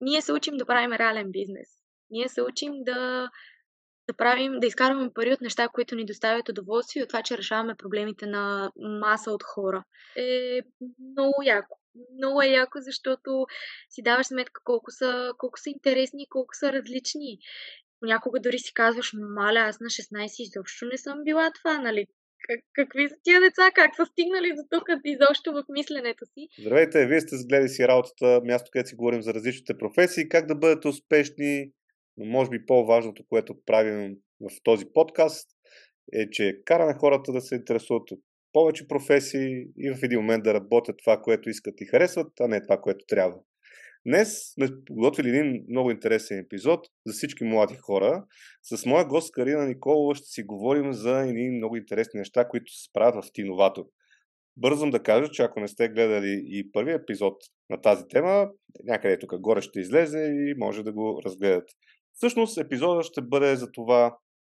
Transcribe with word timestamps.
ние 0.00 0.22
се 0.22 0.32
учим 0.32 0.56
да 0.56 0.66
правим 0.66 0.92
реален 0.92 1.30
бизнес. 1.30 1.68
Ние 2.10 2.28
се 2.28 2.42
учим 2.42 2.72
да, 2.84 3.30
да 4.08 4.16
правим, 4.16 4.60
да 4.60 4.66
изкарваме 4.66 5.12
пари 5.14 5.32
от 5.32 5.40
неща, 5.40 5.68
които 5.68 5.94
ни 5.94 6.04
доставят 6.04 6.48
удоволствие 6.48 7.00
и 7.00 7.02
от 7.02 7.08
това, 7.08 7.22
че 7.22 7.38
решаваме 7.38 7.74
проблемите 7.74 8.26
на 8.26 8.72
маса 8.76 9.32
от 9.32 9.42
хора. 9.42 9.84
Е 10.16 10.60
много 11.12 11.42
яко. 11.44 11.78
Много 12.18 12.42
е 12.42 12.46
яко, 12.46 12.78
защото 12.80 13.46
си 13.90 14.02
даваш 14.02 14.26
сметка 14.26 14.60
колко 14.64 14.90
са, 14.90 15.32
колко 15.38 15.58
са 15.58 15.70
интересни 15.70 16.22
и 16.22 16.28
колко 16.28 16.54
са 16.54 16.72
различни. 16.72 17.38
Понякога 18.00 18.40
дори 18.40 18.58
си 18.58 18.74
казваш, 18.74 19.12
маля, 19.14 19.58
аз 19.58 19.80
на 19.80 19.86
16 19.86 20.42
изобщо 20.42 20.86
не 20.86 20.98
съм 20.98 21.24
била 21.24 21.50
това, 21.54 21.78
нали? 21.78 22.06
Как, 22.46 22.60
какви 22.72 23.08
са 23.08 23.16
тия 23.22 23.40
деца? 23.40 23.70
Как 23.74 23.96
са 23.96 24.06
стигнали 24.06 24.52
до 24.56 24.62
тук 24.70 24.88
изобщо 25.04 25.52
в 25.52 25.64
мисленето 25.68 26.24
си? 26.26 26.48
Здравейте, 26.60 27.06
вие 27.06 27.20
сте 27.20 27.36
сгледали 27.36 27.68
си 27.68 27.88
работата, 27.88 28.40
място, 28.44 28.70
където 28.72 28.88
си 28.88 28.96
говорим 28.96 29.22
за 29.22 29.34
различните 29.34 29.78
професии, 29.78 30.28
как 30.28 30.46
да 30.46 30.54
бъдете 30.54 30.88
успешни, 30.88 31.72
но 32.16 32.24
може 32.24 32.50
би 32.50 32.66
по-важното, 32.66 33.24
което 33.28 33.64
правим 33.66 34.16
в 34.40 34.50
този 34.62 34.84
подкаст 34.94 35.48
е, 36.12 36.30
че 36.30 36.60
караме 36.64 36.94
хората 36.94 37.32
да 37.32 37.40
се 37.40 37.54
интересуват 37.54 38.10
от 38.10 38.20
повече 38.52 38.88
професии 38.88 39.66
и 39.78 39.90
в 39.90 40.02
един 40.02 40.20
момент 40.20 40.44
да 40.44 40.54
работят 40.54 40.96
това, 41.04 41.22
което 41.22 41.50
искат 41.50 41.80
и 41.80 41.86
харесват, 41.86 42.32
а 42.40 42.48
не 42.48 42.62
това, 42.62 42.80
което 42.80 43.04
трябва. 43.08 43.36
Днес 44.06 44.52
сме 44.54 44.68
подготвили 44.86 45.28
един 45.28 45.64
много 45.70 45.90
интересен 45.90 46.38
епизод 46.38 46.86
за 47.06 47.12
всички 47.12 47.44
млади 47.44 47.74
хора. 47.74 48.24
С 48.62 48.86
моя 48.86 49.04
гост 49.04 49.32
Карина 49.32 49.66
Николова 49.66 50.14
ще 50.14 50.26
си 50.26 50.42
говорим 50.42 50.92
за 50.92 51.20
едни 51.20 51.50
много 51.50 51.76
интересни 51.76 52.18
неща, 52.18 52.48
които 52.48 52.72
се 52.72 52.92
правят 52.92 53.24
в 53.24 53.32
Тиноватор. 53.32 53.84
Бързам 54.56 54.90
да 54.90 55.02
кажа, 55.02 55.30
че 55.30 55.42
ако 55.42 55.60
не 55.60 55.68
сте 55.68 55.88
гледали 55.88 56.42
и 56.46 56.72
първи 56.72 56.92
епизод 56.92 57.34
на 57.70 57.80
тази 57.80 58.04
тема, 58.08 58.50
някъде 58.84 59.18
тук 59.18 59.40
горе 59.40 59.62
ще 59.62 59.80
излезе 59.80 60.18
и 60.18 60.54
може 60.58 60.82
да 60.82 60.92
го 60.92 61.22
разгледате. 61.24 61.72
Всъщност 62.14 62.58
епизодът 62.58 63.04
ще 63.04 63.22
бъде 63.22 63.56
за 63.56 63.72
това 63.72 64.18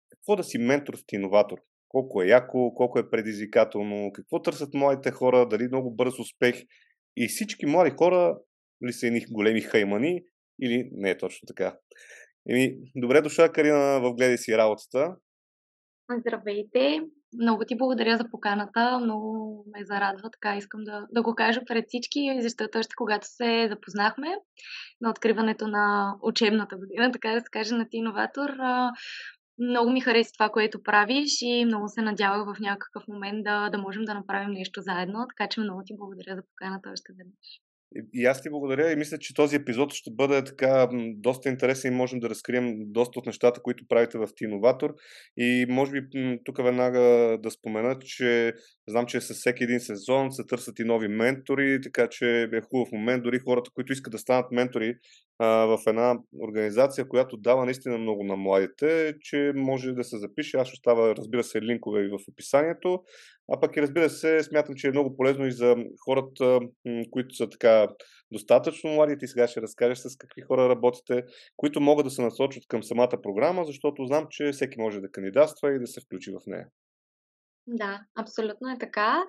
какво 0.09 0.35
да 0.35 0.43
си 0.43 0.57
ментор 0.57 0.97
в 0.97 1.03
Тиноватор. 1.07 1.57
Колко 1.87 2.21
е 2.21 2.27
яко, 2.27 2.73
колко 2.73 2.99
е 2.99 3.09
предизвикателно, 3.09 4.11
какво 4.13 4.41
търсят 4.41 4.73
младите 4.73 5.11
хора, 5.11 5.47
дали 5.47 5.67
много 5.67 5.95
бърз 5.95 6.19
успех. 6.19 6.63
И 7.17 7.27
всички 7.27 7.65
млади 7.65 7.89
хора 7.89 8.37
ли 8.87 8.93
са 8.93 9.07
едни 9.07 9.25
големи 9.31 9.61
хаймани 9.61 10.23
или 10.61 10.89
не 10.91 11.09
е 11.09 11.17
точно 11.17 11.45
така. 11.47 11.77
Еми, 12.49 12.77
добре 12.95 13.21
дошла, 13.21 13.51
Карина, 13.51 13.99
в 13.99 14.13
Гледай 14.13 14.37
си 14.37 14.57
работата. 14.57 15.15
Здравейте! 16.19 17.01
Много 17.41 17.65
ти 17.67 17.77
благодаря 17.77 18.17
за 18.17 18.29
поканата. 18.31 18.99
Много 18.99 19.63
ме 19.77 19.85
зарадва. 19.85 20.29
Така 20.31 20.57
искам 20.57 20.83
да, 20.83 21.07
да 21.11 21.21
го 21.21 21.35
кажа 21.35 21.61
пред 21.67 21.85
всички, 21.87 22.37
защото 22.39 22.77
още 22.79 22.95
когато 22.97 23.27
се 23.27 23.67
запознахме 23.69 24.27
на 25.01 25.09
откриването 25.09 25.67
на 25.67 26.15
учебната 26.21 26.77
година, 26.77 27.11
така 27.11 27.31
да 27.31 27.39
се 27.41 27.49
каже, 27.51 27.75
на 27.75 27.89
ти 27.89 27.97
иноватор, 27.97 28.49
много 29.59 29.91
ми 29.91 30.01
хареса 30.01 30.31
това, 30.33 30.49
което 30.49 30.83
правиш 30.83 31.41
и 31.41 31.65
много 31.65 31.87
се 31.87 32.01
надявах 32.01 32.55
в 32.55 32.59
някакъв 32.59 33.03
момент 33.07 33.43
да, 33.43 33.69
да 33.69 33.77
можем 33.77 34.03
да 34.03 34.13
направим 34.13 34.51
нещо 34.51 34.81
заедно. 34.81 35.27
Така 35.29 35.49
че 35.49 35.59
много 35.59 35.81
ти 35.85 35.93
благодаря 35.97 36.35
за 36.35 36.41
поканата 36.41 36.89
още 36.89 37.13
веднъж. 37.17 37.61
И 38.13 38.25
аз 38.25 38.41
ти 38.41 38.49
благодаря 38.49 38.91
и 38.91 38.95
мисля, 38.95 39.17
че 39.17 39.33
този 39.33 39.55
епизод 39.55 39.93
ще 39.93 40.11
бъде 40.13 40.43
така 40.43 40.89
доста 41.15 41.49
интересен 41.49 41.93
и 41.93 41.95
можем 41.95 42.19
да 42.19 42.29
разкрием 42.29 42.75
доста 42.79 43.19
от 43.19 43.25
нещата, 43.25 43.61
които 43.61 43.87
правите 43.87 44.17
в 44.17 44.27
Тиноватор. 44.35 44.93
И 45.37 45.65
може 45.69 45.91
би 45.91 46.07
тук 46.43 46.63
веднага 46.63 46.99
да 47.43 47.51
спомена, 47.51 47.99
че 47.99 48.53
знам, 48.87 49.05
че 49.05 49.21
със 49.21 49.37
всеки 49.37 49.63
един 49.63 49.79
сезон 49.79 50.31
се 50.31 50.43
търсят 50.47 50.79
и 50.79 50.83
нови 50.83 51.07
ментори, 51.07 51.81
така 51.81 52.07
че 52.09 52.41
е 52.53 52.61
хубав 52.61 52.91
момент. 52.91 53.23
Дори 53.23 53.39
хората, 53.39 53.71
които 53.73 53.93
искат 53.93 54.11
да 54.11 54.17
станат 54.17 54.51
ментори 54.51 54.95
в 55.39 55.79
една 55.87 56.19
организация, 56.43 57.07
която 57.07 57.37
дава 57.37 57.65
наистина 57.65 57.97
много 57.97 58.23
на 58.23 58.35
младите, 58.35 59.13
че 59.21 59.51
може 59.55 59.91
да 59.91 60.03
се 60.03 60.17
запише. 60.17 60.57
Аз 60.57 60.67
ще 60.67 60.77
става, 60.77 61.15
разбира 61.15 61.43
се, 61.43 61.61
линкове 61.61 62.01
и 62.01 62.07
в 62.07 62.19
описанието. 62.31 63.03
А 63.51 63.59
пък 63.59 63.77
и 63.77 63.81
разбира 63.81 64.09
се, 64.09 64.43
смятам, 64.43 64.75
че 64.75 64.87
е 64.87 64.91
много 64.91 65.15
полезно 65.15 65.47
и 65.47 65.51
за 65.51 65.75
хората, 66.05 66.59
които 67.11 67.35
са 67.35 67.49
така 67.49 67.87
достатъчно 68.31 68.93
млади. 68.93 69.17
Ти 69.17 69.27
сега 69.27 69.47
ще 69.47 69.61
разкажеш 69.61 69.97
с 69.97 70.17
какви 70.17 70.41
хора 70.41 70.69
работите, 70.69 71.23
които 71.57 71.81
могат 71.81 72.05
да 72.05 72.09
се 72.09 72.21
насочат 72.21 72.63
към 72.67 72.83
самата 72.83 73.21
програма, 73.23 73.65
защото 73.65 74.05
знам, 74.05 74.27
че 74.29 74.51
всеки 74.51 74.79
може 74.79 75.01
да 75.01 75.11
кандидатства 75.11 75.75
и 75.75 75.79
да 75.79 75.87
се 75.87 76.01
включи 76.01 76.31
в 76.31 76.39
нея. 76.47 76.67
Да, 77.67 77.99
абсолютно 78.15 78.69
е 78.69 78.77
така. 78.79 79.23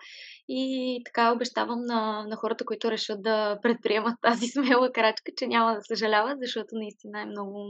И 0.49 1.03
така 1.05 1.33
обещавам 1.33 1.85
на, 1.85 2.27
на 2.29 2.37
хората, 2.37 2.65
които 2.65 2.91
решат 2.91 3.23
да 3.23 3.59
предприемат 3.63 4.15
тази 4.23 4.47
смела 4.47 4.93
крачка, 4.93 5.33
че 5.37 5.47
няма 5.47 5.75
да 5.75 5.83
съжаляват, 5.83 6.39
защото 6.41 6.69
наистина 6.73 7.21
е 7.21 7.27
много 7.27 7.67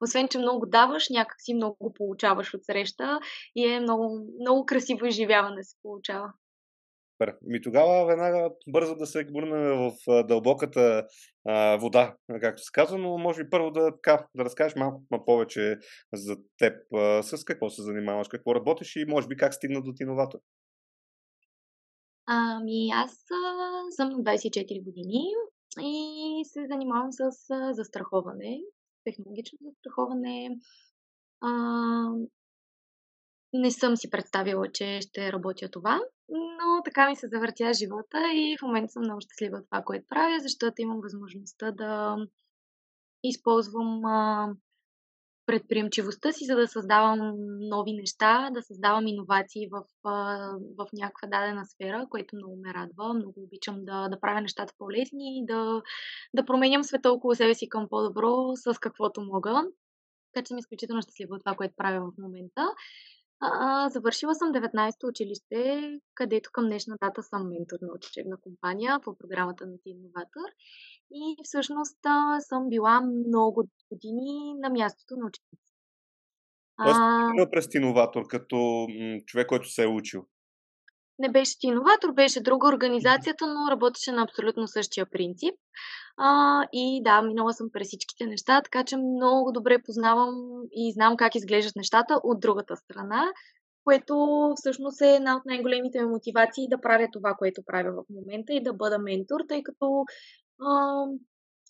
освен, 0.00 0.28
че 0.28 0.38
много 0.38 0.66
даваш, 0.66 1.08
някак 1.08 1.36
си 1.38 1.54
много 1.54 1.92
получаваш 1.94 2.54
от 2.54 2.64
среща 2.64 3.20
и 3.56 3.66
е 3.66 3.80
много, 3.80 4.26
много 4.40 4.66
красиво 4.66 5.06
изживяване 5.06 5.64
се 5.64 5.76
получава. 5.82 6.32
Супер. 7.14 7.36
Ми 7.42 7.62
тогава 7.62 8.06
веднага 8.06 8.50
бързо 8.68 8.94
да 8.94 9.06
се 9.06 9.26
върнем 9.34 9.78
в 9.78 10.24
дълбоката 10.24 11.06
а, 11.48 11.76
вода, 11.76 12.16
както 12.40 12.62
се 12.62 12.70
казва, 12.72 12.98
но 12.98 13.18
може 13.18 13.44
би 13.44 13.50
първо 13.50 13.70
да, 13.70 13.94
така, 13.94 14.26
да 14.34 14.44
разкажеш 14.44 14.76
малко 14.76 15.02
повече 15.26 15.78
за 16.12 16.36
теб, 16.58 16.76
а, 16.94 17.22
с 17.22 17.44
какво 17.44 17.70
се 17.70 17.82
занимаваш, 17.82 18.28
какво 18.28 18.54
работиш 18.54 18.96
и 18.96 19.04
може 19.08 19.28
би 19.28 19.36
как 19.36 19.54
стигна 19.54 19.82
до 19.82 19.92
тиновато. 19.96 20.40
Ами 22.26 22.90
аз 22.94 23.12
а, 23.12 23.90
съм 23.90 24.08
на 24.08 24.18
24 24.18 24.84
години 24.84 25.22
и 25.80 26.42
се 26.44 26.66
занимавам 26.70 27.12
с 27.12 27.50
а, 27.50 27.74
застраховане, 27.74 28.60
технологично 29.04 29.58
застраховане. 29.62 30.50
А, 31.40 31.50
не 33.54 33.70
съм 33.70 33.96
си 33.96 34.10
представила, 34.10 34.72
че 34.72 35.00
ще 35.00 35.32
работя 35.32 35.68
това, 35.68 36.00
но 36.28 36.82
така 36.84 37.08
ми 37.08 37.16
се 37.16 37.28
завъртя 37.28 37.74
живота 37.74 38.18
и 38.34 38.56
в 38.58 38.62
момента 38.62 38.92
съм 38.92 39.02
много 39.02 39.20
щастлива 39.20 39.56
от 39.58 39.64
това, 39.70 39.82
което 39.82 40.06
правя, 40.08 40.40
защото 40.40 40.74
имам 40.82 41.00
възможността 41.00 41.70
да 41.70 42.16
използвам 43.24 44.02
предприемчивостта 45.46 46.32
си, 46.32 46.44
за 46.44 46.56
да 46.56 46.68
създавам 46.68 47.34
нови 47.58 47.92
неща, 47.92 48.50
да 48.52 48.62
създавам 48.62 49.06
иновации 49.06 49.68
в, 49.70 49.82
в 50.78 50.86
някаква 50.92 51.28
дадена 51.28 51.66
сфера, 51.66 52.06
което 52.10 52.36
много 52.36 52.56
ме 52.56 52.74
радва. 52.74 53.14
Много 53.14 53.42
обичам 53.42 53.84
да, 53.84 54.08
да 54.08 54.20
правя 54.20 54.40
нещата 54.40 54.74
по-лесни 54.78 55.38
и 55.38 55.46
да, 55.46 55.82
да 56.34 56.44
променям 56.44 56.84
света 56.84 57.12
около 57.12 57.34
себе 57.34 57.54
си 57.54 57.68
към 57.68 57.88
по-добро 57.88 58.52
с 58.54 58.78
каквото 58.78 59.20
мога. 59.20 59.64
Така 60.32 60.44
че 60.44 60.48
съм 60.48 60.58
изключително 60.58 61.02
щастлива 61.02 61.34
от 61.34 61.42
това, 61.44 61.56
което 61.56 61.74
правя 61.76 62.00
в 62.00 62.22
момента. 62.22 62.66
А, 63.52 63.88
завършила 63.88 64.34
съм 64.34 64.52
19-то 64.52 65.06
училище, 65.06 65.90
където 66.14 66.50
към 66.52 66.64
днешна 66.64 66.96
дата 67.02 67.22
съм 67.22 67.48
ментор 67.48 67.76
на 67.82 67.92
учебна 67.94 68.36
компания 68.40 69.00
по 69.04 69.18
програмата 69.18 69.66
на 69.66 69.78
Ти 69.82 69.90
Инноватор. 69.90 70.48
И 71.10 71.36
всъщност 71.44 71.98
а, 72.06 72.40
съм 72.40 72.68
била 72.68 73.00
много 73.00 73.68
години 73.92 74.54
на 74.58 74.70
мястото 74.70 75.16
на 75.16 75.26
ученици. 75.26 75.74
Тоест, 76.82 76.98
а... 77.00 77.50
през 77.50 77.74
иноватор, 77.74 78.26
като 78.28 78.56
м- 78.88 79.20
човек, 79.26 79.46
който 79.46 79.68
се 79.68 79.82
е 79.82 79.86
учил. 79.86 80.26
Не 81.18 81.28
беше 81.28 81.56
иноватор, 81.62 82.12
беше 82.12 82.42
друга 82.42 82.68
организацията, 82.68 83.46
но 83.46 83.70
работеше 83.70 84.12
на 84.12 84.22
абсолютно 84.22 84.68
същия 84.68 85.06
принцип. 85.06 85.54
А, 86.16 86.60
и 86.72 87.02
да, 87.04 87.22
минала 87.22 87.52
съм 87.52 87.68
през 87.72 87.88
всичките 87.88 88.26
неща, 88.26 88.62
така 88.62 88.84
че 88.84 88.96
много 88.96 89.52
добре 89.52 89.82
познавам 89.84 90.34
и 90.72 90.92
знам 90.92 91.16
как 91.16 91.34
изглеждат 91.34 91.76
нещата 91.76 92.20
от 92.24 92.40
другата 92.40 92.76
страна, 92.76 93.24
което 93.84 94.14
всъщност 94.56 95.00
е 95.00 95.14
една 95.14 95.36
от 95.36 95.42
най-големите 95.46 96.00
ми 96.00 96.06
мотивации 96.06 96.68
да 96.68 96.80
правя 96.80 97.08
това, 97.12 97.34
което 97.38 97.62
правя 97.66 97.92
в 97.92 98.04
момента 98.10 98.52
и 98.52 98.62
да 98.62 98.72
бъда 98.72 98.98
ментор, 98.98 99.40
тъй 99.48 99.62
като 99.62 100.04
а, 100.60 101.04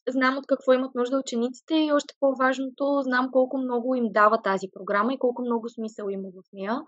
знам 0.08 0.38
от 0.38 0.46
какво 0.46 0.73
имат 0.73 0.94
нужда 0.94 1.19
учениците 1.19 1.75
и 1.75 1.93
още 1.93 2.14
по-важното, 2.20 3.00
знам 3.02 3.29
колко 3.32 3.58
много 3.58 3.94
им 3.94 4.05
дава 4.11 4.43
тази 4.43 4.67
програма 4.73 5.14
и 5.14 5.19
колко 5.19 5.43
много 5.43 5.69
смисъл 5.69 6.06
има 6.11 6.29
в 6.29 6.43
нея. 6.52 6.81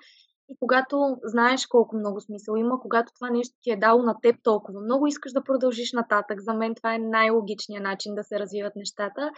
И 0.49 0.57
когато 0.61 1.17
знаеш 1.25 1.67
колко 1.67 1.97
много 1.97 2.21
смисъл 2.21 2.55
има, 2.57 2.81
когато 2.81 3.13
това 3.15 3.31
нещо 3.31 3.55
ти 3.63 3.71
е 3.71 3.77
дало 3.77 4.03
на 4.03 4.17
теб 4.23 4.37
толкова 4.43 4.81
много, 4.81 5.07
искаш 5.07 5.33
да 5.33 5.45
продължиш 5.45 5.93
нататък. 5.93 6.41
За 6.41 6.55
мен 6.55 6.75
това 6.75 6.95
е 6.95 6.99
най-логичният 6.99 7.85
начин 7.85 8.15
да 8.15 8.25
се 8.25 8.39
развиват 8.39 8.77
нещата. 8.77 9.31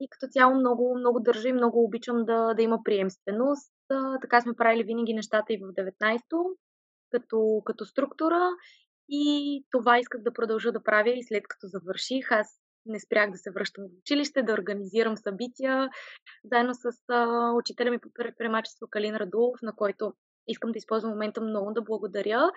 И 0.00 0.08
като 0.08 0.30
цяло 0.30 0.54
много, 0.54 0.98
много 0.98 1.20
държа 1.20 1.48
и 1.48 1.52
много 1.52 1.84
обичам 1.84 2.24
да, 2.24 2.54
да 2.54 2.62
има 2.62 2.78
приемственост. 2.84 3.72
Така 4.22 4.40
сме 4.40 4.54
правили 4.54 4.84
винаги 4.84 5.14
нещата 5.14 5.52
и 5.52 5.56
в 5.56 5.60
19-то, 5.60 6.44
като, 7.10 7.62
като 7.64 7.84
структура. 7.84 8.50
И 9.08 9.64
това 9.70 9.98
исках 9.98 10.22
да 10.22 10.32
продължа 10.32 10.72
да 10.72 10.82
правя 10.82 11.10
и 11.10 11.24
след 11.24 11.42
като 11.48 11.66
завърших. 11.66 12.32
Аз 12.32 12.60
не 12.86 13.00
спрях 13.00 13.30
да 13.30 13.38
се 13.38 13.50
връщам 13.50 13.84
в 13.84 13.98
училище, 14.00 14.42
да 14.42 14.52
организирам 14.52 15.16
събития, 15.16 15.88
заедно 16.44 16.74
с 16.74 16.88
учителя 17.56 17.90
ми 17.90 17.98
по 17.98 18.08
предприемачество 18.14 18.86
Калин 18.90 19.16
Радулов, 19.16 19.62
на 19.62 19.72
който 19.76 20.12
искам 20.46 20.72
да 20.72 20.78
използвам 20.78 21.10
момента 21.10 21.40
много 21.40 21.72
да 21.72 21.82
благодаря. 21.82 22.50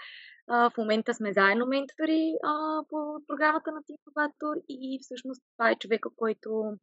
А, 0.47 0.69
в 0.69 0.77
момента 0.77 1.13
сме 1.13 1.33
заедно 1.33 1.65
ментори 1.65 2.33
а, 2.43 2.83
по 2.89 3.21
програмата 3.27 3.71
на 3.71 3.81
Тинноватор 3.83 4.61
и 4.69 4.99
всъщност 5.01 5.41
това 5.57 5.69
е 5.71 5.75
човека, 5.75 6.09
който, 6.15 6.73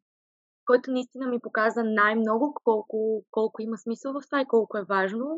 който 0.66 0.90
наистина 0.90 1.26
ми 1.26 1.40
показа 1.40 1.82
най-много 1.84 2.54
колко, 2.64 3.24
колко 3.30 3.62
има 3.62 3.78
смисъл 3.78 4.12
в 4.12 4.26
това 4.26 4.40
и 4.40 4.48
колко 4.48 4.78
е 4.78 4.84
важно. 4.88 5.36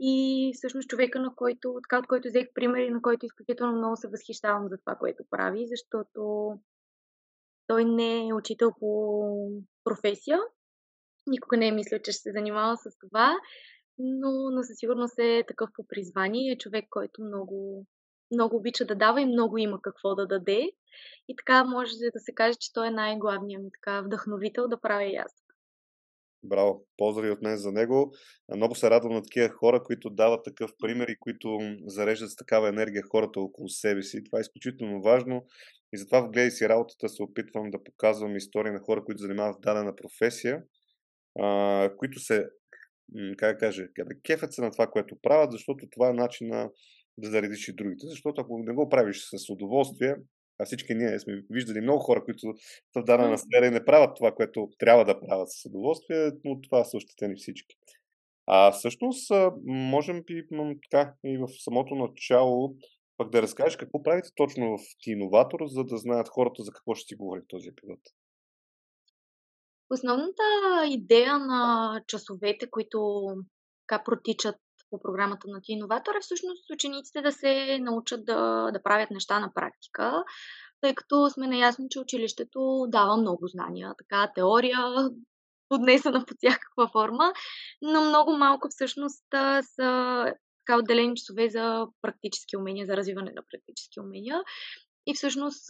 И 0.00 0.50
всъщност 0.54 0.88
човека, 0.88 1.20
на 1.20 1.34
който, 1.34 1.78
така 1.82 1.98
от 1.98 2.06
който 2.06 2.28
взех 2.28 2.46
пример 2.54 2.80
и 2.80 2.90
на 2.90 3.02
който 3.02 3.26
изключително 3.26 3.78
много 3.78 3.96
се 3.96 4.08
възхищавам 4.08 4.68
за 4.68 4.78
това, 4.78 4.94
което 4.94 5.24
прави, 5.30 5.66
защото 5.68 6.52
той 7.66 7.84
не 7.84 8.28
е 8.28 8.34
учител 8.34 8.72
по 8.80 9.32
професия. 9.84 10.38
Никога 11.26 11.56
не 11.56 11.68
е 11.68 11.72
мисля, 11.72 11.98
че 11.98 12.12
ще 12.12 12.20
се 12.20 12.32
занимава 12.32 12.76
с 12.76 12.98
това, 12.98 13.36
но, 14.02 14.50
но 14.50 14.62
със 14.62 14.78
сигурност 14.78 15.18
е 15.18 15.44
такъв 15.48 15.70
по 15.74 15.86
призвание 15.88 16.52
е 16.52 16.58
човек, 16.58 16.84
който 16.90 17.22
много, 17.22 17.86
много 18.32 18.56
обича 18.56 18.84
да 18.84 18.94
дава 18.94 19.20
и 19.20 19.26
много 19.26 19.58
има 19.58 19.82
какво 19.82 20.14
да 20.14 20.26
даде. 20.26 20.70
И 21.28 21.36
така 21.36 21.64
може 21.64 21.92
да 22.14 22.20
се 22.20 22.34
каже, 22.34 22.58
че 22.60 22.72
той 22.72 22.86
е 22.86 22.90
най-главният 22.90 23.62
ми 23.62 23.70
така 23.80 24.00
вдъхновител 24.00 24.68
да 24.68 24.80
правя 24.80 25.04
и 25.04 25.16
аз. 25.16 25.32
Браво! 26.42 26.86
Поздрави 26.96 27.30
от 27.30 27.42
мен 27.42 27.56
за 27.56 27.72
него. 27.72 28.12
Много 28.56 28.74
се 28.74 28.90
радвам 28.90 29.12
на 29.12 29.22
такива 29.22 29.48
хора, 29.48 29.82
които 29.82 30.10
дават 30.10 30.44
такъв 30.44 30.70
пример 30.78 31.08
и 31.08 31.18
които 31.20 31.58
зареждат 31.86 32.30
с 32.30 32.36
такава 32.36 32.68
енергия 32.68 33.02
хората 33.10 33.40
около 33.40 33.68
себе 33.68 34.02
си. 34.02 34.24
Това 34.24 34.38
е 34.38 34.40
изключително 34.40 35.02
важно 35.02 35.46
и 35.92 35.98
затова 35.98 36.20
в 36.20 36.30
Гледай 36.30 36.50
си 36.50 36.68
работата 36.68 37.08
се 37.08 37.22
опитвам 37.22 37.70
да 37.70 37.84
показвам 37.84 38.36
истории 38.36 38.72
на 38.72 38.80
хора, 38.80 39.04
които 39.04 39.22
занимават 39.22 39.60
дадена 39.60 39.96
професия, 39.96 40.62
които 41.98 42.20
се, 42.20 42.46
как 43.38 43.52
да 43.54 43.58
кажа, 43.58 43.88
да 43.98 44.20
кефят 44.22 44.52
се 44.52 44.62
на 44.62 44.70
това, 44.70 44.86
което 44.86 45.16
правят, 45.22 45.52
защото 45.52 45.86
това 45.90 46.08
е 46.10 46.12
начин 46.12 46.48
да 47.18 47.30
заредиш 47.30 47.68
и 47.68 47.74
другите. 47.74 48.06
Защото 48.06 48.40
ако 48.40 48.58
не 48.58 48.72
го 48.72 48.88
правиш 48.88 49.28
с 49.34 49.50
удоволствие, 49.50 50.16
а 50.58 50.64
всички 50.64 50.94
ние 50.94 51.18
сме 51.18 51.42
виждали 51.50 51.80
много 51.80 51.98
хора, 51.98 52.24
които 52.24 52.54
в 52.96 53.02
дадена 53.02 53.38
сфера 53.38 53.66
и 53.66 53.70
не 53.70 53.84
правят 53.84 54.16
това, 54.16 54.32
което 54.32 54.68
трябва 54.78 55.04
да 55.04 55.20
правят 55.20 55.48
с 55.50 55.64
удоволствие, 55.64 56.30
но 56.44 56.60
това 56.60 56.84
са 56.84 56.96
ощетени 56.96 57.36
всички. 57.36 57.76
А 58.46 58.70
всъщност, 58.70 59.32
можем 59.66 60.22
би 60.26 60.46
така 60.90 61.14
и 61.24 61.38
в 61.38 61.48
самото 61.48 61.94
начало 61.94 62.74
пък 63.16 63.30
да 63.30 63.42
разкажеш 63.42 63.76
какво 63.76 64.02
правите 64.02 64.28
точно 64.36 64.78
в 64.78 64.80
Тиноватор, 65.02 65.60
за 65.66 65.84
да 65.84 65.96
знаят 65.96 66.28
хората 66.28 66.62
за 66.62 66.72
какво 66.72 66.94
ще 66.94 67.08
си 67.08 67.14
говори 67.14 67.40
в 67.40 67.48
този 67.48 67.68
епизод. 67.68 67.98
Основната 69.90 70.42
идея 70.86 71.38
на 71.38 72.02
часовете, 72.06 72.70
които 72.70 73.26
така 73.88 74.04
протичат 74.04 74.56
по 74.90 75.00
програмата 75.00 75.48
на 75.48 75.60
Ти 75.62 75.72
Иноватор 75.72 76.14
е 76.14 76.20
всъщност 76.20 76.70
учениците 76.74 77.20
да 77.20 77.32
се 77.32 77.78
научат 77.80 78.24
да, 78.24 78.70
да 78.72 78.82
правят 78.82 79.10
неща 79.10 79.40
на 79.40 79.52
практика, 79.54 80.24
тъй 80.80 80.94
като 80.94 81.30
сме 81.30 81.46
наясни, 81.46 81.86
че 81.90 82.00
училището 82.00 82.86
дава 82.88 83.16
много 83.16 83.46
знания, 83.46 83.94
така 83.98 84.32
теория, 84.34 84.78
поднесена 85.68 86.24
под 86.26 86.36
всякаква 86.36 86.88
форма, 86.92 87.32
но 87.82 88.00
много 88.00 88.36
малко 88.36 88.68
всъщност 88.70 89.24
са 89.62 90.34
така 90.66 90.78
отделени 90.78 91.16
часове 91.16 91.48
за 91.48 91.86
практически 92.02 92.56
умения, 92.56 92.86
за 92.86 92.96
развиване 92.96 93.32
на 93.36 93.42
практически 93.50 94.00
умения. 94.00 94.42
И 95.06 95.14
всъщност 95.14 95.66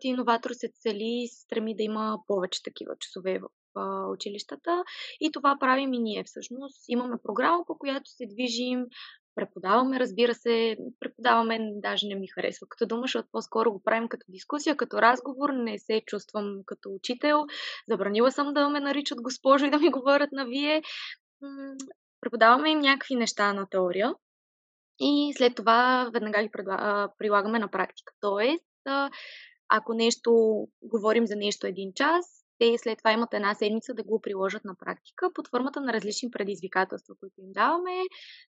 ти 0.00 0.08
иноватор 0.08 0.50
се 0.52 0.68
цели, 0.74 1.28
стреми 1.32 1.76
да 1.76 1.82
има 1.82 2.18
повече 2.26 2.62
такива 2.62 2.94
часове 3.00 3.38
в 3.38 3.48
училищата. 4.12 4.84
И 5.20 5.32
това 5.32 5.56
правим 5.60 5.92
и 5.92 5.98
ние 5.98 6.24
всъщност. 6.24 6.84
Имаме 6.88 7.16
програма, 7.22 7.64
по 7.66 7.78
която 7.78 8.10
се 8.10 8.26
движим, 8.26 8.84
преподаваме, 9.34 10.00
разбира 10.00 10.34
се, 10.34 10.76
преподаваме, 11.00 11.58
даже 11.74 12.06
не 12.06 12.14
ми 12.14 12.26
харесва 12.28 12.66
като 12.70 12.86
дума, 12.86 13.02
защото 13.02 13.28
по-скоро 13.32 13.72
го 13.72 13.82
правим 13.82 14.08
като 14.08 14.26
дискусия, 14.28 14.76
като 14.76 15.02
разговор, 15.02 15.50
не 15.50 15.78
се 15.78 16.02
чувствам 16.06 16.60
като 16.66 16.90
учител. 16.90 17.44
Забранила 17.88 18.32
съм 18.32 18.54
да 18.54 18.68
ме 18.68 18.80
наричат 18.80 19.22
госпожо 19.22 19.64
и 19.64 19.70
да 19.70 19.78
ми 19.78 19.90
говорят 19.90 20.32
на 20.32 20.46
вие. 20.46 20.82
Преподаваме 22.20 22.70
им 22.70 22.78
някакви 22.78 23.14
неща 23.14 23.52
на 23.52 23.66
теория 23.70 24.14
и 24.98 25.32
след 25.36 25.54
това 25.54 26.10
веднага 26.12 26.42
ги 26.42 26.50
прилагаме 27.18 27.58
на 27.58 27.68
практика. 27.68 28.12
Тоест, 28.20 28.64
ако 29.68 29.94
нещо 29.94 30.32
говорим 30.82 31.26
за 31.26 31.36
нещо 31.36 31.66
един 31.66 31.92
час, 31.94 32.43
те 32.64 32.78
след 32.78 32.98
това 32.98 33.12
имат 33.12 33.34
една 33.34 33.54
седмица 33.54 33.94
да 33.94 34.02
го 34.02 34.20
приложат 34.20 34.64
на 34.64 34.74
практика 34.74 35.30
под 35.34 35.48
формата 35.48 35.80
на 35.80 35.92
различни 35.92 36.30
предизвикателства, 36.30 37.14
които 37.20 37.34
им 37.40 37.52
даваме. 37.52 38.02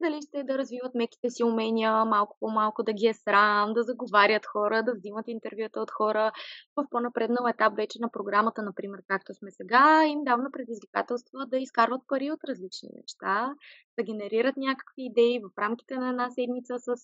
Дали 0.02 0.22
сте 0.22 0.42
да 0.42 0.58
развиват 0.58 0.94
меките 0.94 1.30
си 1.30 1.44
умения, 1.44 2.04
малко 2.04 2.36
по-малко 2.40 2.82
да 2.82 2.92
ги 2.92 3.06
е 3.06 3.14
срам, 3.14 3.72
да 3.72 3.82
заговарят 3.82 4.46
хора, 4.46 4.82
да 4.82 4.94
взимат 4.94 5.28
интервюта 5.28 5.80
от 5.80 5.90
хора. 5.90 6.32
В 6.76 6.86
по-напреднал 6.90 7.48
етап 7.48 7.76
вече 7.76 7.98
на 8.00 8.10
програмата, 8.10 8.62
например, 8.62 9.00
както 9.08 9.34
сме 9.34 9.50
сега, 9.50 10.04
им 10.06 10.24
даваме 10.24 10.48
предизвикателства 10.52 11.46
да 11.46 11.58
изкарват 11.58 12.00
пари 12.08 12.30
от 12.30 12.44
различни 12.44 12.88
неща, 13.00 13.54
да 13.98 14.04
генерират 14.04 14.56
някакви 14.56 15.02
идеи 15.02 15.38
в 15.38 15.58
рамките 15.58 15.94
на 15.94 16.08
една 16.08 16.30
седмица 16.30 16.74
с 16.78 16.94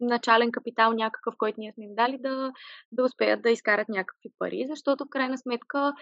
начален 0.00 0.52
капитал 0.52 0.92
някакъв, 0.92 1.34
който 1.38 1.60
ние 1.60 1.72
сме 1.72 1.84
им 1.84 1.94
дали, 1.94 2.18
да, 2.18 2.52
да 2.92 3.04
успеят 3.04 3.42
да 3.42 3.50
изкарат 3.50 3.88
някакви 3.88 4.30
пари, 4.38 4.66
защото 4.68 5.04
в 5.04 5.10
крайна 5.10 5.38
сметка 5.38 5.92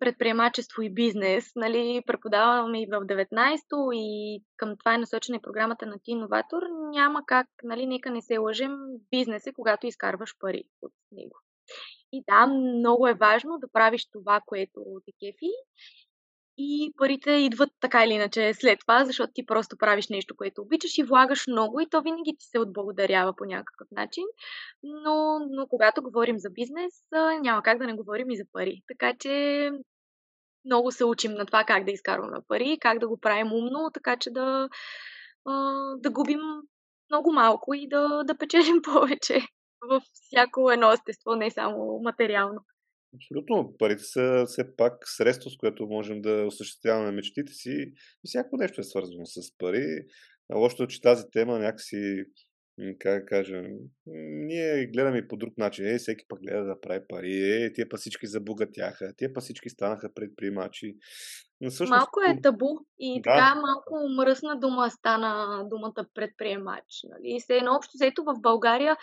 предприемачество 0.00 0.82
и 0.82 0.94
бизнес. 0.94 1.52
Нали, 1.56 2.02
преподаваме 2.06 2.82
и 2.82 2.86
в 2.86 2.90
19-то 2.90 3.90
и 3.92 4.40
към 4.56 4.76
това 4.78 4.94
е 4.94 4.98
насочена 4.98 5.36
и 5.36 5.42
програмата 5.42 5.86
на 5.86 5.98
Ти 6.02 6.10
Инноватор. 6.10 6.62
Няма 6.90 7.22
как, 7.26 7.46
нали, 7.62 7.86
нека 7.86 8.10
не 8.10 8.22
се 8.22 8.38
лъжем, 8.38 8.76
бизнес 9.10 9.46
е 9.46 9.52
когато 9.52 9.86
изкарваш 9.86 10.38
пари 10.38 10.64
от 10.82 10.92
него. 11.12 11.36
И 12.12 12.24
да, 12.28 12.46
много 12.46 13.08
е 13.08 13.14
важно 13.14 13.58
да 13.58 13.72
правиш 13.72 14.08
това, 14.12 14.40
което 14.46 14.80
те 15.04 15.12
кефи 15.12 15.50
и 16.58 16.92
парите 16.98 17.30
идват 17.30 17.70
така 17.80 18.04
или 18.04 18.12
иначе 18.12 18.54
след 18.54 18.80
това, 18.80 19.04
защото 19.04 19.32
ти 19.34 19.46
просто 19.46 19.76
правиш 19.76 20.08
нещо, 20.08 20.36
което 20.36 20.62
обичаш 20.62 20.98
и 20.98 21.02
влагаш 21.02 21.46
много 21.46 21.80
и 21.80 21.88
то 21.90 22.02
винаги 22.02 22.36
ти 22.38 22.46
се 22.46 22.58
отблагодарява 22.58 23.36
по 23.36 23.44
някакъв 23.44 23.88
начин. 23.90 24.24
Но, 24.82 25.38
но 25.50 25.66
когато 25.66 26.02
говорим 26.02 26.38
за 26.38 26.50
бизнес, 26.50 26.94
няма 27.40 27.62
как 27.62 27.78
да 27.78 27.86
не 27.86 27.94
говорим 27.94 28.30
и 28.30 28.36
за 28.36 28.44
пари. 28.52 28.82
Така 28.88 29.14
че 29.18 29.70
много 30.64 30.92
се 30.92 31.04
учим 31.04 31.32
на 31.32 31.46
това 31.46 31.64
как 31.64 31.84
да 31.84 31.90
изкарваме 31.90 32.38
пари, 32.48 32.78
как 32.80 32.98
да 32.98 33.08
го 33.08 33.20
правим 33.20 33.52
умно, 33.52 33.90
така 33.94 34.16
че 34.16 34.30
да, 34.30 34.68
да 35.96 36.10
губим 36.10 36.40
много 37.10 37.32
малко 37.32 37.74
и 37.74 37.88
да, 37.88 38.24
да 38.24 38.38
печелим 38.38 38.82
повече 38.92 39.40
във 39.82 40.02
всяко 40.12 40.70
едно 40.70 40.92
естество, 40.92 41.34
не 41.34 41.50
само 41.50 42.00
материално. 42.02 42.60
Абсолютно. 43.16 43.74
Парите 43.78 44.02
са 44.02 44.44
все 44.46 44.76
пак 44.76 44.94
средство, 45.04 45.50
с 45.50 45.56
което 45.56 45.86
можем 45.86 46.22
да 46.22 46.44
осъществяваме 46.46 47.12
мечтите 47.12 47.52
си. 47.52 47.92
И 48.24 48.28
всяко 48.28 48.56
нещо 48.56 48.80
е 48.80 48.84
свързано 48.84 49.26
с 49.26 49.58
пари. 49.58 50.06
Лошото 50.54 50.82
е, 50.82 50.86
че 50.86 51.00
тази 51.00 51.24
тема 51.32 51.58
някакси, 51.58 52.24
как 52.98 53.20
да 53.22 53.26
кажа, 53.26 53.62
ние 54.46 54.86
гледаме 54.86 55.28
по 55.28 55.36
друг 55.36 55.58
начин. 55.58 55.86
Е, 55.86 55.98
всеки 55.98 56.24
пък 56.28 56.40
гледа 56.40 56.64
да 56.64 56.80
прави 56.80 57.00
пари. 57.08 57.64
Е, 57.64 57.72
тия 57.72 57.88
па 57.88 57.96
всички 57.96 58.26
забогатяха. 58.26 59.12
Тия 59.16 59.32
па 59.32 59.40
всички 59.40 59.70
станаха 59.70 60.14
предприемачи. 60.14 60.96
Но 61.60 61.70
всъщност... 61.70 61.98
Малко 61.98 62.20
е 62.20 62.40
табу 62.42 62.68
и 62.98 63.20
да. 63.20 63.22
така 63.22 63.54
малко 63.54 64.08
мръсна 64.16 64.60
дума 64.60 64.90
стана 64.90 65.64
думата 65.68 66.06
предприемач. 66.14 66.84
Нали? 67.04 67.40
Се 67.40 67.56
едно 67.56 67.74
общо 67.76 67.92
взето 67.94 68.22
в 68.24 68.40
България 68.40 68.96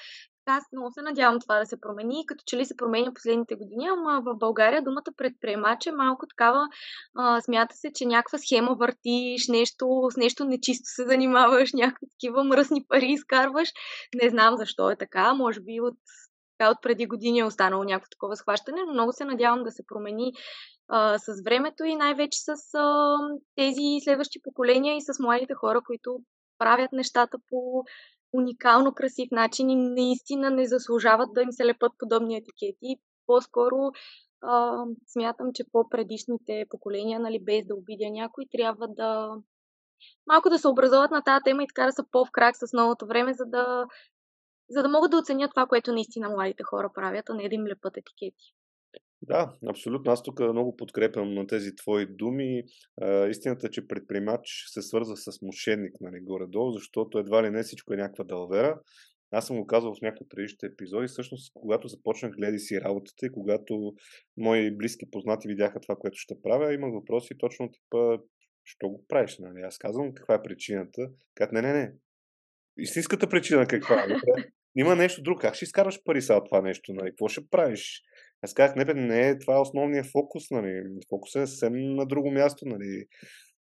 аз 0.46 0.64
много 0.72 0.92
се 0.92 1.02
надявам 1.02 1.40
това 1.40 1.60
да 1.60 1.66
се 1.66 1.82
промени, 1.82 2.26
като 2.26 2.44
че 2.48 2.58
ли 2.58 2.66
се 2.66 2.78
променя 2.78 3.14
последните 3.14 3.56
години, 3.56 3.88
ама 3.88 4.22
в 4.26 4.36
България 4.38 4.84
думата 4.84 5.14
предприемач 5.18 5.86
е 5.86 5.92
малко 5.92 6.28
такава, 6.28 6.68
а, 7.16 7.42
смята 7.42 7.76
се, 7.76 7.92
че 7.96 8.06
някаква 8.06 8.38
схема 8.38 8.76
въртиш, 8.76 9.48
нещо, 9.48 10.08
с 10.14 10.18
нещо 10.18 10.46
нечисто 10.46 10.86
се 10.86 11.06
занимаваш, 11.06 11.70
някакви 11.74 12.08
такива 12.10 12.44
мръсни 12.44 12.86
пари 12.90 13.06
изкарваш. 13.06 13.70
Не 14.24 14.30
знам 14.30 14.58
защо 14.58 14.90
е 14.90 14.96
така, 14.96 15.34
може 15.34 15.60
би 15.60 15.82
от, 15.82 15.98
така, 16.58 16.72
от 16.72 16.78
преди 16.82 17.06
години 17.06 17.40
е 17.40 17.44
останало 17.44 17.84
някакво 17.84 18.10
такова 18.10 18.36
схващане, 18.36 18.82
но 18.88 18.94
много 18.94 19.12
се 19.12 19.26
надявам 19.26 19.64
да 19.64 19.72
се 19.72 19.84
промени 19.88 20.32
а, 20.88 21.18
с 21.20 21.44
времето 21.46 21.84
и 21.84 21.96
най-вече 21.96 22.40
с 22.40 22.50
а, 22.74 23.18
тези 23.56 24.00
следващи 24.04 24.40
поколения 24.44 24.98
и 24.98 25.02
с 25.02 25.20
младите 25.20 25.54
хора, 25.54 25.82
които 25.86 26.20
правят 26.58 26.92
нещата 26.92 27.38
по 27.50 27.84
уникално 28.34 28.94
красив 28.94 29.32
начин 29.32 29.70
и 29.70 29.76
наистина 29.76 30.50
не 30.50 30.68
заслужават 30.68 31.34
да 31.34 31.42
им 31.42 31.52
се 31.52 31.66
лепат 31.66 31.92
подобни 32.00 32.38
етикети. 32.38 32.96
По-скоро 33.26 33.92
а, 34.42 34.84
смятам, 35.08 35.48
че 35.54 35.64
по-предишните 35.72 36.66
поколения, 36.70 37.20
нали, 37.20 37.40
без 37.44 37.66
да 37.66 37.76
обидя 37.76 38.10
някой, 38.12 38.46
трябва 38.52 38.88
да 38.88 39.30
малко 40.28 40.50
да 40.50 40.60
се 40.60 40.68
образуват 40.68 41.12
на 41.12 41.22
тази 41.22 41.44
тема 41.44 41.64
и 41.64 41.68
така 41.68 41.86
да 41.86 41.92
са 41.92 42.06
по-в 42.12 42.30
с 42.54 42.74
новото 42.74 43.06
време, 43.06 43.34
за 43.34 43.46
да, 43.46 43.86
за 44.70 44.82
да 44.82 44.90
могат 44.90 45.12
да 45.12 45.18
оценят 45.18 45.52
това, 45.52 45.66
което 45.66 45.94
наистина 45.94 46.30
младите 46.30 46.64
хора 46.64 46.90
правят, 46.94 47.30
а 47.30 47.34
не 47.34 47.50
да 47.50 47.56
им 47.56 47.68
лепат 47.68 47.98
етикети. 47.98 48.54
Да, 49.28 49.54
абсолютно. 49.70 50.12
Аз 50.12 50.24
тук 50.24 50.40
много 50.40 50.76
подкрепям 50.76 51.34
на 51.34 51.48
тези 51.48 51.76
твои 51.76 52.06
думи. 52.06 52.64
А, 53.02 53.28
истината 53.28 53.68
е, 53.68 53.70
че 53.70 53.88
предприемач 53.88 54.66
се 54.68 54.82
свързва 54.82 55.18
с 55.18 55.42
мошенник, 55.42 55.94
нали, 56.02 56.20
горе-долу, 56.22 56.72
защото 56.72 57.18
едва 57.18 57.44
ли 57.44 57.50
не 57.50 57.64
всичко 57.64 57.94
е 57.94 57.98
някаква 57.98 58.24
дълвера. 58.24 58.80
Аз 59.32 59.48
съм 59.48 59.58
го 59.58 59.68
казал 59.68 59.96
в 59.96 60.02
някои 60.02 60.28
предишните 60.30 60.66
епизоди. 60.66 61.08
Всъщност, 61.08 61.52
когато 61.54 61.88
започнах 61.88 62.32
гледай 62.32 62.60
си 62.60 62.82
работата 62.82 63.26
и 63.26 63.32
когато 63.32 63.94
мои 64.38 64.78
близки 64.78 65.12
познати 65.12 65.48
видяха 65.48 65.80
това, 65.80 65.96
което 65.96 66.18
ще 66.18 66.42
правя, 66.44 66.74
имах 66.74 66.94
въпроси 66.94 67.38
точно 67.38 67.72
типа, 67.72 68.18
що 68.64 68.90
го 68.90 69.06
правиш? 69.08 69.38
Нали? 69.40 69.62
Аз 69.62 69.78
казвам 69.78 70.14
каква 70.14 70.36
е 70.36 70.44
причината. 70.44 71.10
Как 71.36 71.52
не, 71.52 71.62
не, 71.62 71.74
не. 71.74 71.94
Истинската 72.78 73.30
причина 73.30 73.68
каква 73.68 74.04
е? 74.04 74.08
Има 74.76 74.96
нещо 74.96 75.22
друго. 75.22 75.40
Как 75.40 75.56
ще 75.56 75.66
изкарваш 75.66 76.04
пари 76.04 76.22
сега 76.22 76.44
това 76.44 76.62
нещо? 76.62 76.94
Нали? 76.94 77.10
Какво 77.10 77.28
ще 77.28 77.50
правиш? 77.50 78.02
Аз 78.44 78.54
казах, 78.54 78.76
не, 78.76 78.86
бе, 78.86 78.94
не 78.94 79.30
е 79.30 79.40
това 79.40 79.56
е 79.56 79.62
основният 79.62 80.08
фокус. 80.12 80.52
Нали? 80.52 80.84
Фокусът 81.10 81.44
е 81.44 81.48
съвсем 81.48 81.74
на 81.96 82.06
друго 82.06 82.32
място. 82.32 82.66
Нали? 82.66 83.06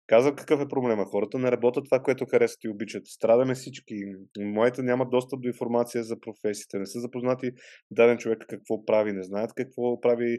Казах 0.08 0.36
какъв 0.36 0.62
е 0.62 0.68
проблема. 0.68 1.06
Хората 1.06 1.40
не 1.40 1.52
работят 1.52 1.86
това, 1.86 2.00
което 2.00 2.26
харесват 2.26 2.64
и 2.64 2.70
обичат. 2.70 3.08
Страдаме 3.08 3.56
всички. 3.56 3.96
Моите 4.40 4.84
нямат 4.84 5.10
достъп 5.10 5.42
до 5.42 5.48
информация 5.48 6.04
за 6.04 6.20
професиите. 6.20 6.80
Не 6.80 6.86
са 6.86 7.00
запознати 7.00 7.52
даден 7.92 8.18
човек 8.18 8.46
какво 8.50 8.86
прави. 8.86 9.12
Не 9.12 9.24
знаят 9.24 9.54
какво 9.56 10.02
прави 10.02 10.38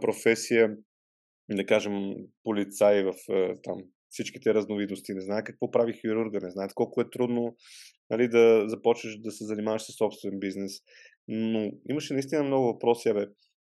професия, 0.00 0.76
да 1.50 1.66
кажем, 1.66 1.92
полицай 2.44 3.02
в 3.02 3.14
там, 3.62 3.76
всичките 4.08 4.54
разновидности. 4.54 5.14
Не 5.14 5.20
знаят 5.20 5.44
какво 5.44 5.70
прави 5.70 5.92
хирурга. 5.92 6.38
Не 6.42 6.50
знаят 6.50 6.74
колко 6.74 7.00
е 7.00 7.10
трудно 7.10 7.54
нали, 8.10 8.28
да 8.28 8.64
започнеш 8.68 9.16
да 9.16 9.30
се 9.30 9.44
занимаваш 9.44 9.82
с 9.82 9.96
собствен 9.96 10.38
бизнес. 10.38 10.72
Но 11.28 11.70
имаше 11.90 12.12
наистина 12.12 12.42
много 12.42 12.66
въпроси. 12.66 13.12
Бе, 13.14 13.26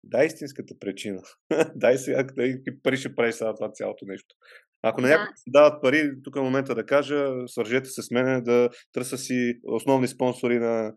дай 0.05 0.27
истинската 0.27 0.75
причина. 0.81 1.23
дай 1.75 1.99
сега 1.99 2.27
какви 2.27 2.83
пари 2.83 2.97
ще 2.97 3.15
правиш 3.15 3.35
сега 3.35 3.55
това 3.55 3.73
цялото 3.73 4.05
нещо. 4.07 4.35
Ако 4.83 5.01
на 5.01 5.09
да. 5.09 5.19
някой 5.19 5.37
се 5.37 5.51
дават 5.51 5.83
пари, 5.83 6.13
тук 6.25 6.37
е 6.37 6.41
момента 6.41 6.75
да 6.75 6.87
кажа, 6.87 7.33
свържете 7.47 7.89
се 7.89 8.03
с 8.03 8.11
мене 8.11 8.41
да 8.41 8.69
търся 8.93 9.19
си 9.19 9.61
основни 9.65 10.09
спонсори 10.09 10.59
на 10.59 10.93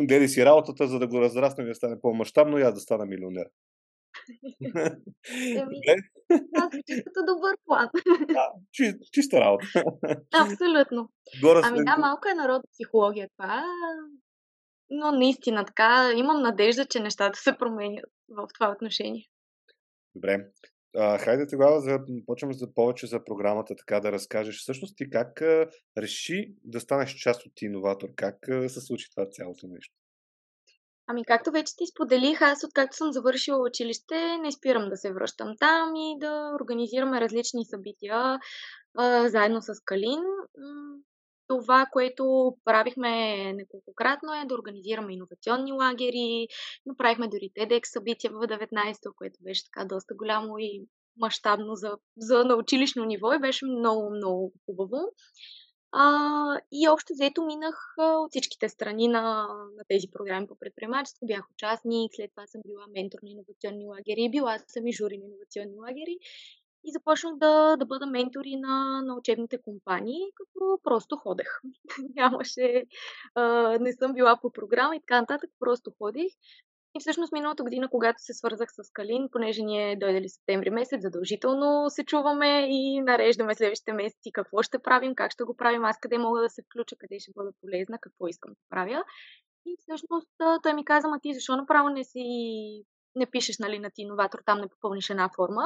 гледай 0.00 0.28
си 0.28 0.44
работата, 0.44 0.88
за 0.88 0.98
да 0.98 1.06
го 1.06 1.20
разрасне 1.20 1.64
и 1.64 1.66
да 1.66 1.74
стане 1.74 2.00
по-масштабно 2.00 2.58
и 2.58 2.62
аз 2.62 2.74
да 2.74 2.80
стана 2.80 3.06
милионер. 3.06 3.44
Еми, 5.32 5.80
като 7.04 7.20
добър 7.26 7.56
план. 7.66 7.88
Да, 8.28 8.48
чи, 8.72 8.92
чиста 9.12 9.40
работа. 9.40 9.66
Абсолютно. 10.42 11.08
Горе 11.42 11.60
ами 11.64 11.84
да, 11.84 11.96
малко 11.96 12.28
е 12.28 12.34
народ 12.34 12.62
психология 12.72 13.28
това, 13.36 13.64
но 14.90 15.12
наистина 15.12 15.64
така 15.64 16.12
имам 16.16 16.42
надежда, 16.42 16.86
че 16.86 17.00
нещата 17.00 17.38
се 17.38 17.56
променят 17.58 18.04
в 18.28 18.48
това 18.54 18.70
отношение. 18.70 19.24
Добре. 20.14 20.46
А, 20.96 21.18
хайде 21.18 21.46
тогава 21.46 21.80
да 21.82 22.04
почваме 22.26 22.54
за 22.54 22.74
повече 22.74 23.06
за 23.06 23.24
програмата, 23.24 23.76
така 23.76 24.00
да 24.00 24.12
разкажеш. 24.12 24.58
Всъщност 24.60 24.96
ти 24.96 25.10
как 25.10 25.42
а, 25.42 25.70
реши 25.98 26.54
да 26.64 26.80
станеш 26.80 27.14
част 27.14 27.46
от 27.46 27.62
иноватор? 27.62 28.08
Как 28.16 28.48
а, 28.48 28.68
се 28.68 28.80
случи 28.80 29.10
това 29.10 29.30
цялото 29.30 29.66
нещо? 29.66 29.94
Ами, 31.10 31.24
както 31.24 31.50
вече 31.50 31.76
ти 31.76 31.86
споделих, 31.86 32.42
аз 32.42 32.64
откакто 32.64 32.96
съм 32.96 33.12
завършила 33.12 33.68
училище, 33.68 34.38
не 34.42 34.52
спирам 34.52 34.88
да 34.88 34.96
се 34.96 35.12
връщам 35.12 35.54
там 35.60 35.96
и 35.96 36.16
да 36.20 36.52
организираме 36.60 37.20
различни 37.20 37.64
събития 37.64 38.38
а, 38.98 39.28
заедно 39.28 39.62
с 39.62 39.80
Калин. 39.84 40.20
Това, 41.48 41.86
което 41.92 42.54
правихме 42.64 43.52
неколкократно 43.52 44.34
е 44.34 44.46
да 44.46 44.54
организираме 44.54 45.12
иновационни 45.12 45.72
лагери. 45.72 46.48
Направихме 46.86 47.28
дори 47.28 47.50
TEDx 47.56 47.84
събития 47.84 48.30
в 48.30 48.34
19-то, 48.34 49.12
което 49.16 49.38
беше 49.42 49.64
така 49.64 49.84
доста 49.84 50.14
голямо 50.14 50.58
и 50.58 50.86
мащабно 51.16 51.74
за, 51.74 51.96
за 52.16 52.44
на 52.44 52.54
училищно 52.54 53.04
ниво 53.04 53.32
и 53.32 53.38
беше 53.38 53.66
много, 53.66 54.10
много 54.10 54.52
хубаво. 54.66 54.98
А, 55.92 56.60
и 56.72 56.88
общо 56.88 57.12
взето 57.12 57.44
минах 57.46 57.94
от 57.98 58.30
всичките 58.30 58.68
страни 58.68 59.08
на, 59.08 59.46
на 59.76 59.84
тези 59.88 60.06
програми 60.12 60.46
по 60.46 60.58
предприемачество. 60.58 61.26
Бях 61.26 61.50
участник, 61.52 62.10
след 62.14 62.30
това 62.30 62.46
съм 62.46 62.60
била 62.66 62.86
ментор 62.96 63.18
на 63.22 63.30
иновационни 63.30 63.86
лагери, 63.86 64.30
била 64.30 64.58
съм 64.66 64.86
и 64.86 64.92
жури 64.92 65.18
на 65.18 65.24
иновационни 65.24 65.78
лагери 65.78 66.18
и 66.88 66.92
започнах 66.92 67.36
да, 67.36 67.76
да 67.76 67.86
бъда 67.86 68.06
ментори 68.06 68.56
на, 68.56 69.02
на 69.02 69.14
учебните 69.14 69.62
компании, 69.62 70.20
като 70.34 70.78
просто 70.84 71.16
ходех. 71.16 71.60
Нямаше, 72.16 72.84
а, 73.34 73.42
не 73.80 73.92
съм 73.92 74.12
била 74.12 74.36
по 74.42 74.52
програма 74.52 74.96
и 74.96 75.00
така 75.00 75.20
нататък, 75.20 75.50
просто 75.60 75.92
ходих. 75.98 76.32
И 76.96 77.00
всъщност 77.00 77.32
миналата 77.32 77.62
година, 77.62 77.88
когато 77.90 78.22
се 78.22 78.34
свързах 78.34 78.68
с 78.72 78.90
Калин, 78.92 79.28
понеже 79.32 79.62
ние 79.62 79.96
дойдели 79.96 80.28
септември 80.28 80.70
месец, 80.70 81.02
задължително 81.02 81.90
се 81.90 82.04
чуваме 82.04 82.66
и 82.70 83.00
нареждаме 83.00 83.54
следващите 83.54 83.92
месеци 83.92 84.32
какво 84.32 84.62
ще 84.62 84.78
правим, 84.78 85.14
как 85.14 85.32
ще 85.32 85.44
го 85.44 85.56
правим, 85.56 85.84
аз 85.84 85.98
къде 86.00 86.18
мога 86.18 86.40
да 86.40 86.50
се 86.50 86.62
включа, 86.62 86.96
къде 86.96 87.18
ще 87.18 87.32
бъда 87.34 87.50
полезна, 87.60 87.98
какво 88.00 88.26
искам 88.28 88.52
да 88.52 88.60
правя. 88.70 89.04
И 89.66 89.76
всъщност 89.78 90.28
той 90.62 90.74
ми 90.74 90.84
каза, 90.84 91.08
ма 91.08 91.20
ти 91.20 91.34
защо 91.34 91.56
направо 91.56 91.88
не 91.88 92.04
си 92.04 92.24
не 93.18 93.30
пишеш 93.30 93.58
нали, 93.58 93.78
на 93.78 93.90
ти 93.90 94.02
иноватор, 94.02 94.38
там 94.46 94.60
не 94.60 94.68
попълниш 94.68 95.10
една 95.10 95.30
форма, 95.36 95.62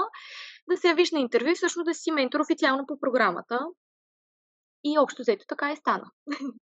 да 0.70 0.76
се 0.76 0.88
явиш 0.88 1.12
на 1.12 1.20
интервю, 1.20 1.54
всъщност 1.54 1.86
да 1.86 1.94
си 1.94 2.10
ментор 2.10 2.40
официално 2.40 2.86
по 2.86 3.00
програмата. 3.00 3.66
И 4.84 4.98
общо 4.98 5.22
взето 5.22 5.44
така 5.48 5.72
и 5.72 5.76
стана. 5.76 6.10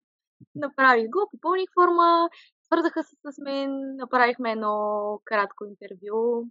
Направих 0.54 1.11
го, 1.11 1.28
попълних 1.30 1.68
форма, 1.75 2.28
свързаха 2.64 3.02
се 3.04 3.16
с 3.25 3.38
мен, 3.38 3.97
направихме 3.97 4.52
едно 4.52 5.20
кратко 5.25 5.64
интервю. 5.64 6.44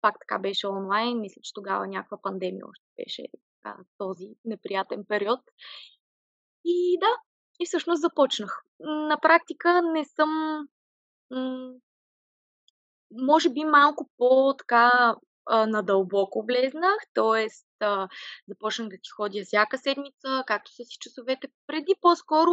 Пак 0.00 0.14
така 0.20 0.38
беше 0.38 0.66
онлайн. 0.66 1.20
Мисля, 1.20 1.40
че 1.42 1.54
тогава 1.54 1.86
някаква 1.86 2.18
пандемия 2.22 2.66
още 2.66 2.84
беше 2.96 3.22
така, 3.62 3.76
този 3.98 4.28
неприятен 4.44 5.04
период. 5.08 5.40
И 6.64 6.98
да, 7.00 7.16
и 7.60 7.66
всъщност 7.66 8.00
започнах. 8.00 8.62
На 8.80 9.18
практика 9.22 9.82
не 9.82 10.04
съм 10.04 10.30
може 13.12 13.50
би 13.50 13.64
малко 13.64 14.10
по-така 14.18 15.16
надълбоко 15.50 16.42
влезнах, 16.42 16.96
т.е. 17.14 17.46
започнах 18.48 18.88
да 18.88 18.96
ти 18.96 19.10
ходя 19.16 19.44
всяка 19.44 19.78
седмица, 19.78 20.44
както 20.46 20.72
са 20.72 20.84
си 20.84 20.96
часовете 21.00 21.48
преди. 21.66 21.94
По-скоро 22.00 22.50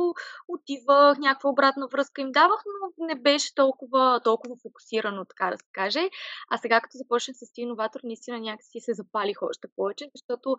отивах, 0.47 1.17
някаква 1.17 1.49
обратна 1.49 1.87
връзка 1.87 2.21
им 2.21 2.31
давах, 2.31 2.63
но 2.65 3.05
не 3.05 3.15
беше 3.15 3.55
толкова, 3.55 4.21
толкова 4.23 4.55
фокусирано, 4.61 5.25
така 5.25 5.51
да 5.51 5.57
се 5.57 5.65
каже. 5.73 6.09
А 6.49 6.57
сега, 6.57 6.81
като 6.81 6.97
започнах 6.97 7.37
с 7.37 7.53
ти 7.53 7.61
иноватор, 7.61 7.99
наистина 8.03 8.39
някакси 8.39 8.79
се 8.79 8.93
запалих 8.93 9.41
още 9.41 9.67
повече, 9.75 10.09
защото 10.15 10.55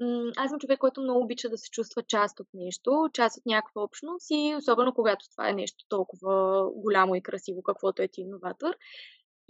м- 0.00 0.32
аз 0.36 0.50
съм 0.50 0.58
човек, 0.58 0.78
който 0.78 1.02
много 1.02 1.20
обича 1.20 1.48
да 1.48 1.58
се 1.58 1.70
чувства 1.70 2.02
част 2.02 2.40
от 2.40 2.46
нещо, 2.54 3.08
част 3.12 3.38
от 3.38 3.46
някаква 3.46 3.82
общност 3.82 4.26
и 4.30 4.54
особено 4.58 4.94
когато 4.94 5.30
това 5.30 5.48
е 5.48 5.52
нещо 5.52 5.84
толкова 5.88 6.64
голямо 6.74 7.14
и 7.14 7.22
красиво, 7.22 7.62
каквото 7.62 8.02
е 8.02 8.08
ти 8.08 8.20
иноватор. 8.20 8.74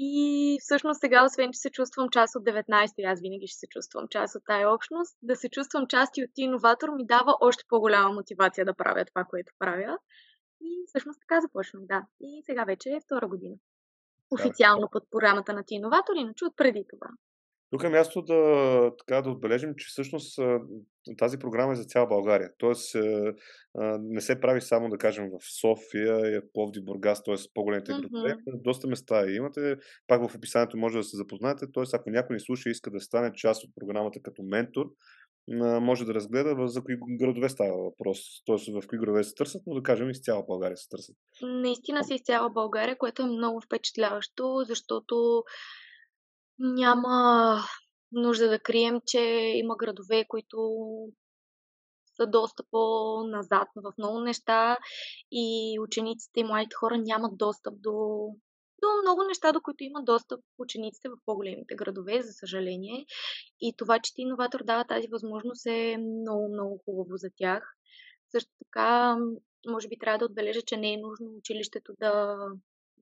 И 0.05 0.59
всъщност 0.61 1.01
сега, 1.01 1.25
освен 1.25 1.53
че 1.53 1.59
се 1.59 1.71
чувствам 1.71 2.09
част 2.09 2.37
от 2.37 2.45
19-то, 2.45 3.03
аз 3.07 3.21
винаги 3.21 3.47
ще 3.47 3.59
се 3.59 3.67
чувствам 3.67 4.09
част 4.09 4.35
от 4.37 4.43
тая 4.47 4.75
общност, 4.75 5.19
да 5.23 5.37
се 5.37 5.49
чувствам 5.49 5.87
част 5.87 6.17
и 6.17 6.25
от 6.25 6.31
иноватор 6.37 6.89
ми 6.97 7.07
дава 7.07 7.37
още 7.41 7.65
по-голяма 7.69 8.15
мотивация 8.15 8.65
да 8.65 8.75
правя 8.75 9.05
това, 9.05 9.25
което 9.25 9.53
правя. 9.59 9.99
И 10.61 10.85
всъщност 10.87 11.21
така 11.21 11.41
започнах, 11.41 11.83
да. 11.87 12.03
И 12.21 12.43
сега 12.47 12.65
вече 12.65 12.91
е 12.91 13.01
втора 13.01 13.29
година. 13.29 13.57
Официално 14.31 14.89
под 14.93 15.03
програмата 15.11 15.53
на 15.53 15.63
Ти 15.67 15.75
иноватор, 15.75 16.13
иначе 16.17 16.45
от 16.45 16.57
преди 16.57 16.85
това. 16.89 17.09
Тук 17.73 17.85
е 17.85 17.89
място 17.89 18.23
да, 18.23 18.93
така, 18.99 19.23
да 19.23 19.31
отбележим, 19.31 19.75
че 19.77 19.87
всъщност 19.89 20.39
тази 21.19 21.39
програма 21.39 21.73
е 21.73 21.77
за 21.77 21.85
цяла 21.85 22.07
България. 22.07 22.51
Тоест 22.59 22.97
не 24.01 24.21
се 24.21 24.41
прави 24.41 24.61
само, 24.61 24.89
да 24.89 24.99
кажем, 24.99 25.31
в 25.31 25.61
София, 25.61 26.43
Пловди, 26.53 26.81
Бургас, 26.81 27.25
т.е. 27.25 27.35
по-големите 27.55 27.93
mm-hmm. 27.93 28.01
градове. 28.01 28.37
Доста 28.47 28.89
места 28.89 29.31
имате. 29.31 29.77
Пак 30.07 30.29
в 30.29 30.35
описанието 30.35 30.77
може 30.77 30.99
да 30.99 31.05
се 31.05 31.17
запознаете. 31.17 31.67
Т.е. 31.75 31.85
ако 31.93 32.11
някой 32.11 32.35
ни 32.35 32.41
слуша 32.41 32.69
и 32.69 32.73
иска 32.73 32.91
да 32.91 33.01
стане 33.01 33.33
част 33.35 33.65
от 33.65 33.71
програмата 33.81 34.21
като 34.23 34.43
ментор, 34.43 34.87
може 35.81 36.05
да 36.05 36.15
разгледа 36.15 36.69
за 36.69 36.85
кои 36.85 36.97
градове 37.21 37.49
става 37.49 37.83
въпрос. 37.83 38.19
Т.е. 38.47 38.73
в 38.73 38.87
кои 38.89 38.99
градове 38.99 39.25
се 39.25 39.35
търсят, 39.35 39.63
но 39.67 39.75
да 39.75 39.83
кажем 39.83 40.11
из 40.11 40.21
цяла 40.21 40.45
България 40.47 40.77
се 40.77 40.89
търсят. 40.89 41.17
Наистина 41.43 42.05
си 42.05 42.15
из 42.15 42.23
цяла 42.23 42.51
България, 42.51 42.99
което 42.99 43.23
е 43.23 43.27
много 43.27 43.61
впечатляващо, 43.61 44.65
защото 44.67 45.43
няма 46.59 47.59
нужда 48.13 48.49
да 48.49 48.59
крием, 48.59 49.01
че 49.07 49.21
има 49.55 49.77
градове, 49.77 50.25
които 50.29 50.59
са 52.17 52.27
доста 52.27 52.63
по-назад 52.71 53.69
в 53.77 53.93
много 53.99 54.21
неща 54.21 54.79
и 55.33 55.79
учениците 55.81 56.41
и 56.41 56.45
младите 56.45 56.75
хора 56.75 56.99
нямат 56.99 57.37
достъп 57.37 57.75
до, 57.81 58.27
до 58.83 58.89
много 59.03 59.23
неща, 59.23 59.53
до 59.53 59.61
които 59.61 59.85
имат 59.85 60.05
достъп 60.05 60.41
учениците 60.59 61.09
в 61.09 61.17
по-големите 61.25 61.75
градове, 61.75 62.23
за 62.23 62.33
съжаление. 62.33 63.07
И 63.61 63.75
това, 63.77 63.99
че 63.99 64.15
ти 64.15 64.23
иноватор 64.23 64.61
дава 64.65 64.85
тази 64.85 65.09
възможност 65.09 65.67
е 65.67 65.97
много, 65.99 66.49
много 66.53 66.83
хубаво 66.85 67.17
за 67.17 67.31
тях. 67.37 67.75
Също 68.31 68.51
така, 68.65 69.17
може 69.69 69.89
би 69.89 69.99
трябва 69.99 70.19
да 70.19 70.25
отбележа, 70.25 70.63
че 70.63 70.77
не 70.77 70.93
е 70.93 70.97
нужно 70.97 71.31
училището 71.39 71.93
да 72.01 72.37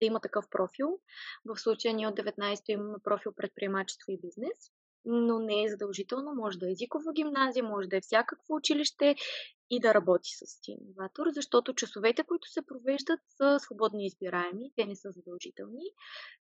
да 0.00 0.06
има 0.06 0.20
такъв 0.20 0.44
профил. 0.50 0.98
В 1.44 1.56
случая 1.56 1.94
ние 1.94 2.08
от 2.08 2.16
19-то 2.16 2.72
имаме 2.72 2.98
профил 3.04 3.32
предприемачество 3.32 4.12
и 4.12 4.20
бизнес, 4.20 4.58
но 5.04 5.38
не 5.38 5.62
е 5.62 5.68
задължително. 5.68 6.34
Може 6.34 6.58
да 6.58 6.68
е 6.68 6.72
езикова 6.72 7.12
гимназия, 7.12 7.64
може 7.64 7.88
да 7.88 7.96
е 7.96 8.00
всякакво 8.00 8.54
училище 8.54 9.14
и 9.70 9.80
да 9.80 9.94
работи 9.94 10.30
с 10.30 10.68
иноватор, 10.68 11.26
защото 11.34 11.74
часовете, 11.74 12.24
които 12.24 12.48
се 12.48 12.66
провеждат, 12.66 13.20
са 13.28 13.58
свободни 13.60 14.06
избираеми, 14.06 14.72
те 14.76 14.86
не 14.86 14.96
са 14.96 15.10
задължителни, 15.10 15.84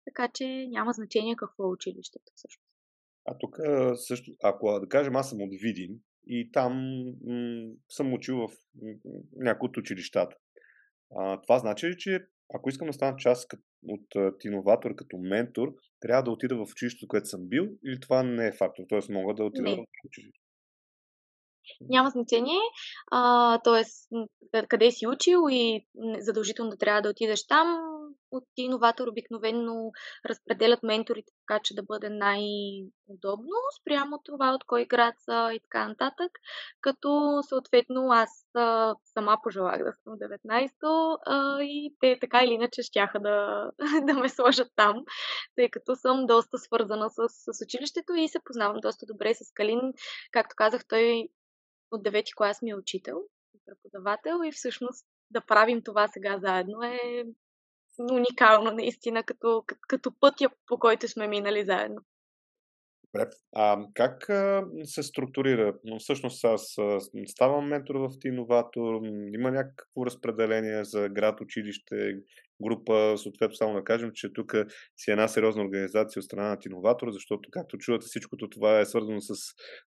така 0.05 0.29
че 0.33 0.67
няма 0.69 0.91
значение 0.91 1.35
какво 1.35 1.63
е 1.63 1.73
училището 1.73 2.31
всъщност. 2.35 2.71
А 3.25 3.37
тук 3.39 3.55
също, 3.95 4.31
ако 4.43 4.79
да 4.79 4.89
кажем, 4.89 5.15
аз 5.15 5.29
съм 5.29 5.41
от 5.41 5.49
Видин 5.61 5.99
и 6.27 6.51
там 6.51 6.73
м- 7.25 7.73
съм 7.89 8.13
учил 8.13 8.37
в 8.37 8.49
някои 9.35 9.69
от 9.69 9.77
училищата. 9.77 10.35
А, 11.15 11.41
това 11.41 11.59
значи 11.59 11.95
че 11.97 12.27
ако 12.53 12.69
искам 12.69 12.87
да 12.87 12.93
стана 12.93 13.17
част 13.17 13.53
от 13.87 14.43
иноватор 14.43 14.95
като 14.95 15.17
ментор, 15.17 15.73
трябва 15.99 16.23
да 16.23 16.31
отида 16.31 16.55
в 16.55 16.71
училището, 16.71 17.07
което 17.07 17.27
съм 17.27 17.47
бил, 17.47 17.67
или 17.85 17.99
това 17.99 18.23
не 18.23 18.47
е 18.47 18.51
фактор? 18.51 18.83
Тоест 18.89 19.09
мога 19.09 19.33
да 19.33 19.43
отида 19.43 19.69
не. 19.69 19.75
в 19.75 19.85
училище? 20.05 20.46
Няма 21.89 22.09
значение, 22.09 22.59
т.е. 23.63 23.83
къде 24.67 24.91
си 24.91 25.07
учил 25.07 25.39
и 25.49 25.85
задължително 26.19 26.71
да 26.71 26.77
трябва 26.77 27.01
да 27.01 27.09
отидеш 27.09 27.47
там. 27.47 27.79
От 28.31 28.43
иноватор 28.57 29.07
обикновено 29.07 29.91
разпределят 30.25 30.83
менторите 30.83 31.31
така, 31.47 31.59
че 31.63 31.75
да 31.75 31.83
бъде 31.83 32.09
най-удобно 32.09 33.53
спрямо 33.81 34.19
това 34.23 34.53
от 34.53 34.63
кой 34.63 34.85
град 34.85 35.15
са 35.17 35.49
и 35.53 35.59
така 35.59 35.87
нататък. 35.87 36.31
Като 36.81 37.41
съответно 37.49 38.11
аз 38.11 38.29
сама 39.13 39.37
пожелах 39.43 39.77
да 39.77 39.93
съм 40.03 40.13
19-то 40.13 41.17
и 41.61 41.95
те 41.99 42.17
така 42.21 42.43
или 42.43 42.53
иначе 42.53 42.83
щяха 42.83 43.19
да, 43.19 43.69
да 44.01 44.13
ме 44.13 44.29
сложат 44.29 44.67
там, 44.75 45.03
тъй 45.55 45.69
като 45.69 45.95
съм 45.95 46.25
доста 46.25 46.57
свързана 46.57 47.09
с, 47.09 47.27
с 47.29 47.65
училището 47.65 48.13
и 48.13 48.27
се 48.27 48.39
познавам 48.45 48.79
доста 48.81 49.05
добре 49.05 49.33
с 49.33 49.51
Калин. 49.53 49.81
Както 50.31 50.55
казах, 50.57 50.81
той 50.87 51.27
от 51.91 52.03
девети 52.03 52.31
клас 52.35 52.61
ми 52.61 52.69
е 52.69 52.75
учител 52.75 53.17
и 53.55 53.59
преподавател 53.65 54.47
и 54.47 54.51
всъщност 54.51 55.05
да 55.31 55.41
правим 55.41 55.81
това 55.83 56.07
сега 56.07 56.39
заедно 56.39 56.83
е 56.83 57.23
уникално 58.11 58.71
наистина, 58.71 59.23
като, 59.23 59.63
като, 59.87 60.11
пътя, 60.19 60.49
по 60.67 60.79
който 60.79 61.07
сме 61.07 61.27
минали 61.27 61.65
заедно. 61.65 62.01
Добре. 63.03 63.29
А 63.55 63.85
как 63.93 64.29
а, 64.29 64.65
се 64.83 65.03
структурира? 65.03 65.79
Но 65.83 65.99
всъщност 65.99 66.45
аз 66.45 66.75
ставам 67.27 67.67
ментор 67.67 67.95
в 67.95 68.09
Тиноватор, 68.19 69.01
има 69.33 69.51
някакво 69.51 70.05
разпределение 70.05 70.83
за 70.83 71.09
град, 71.09 71.41
училище, 71.41 72.13
група, 72.63 73.17
съответно 73.17 73.55
само 73.55 73.73
да 73.73 73.83
кажем, 73.83 74.11
че 74.13 74.33
тук 74.33 74.55
си 74.97 75.11
една 75.11 75.27
сериозна 75.27 75.63
организация 75.63 76.19
от 76.19 76.25
страна 76.25 76.49
на 76.49 76.59
Тиноватор, 76.59 77.07
защото 77.11 77.49
както 77.51 77.77
чувате 77.77 78.05
всичкото 78.05 78.49
това 78.49 78.79
е 78.79 78.85
свързано 78.85 79.21
с 79.21 79.33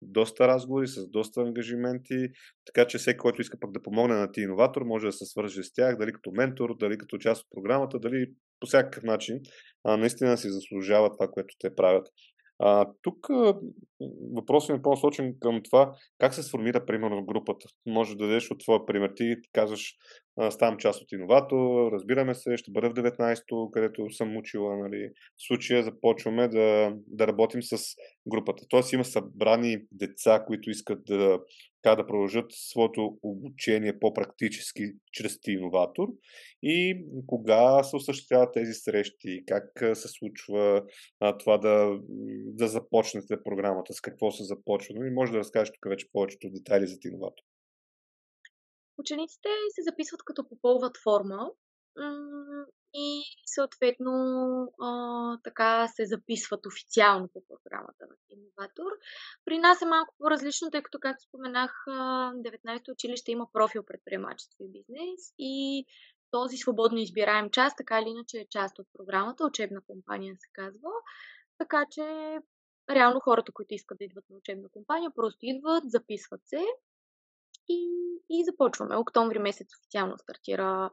доста 0.02 0.48
разговори, 0.48 0.86
с 0.86 1.08
доста 1.08 1.40
ангажименти, 1.40 2.28
така 2.66 2.86
че 2.86 2.98
всеки, 2.98 3.18
който 3.18 3.40
иска 3.40 3.58
пък 3.60 3.72
да 3.72 3.82
помогне 3.82 4.14
на 4.14 4.32
Тиноватор, 4.32 4.82
може 4.82 5.06
да 5.06 5.12
се 5.12 5.24
свърже 5.24 5.62
с 5.62 5.72
тях, 5.72 5.96
дали 5.96 6.12
като 6.12 6.30
ментор, 6.30 6.76
дали 6.80 6.98
като 6.98 7.18
част 7.18 7.42
от 7.42 7.48
програмата, 7.50 7.98
дали 7.98 8.26
по 8.60 8.66
всякакъв 8.66 9.02
начин, 9.02 9.40
а, 9.84 9.96
наистина 9.96 10.38
си 10.38 10.50
заслужава 10.50 11.12
това, 11.12 11.28
което 11.28 11.54
те 11.58 11.74
правят. 11.74 12.08
А, 12.58 12.86
тук 13.02 13.26
въпросът 14.34 14.68
ми 14.70 14.78
е 14.78 14.82
по-насочен 14.82 15.34
към 15.40 15.60
това 15.64 15.94
как 16.18 16.34
се 16.34 16.42
сформира 16.42 16.86
примерно 16.86 17.24
групата. 17.24 17.66
Може 17.86 18.16
да 18.16 18.26
дадеш 18.26 18.50
от 18.50 18.60
твоя 18.60 18.86
пример. 18.86 19.12
Ти 19.16 19.36
казваш, 19.52 19.94
ставам 20.50 20.78
част 20.78 21.02
от 21.02 21.12
иноватор, 21.12 21.92
разбираме 21.92 22.34
се, 22.34 22.56
ще 22.56 22.70
бъда 22.70 22.90
в 22.90 22.94
19-то, 22.94 23.70
където 23.72 24.10
съм 24.10 24.36
учила. 24.36 24.76
Нали. 24.76 25.08
В 25.08 25.46
случая 25.46 25.82
започваме 25.82 26.48
да, 26.48 26.92
да 27.06 27.26
работим 27.26 27.62
с 27.62 27.78
групата. 28.26 28.64
Тоест 28.68 28.92
има 28.92 29.04
събрани 29.04 29.78
деца, 29.92 30.44
които 30.46 30.70
искат 30.70 31.04
да, 31.04 31.38
как 31.82 31.96
да 31.96 32.06
продължат 32.06 32.46
своето 32.50 33.18
обучение 33.22 33.98
по-практически 33.98 34.82
чрез 35.12 35.40
ти 35.40 35.52
иноватор 35.52 36.08
и 36.62 37.04
кога 37.26 37.82
се 37.82 37.96
осъществяват 37.96 38.54
тези 38.54 38.72
срещи, 38.72 39.44
как 39.46 39.64
се 39.96 40.08
случва 40.08 40.82
а, 41.20 41.38
това 41.38 41.58
да, 41.58 41.98
да 42.46 42.68
започнете 42.68 43.42
програмата, 43.44 43.91
с 43.92 44.00
какво 44.00 44.30
се 44.30 44.44
започва. 44.44 44.94
И 44.94 44.98
нали, 44.98 45.10
може 45.10 45.32
да 45.32 45.38
разкажеш 45.38 45.72
тук 45.72 45.88
вече 45.88 46.12
повечето 46.12 46.50
детайли 46.50 46.86
за 46.86 46.98
ти 47.00 47.08
иноватор. 47.08 47.44
Учениците 48.98 49.48
се 49.74 49.82
записват 49.82 50.22
като 50.24 50.48
попълват 50.48 50.96
форма 51.04 51.50
и 52.94 53.22
съответно 53.46 54.12
а, 54.80 55.38
така 55.44 55.88
се 55.88 56.06
записват 56.06 56.66
официално 56.66 57.28
по 57.28 57.42
програмата 57.48 58.06
на 58.10 58.16
Инноватор. 58.30 58.90
При 59.44 59.58
нас 59.58 59.82
е 59.82 59.86
малко 59.86 60.14
по-различно, 60.18 60.70
тъй 60.70 60.82
като, 60.82 60.98
както 61.00 61.24
споменах, 61.24 61.84
19-то 61.88 62.92
училище 62.92 63.32
има 63.32 63.46
профил 63.52 63.82
предприемачество 63.86 64.64
и 64.64 64.72
бизнес 64.72 65.34
и 65.38 65.86
този 66.30 66.56
свободно 66.56 66.98
избираем 66.98 67.50
част, 67.50 67.76
така 67.76 68.00
или 68.00 68.08
иначе 68.08 68.38
е 68.38 68.48
част 68.50 68.78
от 68.78 68.86
програмата, 68.92 69.46
учебна 69.46 69.80
компания 69.86 70.36
се 70.38 70.48
казва. 70.52 70.90
Така 71.58 71.84
че 71.90 72.38
реално 72.94 73.20
хората, 73.20 73.52
които 73.52 73.74
искат 73.74 73.98
да 73.98 74.04
идват 74.04 74.24
на 74.30 74.36
учебна 74.36 74.68
компания, 74.68 75.10
просто 75.14 75.38
идват, 75.42 75.90
записват 75.90 76.40
се 76.46 76.64
и, 77.68 77.88
и 78.30 78.44
започваме. 78.44 78.96
Октомври 78.96 79.38
месец 79.38 79.68
официално 79.76 80.18
стартира 80.18 80.90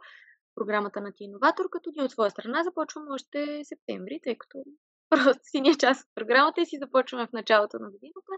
програмата 0.56 1.02
на 1.02 1.12
Ти 1.12 1.24
Иноватор, 1.24 1.70
като 1.72 1.92
ние 1.96 2.06
от 2.06 2.12
своя 2.12 2.32
страна 2.32 2.64
започваме 2.64 3.12
още 3.12 3.62
септември, 3.64 4.20
тъй 4.24 4.38
като 4.38 4.64
просто 5.10 5.42
си 5.44 5.62
ние 5.62 5.76
част 5.76 6.02
от 6.02 6.16
програмата 6.16 6.62
и 6.62 6.66
си 6.66 6.78
започваме 6.82 7.28
в 7.28 7.34
началото 7.34 7.80
на 7.80 7.92
годината, 7.92 8.32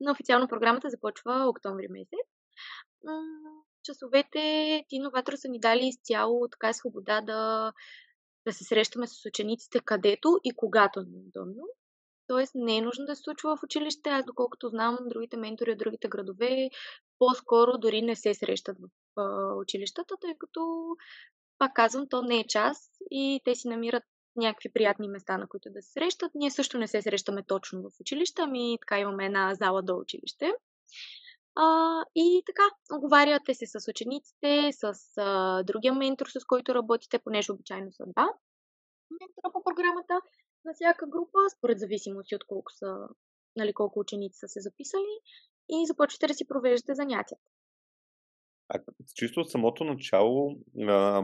но 0.00 0.12
официално 0.12 0.48
програмата 0.48 0.90
започва 0.90 1.46
октомври 1.48 1.88
месец. 1.90 2.26
Часовете 3.82 4.40
Ти 4.88 4.96
Иноватор 4.96 5.32
са 5.36 5.48
ни 5.48 5.60
дали 5.60 5.86
изцяло 5.86 6.48
така 6.48 6.72
свобода 6.72 7.20
да, 7.20 7.72
да 8.46 8.52
се 8.52 8.64
срещаме 8.64 9.06
с 9.06 9.24
учениците 9.28 9.80
където 9.80 10.40
и 10.44 10.52
когато 10.56 11.00
ни 11.00 11.16
е 11.16 11.22
удобно. 11.28 11.62
Тоест 12.28 12.52
не 12.54 12.76
е 12.76 12.82
нужно 12.82 13.06
да 13.06 13.16
се 13.16 13.22
случва 13.22 13.56
в 13.56 13.62
училище. 13.62 14.10
Аз 14.10 14.24
доколкото 14.24 14.68
знам, 14.68 14.98
другите 15.06 15.36
ментори 15.36 15.72
от 15.72 15.78
другите 15.78 16.08
градове 16.08 16.70
по-скоро 17.18 17.78
дори 17.78 18.02
не 18.02 18.16
се 18.16 18.34
срещат 18.34 18.76
в 18.78 18.88
училищата, 19.60 20.14
тъй 20.20 20.34
като, 20.38 20.86
пак 21.58 21.74
казвам, 21.74 22.08
то 22.08 22.22
не 22.22 22.40
е 22.40 22.46
час 22.46 22.90
и 23.10 23.40
те 23.44 23.54
си 23.54 23.68
намират 23.68 24.02
някакви 24.36 24.72
приятни 24.72 25.08
места, 25.08 25.38
на 25.38 25.48
които 25.48 25.70
да 25.70 25.82
се 25.82 25.92
срещат. 25.92 26.32
Ние 26.34 26.50
също 26.50 26.78
не 26.78 26.88
се 26.88 27.02
срещаме 27.02 27.42
точно 27.42 27.82
в 27.82 28.00
училище, 28.00 28.42
ами 28.42 28.78
така 28.80 28.98
имаме 28.98 29.26
една 29.26 29.54
зала 29.54 29.82
до 29.82 29.96
училище. 29.96 30.52
А, 31.56 32.04
и 32.14 32.42
така, 32.46 32.62
оговаряте 32.92 33.54
се 33.54 33.66
с 33.66 33.90
учениците, 33.90 34.70
с 34.72 34.94
а, 35.16 35.62
другия 35.62 35.94
ментор, 35.94 36.26
с 36.26 36.44
който 36.44 36.74
работите, 36.74 37.18
понеже 37.18 37.52
обичайно 37.52 37.92
са 37.92 38.04
два 38.06 38.28
ментора 39.10 39.52
по 39.52 39.64
програмата 39.64 40.20
на 40.68 40.74
всяка 40.74 41.06
група, 41.06 41.38
според 41.56 41.78
зависимости 41.78 42.34
от 42.34 42.44
колко 42.44 42.72
са, 42.72 43.08
нали, 43.56 43.72
колко 43.72 44.00
ученици 44.00 44.38
са 44.38 44.48
се 44.48 44.60
записали 44.60 45.14
и 45.68 45.86
започвате 45.86 46.26
да 46.26 46.34
си 46.34 46.48
провеждате 46.48 46.94
занятията. 46.94 47.48
А 48.68 48.78
чисто 49.14 49.40
от 49.40 49.50
самото 49.50 49.84
начало, 49.84 50.56
а, 50.88 51.22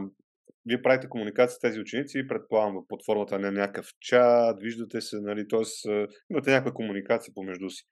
вие 0.65 0.81
правите 0.81 1.09
комуникация 1.09 1.55
с 1.55 1.59
тези 1.59 1.79
ученици, 1.79 2.27
предполагам, 2.27 2.85
под 2.87 3.05
формата 3.05 3.39
на 3.39 3.51
някакъв 3.51 3.87
чат, 3.99 4.61
виждате 4.61 5.01
се, 5.01 5.21
нали, 5.21 5.47
т.е. 5.47 6.07
имате 6.29 6.51
някаква 6.51 6.73
комуникация 6.73 7.33
помежду 7.33 7.69
си. 7.69 7.83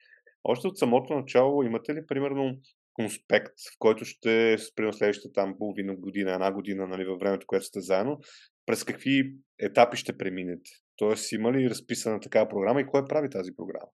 Още 0.43 0.67
от 0.67 0.77
самото 0.77 1.13
начало 1.13 1.63
имате 1.63 1.95
ли, 1.95 2.05
примерно, 2.07 2.57
конспект, 2.93 3.53
в 3.73 3.75
който 3.79 4.05
ще, 4.05 4.57
примерно 4.75 4.93
следващите 4.93 5.33
там 5.33 5.55
половина 5.57 5.95
година, 5.95 6.33
една 6.33 6.51
година, 6.51 6.87
нали, 6.87 7.05
във 7.05 7.19
времето, 7.19 7.47
което 7.47 7.65
сте 7.65 7.81
заедно, 7.81 8.19
през 8.65 8.83
какви 8.83 9.35
етапи 9.59 9.97
ще 9.97 10.17
преминете? 10.17 10.71
Тоест, 10.97 11.31
има 11.31 11.53
ли 11.53 11.69
разписана 11.69 12.19
такава 12.19 12.49
програма 12.49 12.81
и 12.81 12.87
кой 12.87 13.05
прави 13.05 13.29
тази 13.29 13.55
програма? 13.55 13.87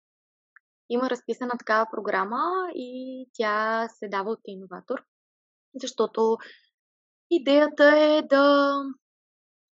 Има 0.90 1.10
разписана 1.10 1.52
такава 1.60 1.88
програма 1.92 2.42
и 2.76 3.26
тя 3.34 3.88
се 3.90 4.08
дава 4.08 4.32
от 4.32 4.40
иноватор, 4.48 5.04
защото 5.76 6.38
идеята 7.32 7.98
е 7.98 8.22
да 8.22 8.74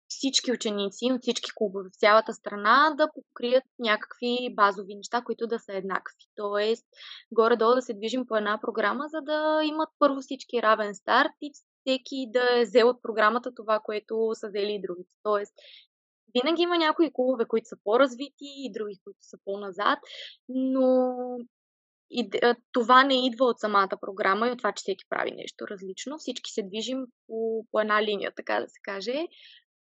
всички 0.07 0.51
ученици 0.51 1.11
от 1.11 1.21
всички 1.21 1.51
клубове 1.55 1.89
в 1.89 1.99
цялата 1.99 2.33
страна 2.33 2.95
да 2.97 3.07
покрият 3.13 3.63
някакви 3.79 4.55
базови 4.55 4.95
неща, 4.95 5.21
които 5.25 5.47
да 5.47 5.59
са 5.59 5.73
еднакви. 5.73 6.25
Тоест, 6.35 6.85
горе-долу 7.31 7.75
да 7.75 7.81
се 7.81 7.93
движим 7.93 8.25
по 8.27 8.35
една 8.35 8.59
програма, 8.61 9.03
за 9.07 9.21
да 9.21 9.61
имат 9.63 9.89
първо 9.99 10.21
всички 10.21 10.61
равен 10.61 10.95
старт 10.95 11.31
и 11.41 11.51
всеки 11.53 12.31
да 12.33 12.59
е 12.59 12.63
взел 12.63 12.89
от 12.89 13.01
програмата 13.01 13.55
това, 13.55 13.79
което 13.83 14.29
са 14.33 14.47
взели 14.47 14.73
и 14.73 14.81
другите. 14.81 15.15
Тоест, 15.23 15.53
винаги 16.35 16.61
има 16.61 16.77
някои 16.77 17.13
клубове, 17.13 17.45
които 17.45 17.67
са 17.67 17.75
по-развити 17.83 18.45
и 18.57 18.71
други, 18.71 18.99
които 19.03 19.19
са 19.21 19.37
по-назад, 19.45 19.99
но 20.49 21.15
и, 22.11 22.29
това 22.71 23.03
не 23.03 23.25
идва 23.25 23.45
от 23.45 23.59
самата 23.59 23.97
програма 24.01 24.47
и 24.47 24.51
от 24.51 24.57
това, 24.57 24.71
че 24.71 24.81
всеки 24.81 25.05
прави 25.09 25.31
нещо 25.31 25.67
различно. 25.67 26.17
Всички 26.17 26.51
се 26.51 26.63
движим 26.63 27.05
по, 27.27 27.65
по 27.71 27.79
една 27.79 28.03
линия, 28.03 28.31
така 28.35 28.59
да 28.59 28.67
се 28.67 28.79
каже. 28.83 29.27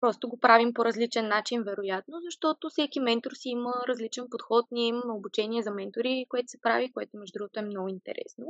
Просто 0.00 0.28
го 0.28 0.40
правим 0.40 0.74
по 0.74 0.84
различен 0.84 1.28
начин, 1.28 1.62
вероятно, 1.62 2.14
защото 2.24 2.68
всеки 2.70 3.00
ментор 3.00 3.30
си 3.34 3.48
има 3.48 3.72
различен 3.88 4.26
подход. 4.30 4.66
Ние 4.70 4.86
имаме 4.86 5.12
обучение 5.12 5.62
за 5.62 5.70
ментори, 5.70 6.26
което 6.28 6.50
се 6.50 6.60
прави, 6.60 6.92
което 6.92 7.16
между 7.16 7.38
другото 7.38 7.60
е 7.60 7.62
много 7.62 7.88
интересно. 7.88 8.46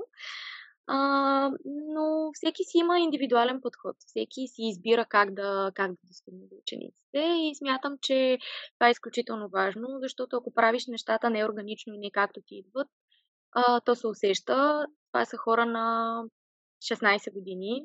А, 0.86 1.50
но 1.64 2.30
всеки 2.34 2.64
си 2.64 2.78
има 2.78 2.98
индивидуален 2.98 3.60
подход. 3.60 3.96
Всеки 4.06 4.46
си 4.48 4.62
избира 4.62 5.06
как 5.08 5.34
да, 5.34 5.72
как 5.74 5.90
да 5.90 5.98
достигне 6.04 6.46
до 6.50 6.56
учениците 6.56 7.18
и 7.18 7.54
смятам, 7.58 7.98
че 8.02 8.38
това 8.78 8.88
е 8.88 8.90
изключително 8.90 9.48
важно, 9.48 9.88
защото 10.02 10.36
ако 10.36 10.54
правиш 10.54 10.86
нещата 10.88 11.30
неорганично 11.30 11.94
и 11.94 11.98
не 11.98 12.10
както 12.10 12.40
ти 12.46 12.54
идват, 12.54 12.88
а, 13.52 13.80
то 13.80 13.94
се 13.94 14.06
усеща. 14.06 14.86
Това 15.12 15.24
са 15.24 15.36
хора 15.36 15.66
на 15.66 16.18
16 16.82 17.32
години 17.32 17.82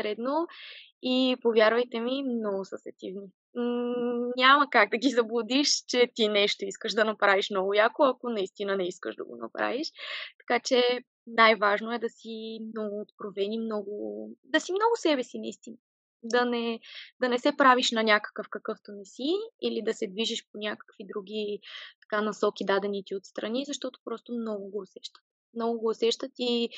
средно 0.00 0.46
и 1.02 1.36
повярвайте 1.42 2.00
ми, 2.00 2.22
много 2.22 2.64
са 2.64 2.78
сетивни. 2.78 3.28
Няма 4.36 4.66
как 4.70 4.90
да 4.90 4.96
ги 4.96 5.08
заблудиш, 5.08 5.84
че 5.88 6.10
ти 6.14 6.28
нещо 6.28 6.64
искаш 6.64 6.92
да 6.92 7.04
направиш 7.04 7.50
много 7.50 7.74
яко, 7.74 8.02
ако 8.04 8.28
наистина 8.28 8.76
не 8.76 8.88
искаш 8.88 9.16
да 9.16 9.24
го 9.24 9.36
направиш. 9.36 9.88
Така 10.38 10.60
че 10.64 11.04
най-важно 11.26 11.92
е 11.92 11.98
да 11.98 12.08
си 12.08 12.58
много 12.74 13.00
откровени, 13.00 13.58
много... 13.58 14.30
да 14.44 14.60
си 14.60 14.72
много 14.72 14.92
себе 14.96 15.24
си, 15.24 15.38
наистина. 15.38 15.76
Да 16.24 16.44
не, 16.44 16.80
да 17.20 17.28
не 17.28 17.38
се 17.38 17.56
правиш 17.56 17.90
на 17.90 18.02
някакъв 18.02 18.46
какъвто 18.50 18.92
не 18.92 19.04
си 19.04 19.32
или 19.62 19.82
да 19.82 19.94
се 19.94 20.06
движиш 20.06 20.46
по 20.52 20.58
някакви 20.58 21.04
други 21.14 21.60
така 22.00 22.22
насоки, 22.22 22.64
дадени 22.64 23.02
ти 23.06 23.16
отстрани, 23.16 23.64
защото 23.66 24.00
просто 24.04 24.32
много 24.32 24.70
го 24.70 24.78
усещат. 24.78 25.22
Много 25.54 25.78
го 25.78 25.88
усещат 25.88 26.32
и 26.38 26.68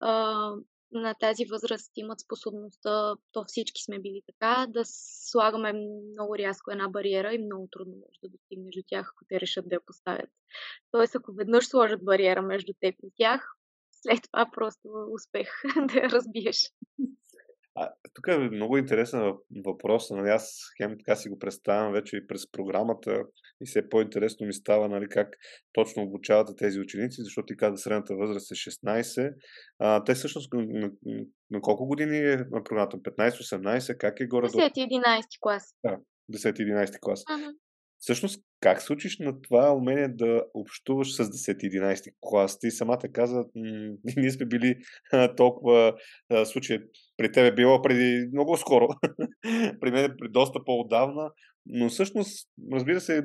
а, 0.00 0.50
на 0.92 1.14
тази 1.14 1.44
възраст 1.44 1.92
имат 1.96 2.20
способността, 2.20 3.14
то 3.32 3.44
всички 3.44 3.82
сме 3.82 3.98
били 3.98 4.22
така, 4.26 4.66
да 4.68 4.82
слагаме 4.84 5.72
много 6.12 6.38
рязко 6.38 6.70
една 6.70 6.88
бариера 6.88 7.34
и 7.34 7.44
много 7.44 7.68
трудно 7.70 7.94
може 7.94 8.18
да 8.22 8.28
достигнеш 8.28 8.74
до 8.74 8.82
тях, 8.86 9.10
ако 9.12 9.24
те 9.28 9.40
решат 9.40 9.68
да 9.68 9.74
я 9.74 9.80
поставят. 9.86 10.30
Тоест, 10.90 11.14
ако 11.14 11.32
веднъж 11.32 11.66
сложат 11.66 12.04
бариера 12.04 12.42
между 12.42 12.72
теб 12.80 12.94
и 13.02 13.10
тях, 13.16 13.54
след 14.04 14.22
това 14.32 14.50
просто 14.54 14.88
успех 15.14 15.48
да 15.88 16.00
я 16.00 16.10
разбиеш. 16.10 16.56
А, 17.76 17.90
тук 18.14 18.26
е 18.28 18.38
много 18.38 18.76
интересен 18.76 19.32
въпрос. 19.66 20.10
Нали, 20.10 20.28
аз 20.28 20.60
хем 20.76 20.96
така 20.98 21.16
си 21.16 21.28
го 21.28 21.38
представям 21.38 21.92
вече 21.92 22.16
и 22.16 22.26
през 22.26 22.50
програмата 22.50 23.22
и 23.60 23.66
все 23.66 23.88
по-интересно 23.88 24.46
ми 24.46 24.52
става 24.52 24.88
нали, 24.88 25.08
как 25.08 25.28
точно 25.72 26.02
обучавате 26.02 26.52
тези 26.56 26.80
ученици, 26.80 27.22
защото 27.22 27.46
ти 27.46 27.56
каза 27.56 27.76
средната 27.76 28.16
възраст 28.16 28.50
е 28.50 28.54
16. 28.54 29.34
А, 29.78 30.04
те 30.04 30.14
всъщност 30.14 30.52
на, 30.52 30.90
на, 31.50 31.60
колко 31.60 31.86
години 31.86 32.18
е 32.18 32.36
на 32.36 32.64
програмата? 32.64 32.96
15-18? 32.96 33.96
Как 33.96 34.20
е 34.20 34.26
горе? 34.26 34.46
10-11 34.46 35.22
клас. 35.40 35.74
Да, 35.84 35.98
10-11 36.32 37.00
клас. 37.00 37.24
Uh-huh. 37.24 37.54
Всъщност, 38.04 38.40
как 38.60 38.82
се 38.82 38.92
учиш 38.92 39.18
на 39.18 39.42
това 39.42 39.72
умение 39.72 40.08
да 40.08 40.44
общуваш 40.54 41.14
с 41.14 41.24
10-11 41.24 42.14
клас? 42.20 42.58
Ти 42.58 42.70
самата 42.70 43.12
каза, 43.12 43.44
ние 44.16 44.30
сме 44.30 44.46
били 44.46 44.76
толкова 45.36 45.94
а, 46.30 46.44
случаи. 46.44 46.78
При 47.16 47.32
тебе 47.32 47.52
било 47.52 47.82
преди 47.82 48.28
много 48.32 48.56
скоро. 48.56 48.88
при 49.80 49.90
мен 49.90 50.14
при 50.18 50.28
доста 50.28 50.64
по-отдавна. 50.64 51.30
Но 51.66 51.88
всъщност, 51.88 52.48
разбира 52.72 53.00
се, 53.00 53.24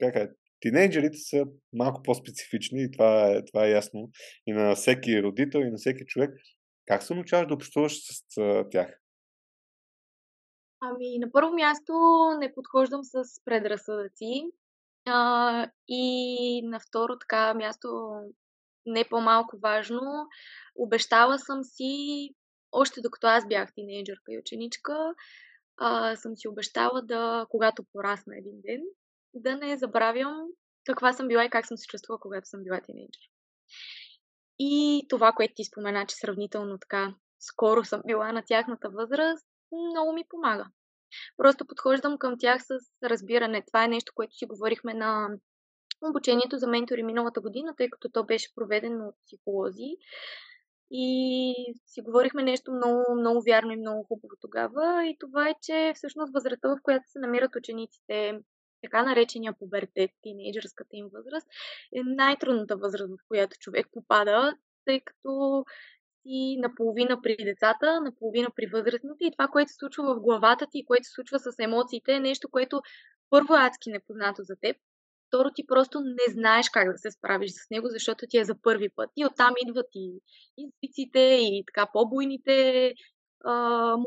как 0.00 0.16
е, 0.16 0.28
тинейджерите 0.60 1.18
са 1.18 1.44
малко 1.72 2.02
по-специфични 2.02 2.82
и 2.82 2.90
това 2.90 3.30
е, 3.30 3.44
това 3.44 3.66
е 3.66 3.70
ясно 3.70 4.10
и 4.46 4.52
на 4.52 4.74
всеки 4.74 5.22
родител, 5.22 5.58
и 5.58 5.70
на 5.70 5.76
всеки 5.76 6.04
човек. 6.06 6.30
Как 6.86 7.02
се 7.02 7.14
научаваш 7.14 7.46
да 7.46 7.54
общуваш 7.54 7.92
с 7.92 8.22
тях? 8.70 9.00
Ами, 10.80 11.18
на 11.18 11.32
първо 11.32 11.54
място 11.54 11.92
не 12.38 12.54
подхождам 12.54 13.00
с 13.04 13.22
предразсъдъци. 13.44 14.50
А, 15.06 15.70
и 15.88 16.62
на 16.64 16.80
второ 16.80 17.18
така 17.18 17.54
място, 17.54 18.12
не 18.86 19.04
по-малко 19.08 19.58
важно, 19.58 20.28
обещала 20.76 21.38
съм 21.38 21.64
си, 21.64 22.28
още 22.72 23.00
докато 23.00 23.26
аз 23.26 23.48
бях 23.48 23.74
тинейджърка 23.74 24.32
и 24.32 24.38
ученичка, 24.38 25.14
а, 25.76 26.16
съм 26.16 26.36
си 26.36 26.48
обещала 26.48 27.02
да, 27.02 27.46
когато 27.50 27.84
порасна 27.92 28.38
един 28.38 28.60
ден, 28.60 28.80
да 29.34 29.56
не 29.56 29.76
забравям 29.76 30.46
каква 30.86 31.12
съм 31.12 31.28
била 31.28 31.44
и 31.44 31.50
как 31.50 31.66
съм 31.66 31.76
се 31.76 31.86
чувствала, 31.86 32.18
когато 32.20 32.48
съм 32.48 32.62
била 32.62 32.80
тинейджър. 32.80 33.30
И 34.58 35.06
това, 35.08 35.32
което 35.32 35.54
ти 35.56 35.64
спомена, 35.64 36.06
че 36.06 36.16
сравнително 36.16 36.78
така 36.78 37.14
скоро 37.40 37.84
съм 37.84 38.02
била 38.06 38.32
на 38.32 38.42
тяхната 38.46 38.90
възраст, 38.90 39.46
много 39.72 40.12
ми 40.12 40.24
помага. 40.28 40.66
Просто 41.36 41.66
подхождам 41.66 42.18
към 42.18 42.34
тях 42.38 42.62
с 42.62 42.70
разбиране. 43.02 43.64
Това 43.66 43.84
е 43.84 43.88
нещо, 43.88 44.12
което 44.14 44.34
си 44.34 44.46
говорихме 44.46 44.94
на 44.94 45.28
обучението 46.02 46.58
за 46.58 46.66
ментори 46.66 47.02
миналата 47.02 47.40
година, 47.40 47.74
тъй 47.76 47.90
като 47.90 48.08
то 48.08 48.24
беше 48.24 48.54
проведено 48.54 49.08
от 49.08 49.14
психолози. 49.26 49.96
И 50.90 51.54
си 51.86 52.00
говорихме 52.00 52.42
нещо 52.42 52.72
много, 52.72 53.14
много 53.14 53.42
вярно 53.42 53.72
и 53.72 53.76
много 53.76 54.04
хубаво 54.04 54.34
тогава. 54.40 55.06
И 55.06 55.16
това 55.18 55.48
е, 55.48 55.54
че 55.62 55.92
всъщност 55.94 56.32
възрастта, 56.32 56.68
в 56.68 56.78
която 56.82 57.04
се 57.06 57.18
намират 57.18 57.56
учениците, 57.56 58.40
така 58.82 59.02
наречения 59.02 59.52
пубертет, 59.58 60.10
тинейджърската 60.22 60.96
им 60.96 61.08
възраст, 61.12 61.46
е 61.96 62.00
най-трудната 62.04 62.76
възраст, 62.76 63.12
в 63.12 63.28
която 63.28 63.56
човек 63.58 63.86
попада, 63.92 64.56
тъй 64.84 65.00
като 65.00 65.64
си 66.22 66.56
наполовина 66.58 67.20
при 67.22 67.36
децата, 67.36 68.00
наполовина 68.00 68.48
при 68.56 68.66
възрастните 68.66 69.24
и 69.24 69.32
това, 69.32 69.48
което 69.48 69.70
се 69.70 69.76
случва 69.78 70.14
в 70.14 70.20
главата 70.20 70.66
ти 70.70 70.78
и 70.78 70.84
което 70.84 71.04
се 71.04 71.12
случва 71.12 71.38
с 71.38 71.54
емоциите 71.58 72.12
е 72.12 72.20
нещо, 72.20 72.48
което 72.50 72.82
първо 73.30 73.54
е 73.54 73.60
адски 73.60 73.90
непознато 73.90 74.42
за 74.42 74.54
теб, 74.60 74.76
второ 75.30 75.50
ти 75.54 75.66
просто 75.66 76.00
не 76.00 76.32
знаеш 76.32 76.70
как 76.70 76.92
да 76.92 76.98
се 76.98 77.10
справиш 77.10 77.50
с 77.50 77.70
него, 77.70 77.86
защото 77.88 78.26
ти 78.28 78.38
е 78.38 78.44
за 78.44 78.54
първи 78.62 78.88
път. 78.96 79.10
И 79.16 79.26
оттам 79.26 79.54
идват 79.66 79.86
и 79.94 80.20
интуициите, 80.56 81.20
и 81.20 81.64
така 81.66 81.90
по-буйните 81.92 82.94
а, 83.44 83.52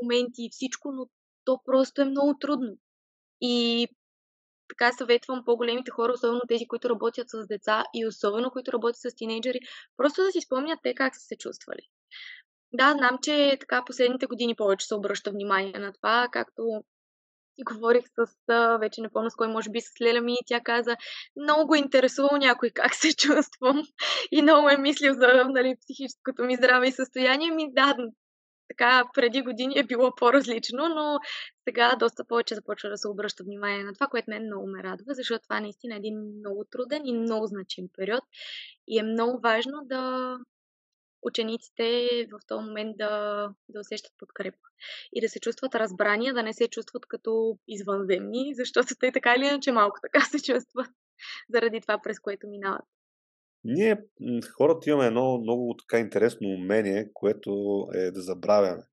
моменти, 0.01 0.45
и 0.45 0.49
всичко, 0.51 0.91
но 0.91 1.07
то 1.45 1.59
просто 1.65 2.01
е 2.01 2.05
много 2.05 2.37
трудно. 2.39 2.77
И 3.41 3.87
така 4.69 4.91
съветвам 4.91 5.45
по-големите 5.45 5.91
хора, 5.91 6.13
особено 6.13 6.41
тези, 6.47 6.67
които 6.67 6.89
работят 6.89 7.29
с 7.29 7.47
деца 7.47 7.83
и 7.93 8.07
особено 8.07 8.51
които 8.51 8.71
работят 8.71 9.01
с 9.01 9.15
тинейджери, 9.15 9.59
просто 9.97 10.23
да 10.23 10.31
си 10.31 10.41
спомнят 10.41 10.79
те 10.83 10.95
как 10.95 11.15
са 11.15 11.21
се 11.21 11.35
чувствали. 11.37 11.81
Да, 12.73 12.91
знам, 12.91 13.17
че 13.21 13.57
така 13.59 13.83
последните 13.85 14.25
години 14.25 14.55
повече 14.55 14.87
се 14.87 14.95
обръща 14.95 15.31
внимание 15.31 15.79
на 15.79 15.93
това, 15.93 16.27
както 16.31 16.83
и 17.57 17.63
говорих 17.63 18.03
с, 18.05 18.77
вече 18.79 19.01
помня 19.13 19.31
с 19.31 19.35
кой, 19.35 19.47
може 19.47 19.69
би 19.69 19.81
с 19.81 20.01
Леля 20.01 20.21
ми, 20.21 20.33
и 20.33 20.45
тя 20.45 20.59
каза, 20.59 20.95
много 21.35 21.67
го 21.67 21.75
интересувал 21.75 22.37
някой 22.37 22.69
как 22.69 22.95
се 22.95 23.15
чувствам 23.17 23.83
и 24.31 24.41
много 24.41 24.69
е 24.69 24.77
мислил 24.77 25.13
за 25.13 25.45
нали, 25.49 25.75
психическото 25.81 26.43
ми 26.43 26.55
здраве 26.55 26.87
и 26.87 26.91
състояние. 26.91 27.51
Ми 27.51 27.73
да, 27.73 27.95
така 28.69 29.03
преди 29.13 29.41
години 29.41 29.79
е 29.79 29.83
било 29.83 30.15
по-различно, 30.15 30.89
но 30.89 31.19
сега 31.69 31.95
доста 31.95 32.25
повече 32.25 32.55
започва 32.55 32.89
да 32.89 32.97
се 32.97 33.07
обръща 33.07 33.43
внимание 33.43 33.83
на 33.83 33.93
това, 33.93 34.07
което 34.07 34.29
мен 34.29 34.45
много 34.45 34.67
ме 34.67 34.83
радва, 34.83 35.13
защото 35.13 35.43
това 35.43 35.57
е 35.57 35.61
наистина 35.61 35.95
един 35.95 36.15
много 36.39 36.63
труден 36.71 37.01
и 37.05 37.13
много 37.13 37.45
значим 37.45 37.85
период 37.97 38.23
и 38.87 38.99
е 38.99 39.03
много 39.03 39.39
важно 39.39 39.81
да 39.83 40.35
учениците 41.25 42.07
в 42.31 42.39
този 42.47 42.65
момент 42.65 42.97
да, 42.97 43.47
да 43.69 43.79
усещат 43.79 44.11
подкрепа 44.19 44.67
и 45.13 45.21
да 45.21 45.29
се 45.29 45.39
чувстват 45.39 45.75
разбрани, 45.75 46.33
да 46.33 46.43
не 46.43 46.53
се 46.53 46.67
чувстват 46.67 47.05
като 47.05 47.57
извънземни, 47.67 48.53
защото 48.55 48.87
те 48.99 49.11
така 49.11 49.35
или 49.37 49.45
иначе 49.45 49.71
малко 49.71 49.99
така 50.01 50.25
се 50.25 50.37
чувстват 50.37 50.89
заради 51.49 51.81
това, 51.81 51.99
през 52.03 52.19
което 52.19 52.47
минават. 52.47 52.85
Ние, 53.63 53.97
хората, 54.57 54.89
имаме 54.89 55.05
едно 55.05 55.37
много 55.37 55.75
така 55.79 55.99
интересно 55.99 56.47
умение, 56.49 57.09
което 57.13 57.51
е 57.93 58.11
да 58.11 58.21
забравяме. 58.21 58.83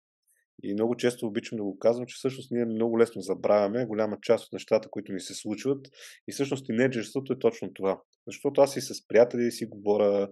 И 0.63 0.73
много 0.75 0.97
често 0.97 1.27
обичам 1.27 1.57
да 1.57 1.63
го 1.63 1.79
казвам, 1.79 2.07
че 2.07 2.15
всъщност 2.17 2.51
ние 2.51 2.65
много 2.65 2.99
лесно 2.99 3.23
забравяме 3.23 3.87
голяма 3.87 4.19
част 4.23 4.45
от 4.47 4.53
нещата, 4.53 4.89
които 4.91 5.13
ни 5.13 5.21
се 5.21 5.35
случват. 5.35 5.87
И 6.29 6.33
всъщност 6.33 6.67
тинейджерството 6.67 7.33
е 7.33 7.39
точно 7.39 7.75
това. 7.75 8.01
Защото 8.27 8.61
аз 8.61 8.77
и 8.77 8.81
с 8.81 9.07
приятели 9.09 9.51
си 9.51 9.67
говоря, 9.67 10.29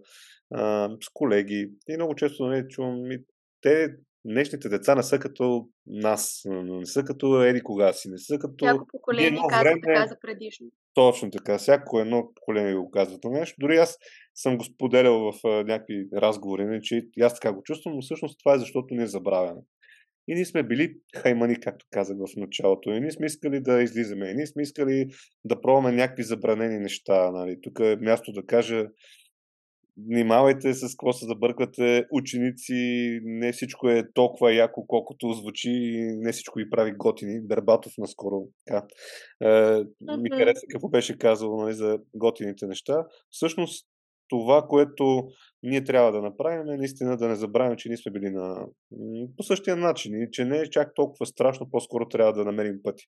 а, 0.54 0.90
с 1.02 1.08
колеги. 1.14 1.70
И 1.88 1.96
много 1.96 2.14
често 2.14 2.46
нали, 2.46 2.68
чувам, 2.68 3.12
и 3.12 3.18
те, 3.60 3.88
днешните 4.24 4.68
деца 4.68 4.94
не 4.94 5.02
са 5.02 5.18
като 5.18 5.68
нас, 5.86 6.42
не 6.46 6.86
са 6.86 7.04
като 7.04 7.42
еди 7.42 7.60
кога 7.60 7.92
си, 7.92 8.08
не 8.08 8.18
са 8.18 8.38
като... 8.38 8.64
Всяко 8.64 8.86
поколение 8.92 9.40
казва 9.48 9.62
време... 9.62 9.80
така 9.84 10.06
за 10.06 10.16
предишно. 10.20 10.66
Точно 10.94 11.30
така. 11.30 11.58
Всяко 11.58 12.00
едно 12.00 12.30
поколение 12.34 12.74
го 12.74 12.90
казва 12.90 13.20
това 13.20 13.38
нещо. 13.38 13.56
Дори 13.58 13.76
аз 13.76 13.98
съм 14.34 14.58
го 14.58 14.64
споделял 14.64 15.32
в 15.32 15.64
някакви 15.64 16.08
разговори, 16.14 16.64
не, 16.64 16.80
че 16.80 17.06
аз 17.20 17.34
така 17.34 17.52
го 17.52 17.62
чувствам, 17.62 17.94
но 17.94 18.00
всъщност 18.02 18.38
това 18.38 18.54
е 18.54 18.58
защото 18.58 18.94
ние 18.94 19.06
забравяме. 19.06 19.60
И 20.28 20.34
ние 20.34 20.44
сме 20.44 20.62
били 20.62 20.96
хаймани, 21.16 21.60
както 21.60 21.86
казах 21.90 22.16
в 22.16 22.36
началото. 22.36 22.90
И 22.90 23.00
ние 23.00 23.10
сме 23.10 23.26
искали 23.26 23.60
да 23.60 23.82
излизаме. 23.82 24.30
И 24.30 24.34
ние 24.34 24.46
сме 24.46 24.62
искали 24.62 25.06
да 25.44 25.60
пробваме 25.60 25.92
някакви 25.92 26.22
забранени 26.22 26.78
неща. 26.78 27.30
Нали. 27.30 27.60
Тук 27.62 27.80
е 27.80 27.96
място 28.00 28.32
да 28.32 28.46
кажа, 28.46 28.86
внимавайте 30.06 30.74
с 30.74 30.96
какво 30.96 31.12
се 31.12 31.26
забърквате. 31.26 32.04
Ученици, 32.12 32.74
не 33.24 33.52
всичко 33.52 33.88
е 33.88 34.12
толкова 34.14 34.54
яко, 34.54 34.86
колкото 34.86 35.32
звучи 35.32 35.70
и 35.70 36.16
не 36.16 36.32
всичко 36.32 36.58
ги 36.58 36.70
прави 36.70 36.92
готини. 36.92 37.40
Бербатов 37.40 37.92
наскоро 37.98 38.42
така. 38.66 38.86
Е, 39.42 39.84
ми 40.18 40.30
хареса 40.30 40.66
какво 40.70 40.88
беше 40.88 41.18
казал 41.18 41.56
нали, 41.56 41.74
за 41.74 41.98
готините 42.14 42.66
неща. 42.66 43.06
Всъщност, 43.30 43.86
това, 44.28 44.66
което 44.68 45.28
ние 45.62 45.84
трябва 45.84 46.12
да 46.12 46.22
направим 46.22 46.68
е 46.68 46.76
наистина 46.76 47.16
да 47.16 47.28
не 47.28 47.34
забравим, 47.34 47.76
че 47.76 47.88
ние 47.88 47.96
сме 47.96 48.12
били 48.12 48.30
на, 48.30 48.66
по 49.36 49.42
същия 49.42 49.76
начин 49.76 50.22
и 50.22 50.28
че 50.32 50.44
не 50.44 50.58
е 50.58 50.70
чак 50.70 50.94
толкова 50.94 51.26
страшно, 51.26 51.70
по-скоро 51.70 52.08
трябва 52.08 52.32
да 52.32 52.44
намерим 52.44 52.80
пъти 52.82 53.04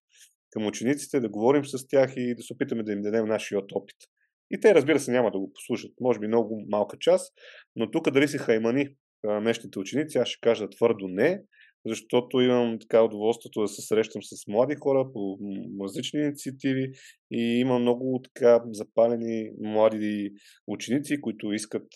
към 0.51 0.67
учениците, 0.67 1.21
да 1.21 1.29
говорим 1.29 1.65
с 1.65 1.89
тях 1.89 2.13
и 2.17 2.35
да 2.35 2.43
се 2.43 2.53
опитаме 2.53 2.83
да 2.83 2.93
им 2.93 3.03
дадем 3.03 3.27
нашия 3.27 3.59
опит. 3.59 3.97
И 4.51 4.61
те, 4.61 4.75
разбира 4.75 5.01
се, 5.01 5.13
няма 5.13 5.31
да 5.31 5.39
го 5.39 5.53
послушат. 5.53 5.93
Може 6.01 6.19
би 6.19 6.27
много 6.27 6.65
малка 6.69 6.97
част, 7.01 7.35
но 7.77 7.91
тук 7.91 8.11
дали 8.11 8.29
си 8.29 8.39
хаймани 8.39 8.89
днешните 9.25 9.79
ученици, 9.79 10.19
аз 10.19 10.29
ще 10.29 10.41
кажа 10.41 10.71
твърдо 10.71 11.09
не, 11.09 11.43
защото 11.87 12.41
имам 12.41 12.79
така 12.81 13.03
удоволствието 13.03 13.61
да 13.61 13.69
се 13.69 13.83
срещам 13.83 14.23
с 14.23 14.47
млади 14.49 14.75
хора 14.81 15.11
по 15.13 15.39
различни 15.85 16.21
инициативи 16.21 16.93
и 17.31 17.43
има 17.61 17.79
много 17.79 18.21
така 18.25 18.63
запалени 18.73 19.51
млади 19.61 20.33
ученици, 20.67 21.21
които 21.21 21.53
искат 21.53 21.87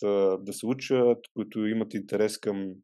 да 0.40 0.52
се 0.52 0.66
учат, 0.66 1.18
които 1.34 1.66
имат 1.66 1.94
интерес 1.94 2.38
към 2.38 2.74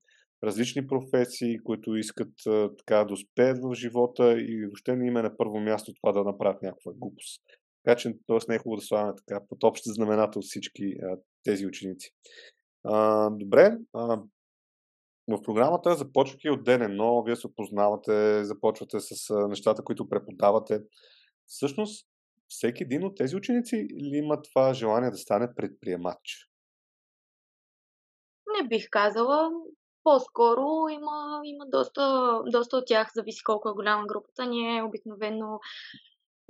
различни 0.45 0.87
професии, 0.87 1.59
които 1.65 1.97
искат 1.97 2.33
така 2.79 3.05
да 3.05 3.15
успеят 3.15 3.59
в 3.63 3.75
живота 3.75 4.41
и 4.41 4.67
въобще 4.67 4.97
не 4.97 5.07
има 5.07 5.23
на 5.23 5.37
първо 5.37 5.61
място 5.61 5.93
това 6.03 6.13
да 6.13 6.25
направят 6.25 6.63
някаква 6.63 6.93
глупост. 6.97 7.43
Така 7.85 7.97
че, 7.97 8.13
т.е. 8.13 8.39
не 8.49 8.55
е 8.55 8.59
хубаво 8.59 8.77
да 8.77 8.83
слагаме 8.83 9.13
така 9.17 9.41
под 9.49 9.65
общ 9.65 9.83
знаменател 9.87 10.43
всички 10.43 10.95
а, 11.03 11.17
тези 11.45 11.67
ученици. 11.67 12.11
А, 12.85 13.31
добре, 13.31 13.77
а, 13.95 14.23
в 15.37 15.43
програмата, 15.43 15.95
започвайки 15.95 16.51
от 16.51 16.65
ден 16.65 16.83
едно, 16.83 17.23
вие 17.23 17.37
се 17.37 17.47
опознавате, 17.47 18.45
започвате 18.45 19.01
с 19.01 19.35
нещата, 19.49 19.85
които 19.85 20.09
преподавате. 20.09 20.81
Всъщност, 21.47 22.07
всеки 22.49 22.83
един 22.83 23.05
от 23.05 23.17
тези 23.17 23.37
ученици 23.37 23.77
ли 23.77 24.17
има 24.17 24.43
това 24.43 24.75
желание 24.75 25.11
да 25.11 25.17
стане 25.17 25.55
предприемач? 25.55 26.49
Не 28.61 28.69
бих 28.69 28.91
казала. 28.91 29.51
По-скоро 30.03 30.89
има, 30.91 31.41
има 31.45 31.65
доста, 31.69 32.35
доста 32.47 32.77
от 32.77 32.85
тях, 32.87 33.11
зависи 33.15 33.43
колко 33.45 33.69
е 33.69 33.73
голяма 33.73 34.07
групата. 34.07 34.47
Ние 34.47 34.83
обикновено 34.83 35.61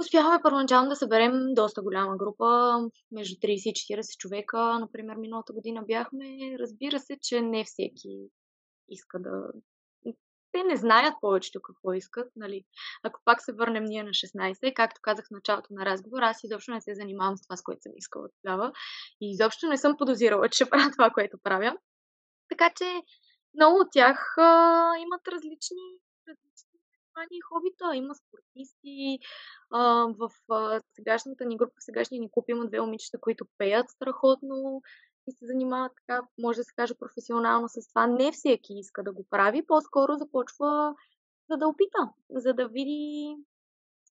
Успяхме 0.01 0.43
първоначално 0.43 0.89
да 0.89 0.97
съберем 0.97 1.33
доста 1.55 1.83
голяма 1.83 2.17
група, 2.17 2.79
между 3.13 3.35
30 3.35 3.69
и 3.69 3.97
40 3.97 4.17
човека. 4.17 4.79
Например, 4.79 5.17
миналата 5.17 5.53
година 5.53 5.83
бяхме. 5.87 6.57
Разбира 6.59 6.99
се, 6.99 7.17
че 7.23 7.41
не 7.41 7.65
всеки 7.65 8.29
иска 8.91 9.19
да... 9.19 9.53
Те 10.53 10.63
не 10.63 10.77
знаят 10.77 11.15
повечето 11.21 11.63
какво 11.63 11.93
искат. 11.93 12.33
Нали? 12.37 12.65
Ако 13.03 13.21
пак 13.25 13.43
се 13.43 13.53
върнем 13.53 13.85
ние 13.85 14.03
на 14.03 14.11
16, 14.11 14.75
както 14.75 15.01
казах 15.03 15.27
в 15.27 15.31
началото 15.31 15.75
на 15.75 15.85
разговор, 15.85 16.23
аз 16.23 16.45
изобщо 16.45 16.71
не 16.71 16.81
се 16.81 16.95
занимавам 16.95 17.37
с 17.37 17.43
това, 17.43 17.57
с 17.57 17.63
което 17.63 17.83
съм 17.83 17.93
искала 17.97 18.29
тогава. 18.43 18.73
И 19.21 19.31
изобщо 19.31 19.67
не 19.67 19.77
съм 19.77 19.97
подозирала, 19.97 20.49
че 20.49 20.57
ще 20.57 20.71
правя 20.71 20.91
това, 20.93 21.11
което 21.11 21.39
правя. 21.39 21.77
Така 22.49 22.71
че 22.77 23.03
много 23.55 23.77
от 23.77 23.89
тях 23.93 24.35
а, 24.39 24.93
имат 24.99 25.29
различни, 25.29 25.87
различни 26.29 26.79
занимания 26.83 27.39
и 27.39 27.47
хобита. 27.49 27.97
Има 27.97 28.15
спортисти. 28.15 29.19
А, 29.71 29.83
в 30.19 30.31
а, 30.51 30.81
сегашната 30.95 31.45
ни 31.45 31.57
група, 31.57 31.73
в 31.81 31.85
сегашния 31.85 32.21
ни 32.21 32.31
клуб 32.33 32.45
има 32.49 32.67
две 32.67 32.81
момичета, 32.81 33.21
които 33.21 33.47
пеят 33.59 33.91
страхотно 33.91 34.83
и 35.27 35.33
се 35.33 35.47
занимават 35.47 35.93
така, 35.97 36.23
може 36.39 36.57
да 36.57 36.65
се 36.65 36.75
каже, 36.77 36.95
професионално 36.95 37.69
с 37.69 37.89
това. 37.89 38.07
Не 38.07 38.33
всеки 38.33 38.75
иска 38.75 39.03
да 39.03 39.13
го 39.13 39.27
прави, 39.31 39.67
по-скоро 39.67 40.17
започва 40.17 40.95
за 41.51 41.57
да 41.57 41.69
опита, 41.69 42.13
за 42.31 42.55
да 42.55 42.69
види 42.69 43.37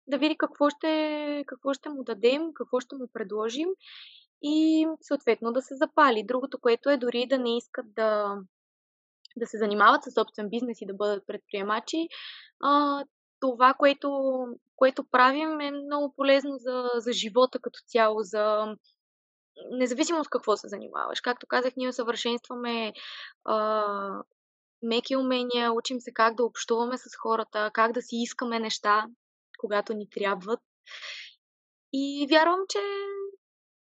да 0.07 0.19
види 0.19 0.37
какво 0.39 0.71
ще, 0.71 1.45
какво 1.47 1.75
ще 1.75 1.89
му 1.89 2.05
дадем, 2.05 2.43
какво 2.55 2.81
ще 2.81 2.97
му 2.97 3.09
предложим 3.13 3.69
и 4.43 4.87
съответно 5.01 5.53
да 5.53 5.63
се 5.63 5.77
запали. 5.77 6.27
Другото, 6.27 6.59
което 6.61 6.91
е 6.91 6.97
дори 6.97 7.27
да 7.27 7.39
не 7.39 7.57
искат 7.57 7.95
да, 7.95 8.37
да 9.37 9.47
се 9.47 9.59
занимават 9.59 10.03
със 10.03 10.15
собствен 10.15 10.49
бизнес 10.49 10.81
и 10.81 10.87
да 10.87 10.95
бъдат 10.95 11.27
предприемачи, 11.27 12.09
а, 12.63 13.05
това, 13.41 13.75
което, 13.75 14.11
което 14.77 15.05
правим 15.05 15.61
е 15.61 15.71
много 15.71 16.15
полезно 16.17 16.57
за, 16.59 16.91
за 16.97 17.13
живота 17.13 17.59
като 17.59 17.79
цяло, 17.87 18.19
за 18.23 18.75
независимо 19.71 20.21
от 20.21 20.29
какво 20.29 20.57
се 20.57 20.69
занимаваш. 20.69 21.21
Както 21.21 21.47
казах, 21.47 21.73
ние 21.77 21.89
усъвършенстваме 21.89 22.93
а, 23.45 24.23
меки 24.83 25.17
умения, 25.17 25.73
учим 25.73 26.01
се 26.01 26.13
как 26.13 26.35
да 26.35 26.45
общуваме 26.45 26.99
с 26.99 27.17
хората, 27.17 27.71
как 27.75 27.93
да 27.93 28.03
си 28.03 28.17
искаме 28.17 28.59
неща, 28.59 29.07
когато 29.59 29.95
ни 29.95 30.11
трябват. 30.11 30.61
И 31.93 32.27
вярвам, 32.31 32.61
че 32.69 32.79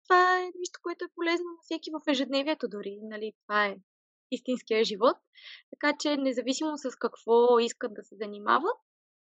това 0.03 0.39
е 0.39 0.43
нещо, 0.43 0.79
което 0.83 1.05
е 1.05 1.13
полезно 1.15 1.45
на 1.45 1.57
всеки 1.61 1.91
в 1.91 2.11
ежедневието 2.11 2.67
дори. 2.67 2.99
Нали? 3.01 3.33
Това 3.47 3.65
е 3.65 3.75
истинския 4.31 4.83
живот. 4.83 5.17
Така 5.69 5.97
че, 5.99 6.17
независимо 6.17 6.77
с 6.77 6.95
какво 6.95 7.59
искат 7.59 7.93
да 7.93 8.03
се 8.03 8.15
занимават, 8.15 8.77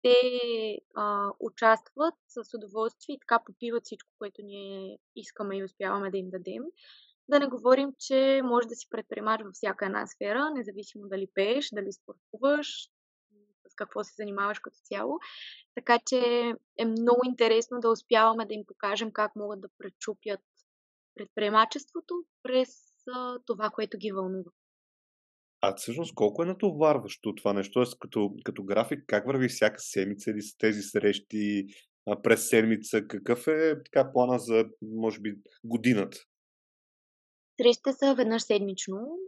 те 0.05 0.79
а, 0.95 1.31
участват 1.41 2.15
с 2.29 2.55
удоволствие 2.55 3.15
и 3.15 3.19
така 3.21 3.43
попиват 3.47 3.85
всичко, 3.85 4.11
което 4.19 4.43
ние 4.43 4.99
искаме 5.17 5.57
и 5.57 5.65
успяваме 5.65 6.11
да 6.11 6.19
им 6.19 6.31
дадем. 6.31 6.63
Да 7.29 7.41
не 7.41 7.47
говорим, 7.47 7.93
че 7.99 8.41
може 8.45 8.69
да 8.69 8.75
си 8.75 8.87
предприемач 8.91 9.41
във 9.45 9.55
всяка 9.55 9.87
една 9.87 10.07
сфера, 10.07 10.51
независимо 10.51 11.09
дали 11.09 11.27
пееш, 11.35 11.69
дали 11.73 11.93
спортуваш, 11.93 12.89
с 13.69 13.75
какво 13.75 14.05
се 14.05 14.15
занимаваш 14.17 14.59
като 14.59 14.77
цяло. 14.83 15.19
Така 15.75 15.99
че 16.07 16.19
е 16.79 16.85
много 16.85 17.21
интересно 17.25 17.81
да 17.81 17.91
успяваме 17.91 18.47
да 18.47 18.55
им 18.55 18.65
покажем 18.67 19.13
как 19.13 19.37
могат 19.37 19.61
да 19.61 19.69
пречупят 19.79 20.41
предприемачеството 21.15 22.15
през 22.43 22.69
а, 23.09 23.39
това, 23.47 23.71
което 23.71 23.99
ги 23.99 24.13
вълнува. 24.13 24.51
А 25.67 25.75
всъщност 25.77 26.15
колко 26.15 26.43
е 26.43 26.47
натоварващо 26.47 27.35
това 27.35 27.53
нещо? 27.53 27.73
Тоест, 27.73 27.99
като, 27.99 28.35
като 28.45 28.65
график, 28.65 29.05
как 29.07 29.27
върви 29.27 29.49
всяка 29.49 29.79
седмица 29.79 30.31
или 30.31 30.43
с 30.43 30.57
тези 30.57 30.83
срещи 30.83 31.67
през 32.23 32.49
седмица? 32.49 33.07
Какъв 33.07 33.47
е 33.47 33.83
така 33.85 34.13
плана 34.13 34.39
за, 34.39 34.65
може 34.83 35.21
би, 35.21 35.35
годината? 35.65 36.19
Срещите 37.61 37.93
са 37.93 38.15
веднъж 38.15 38.43
седмично. 38.43 39.19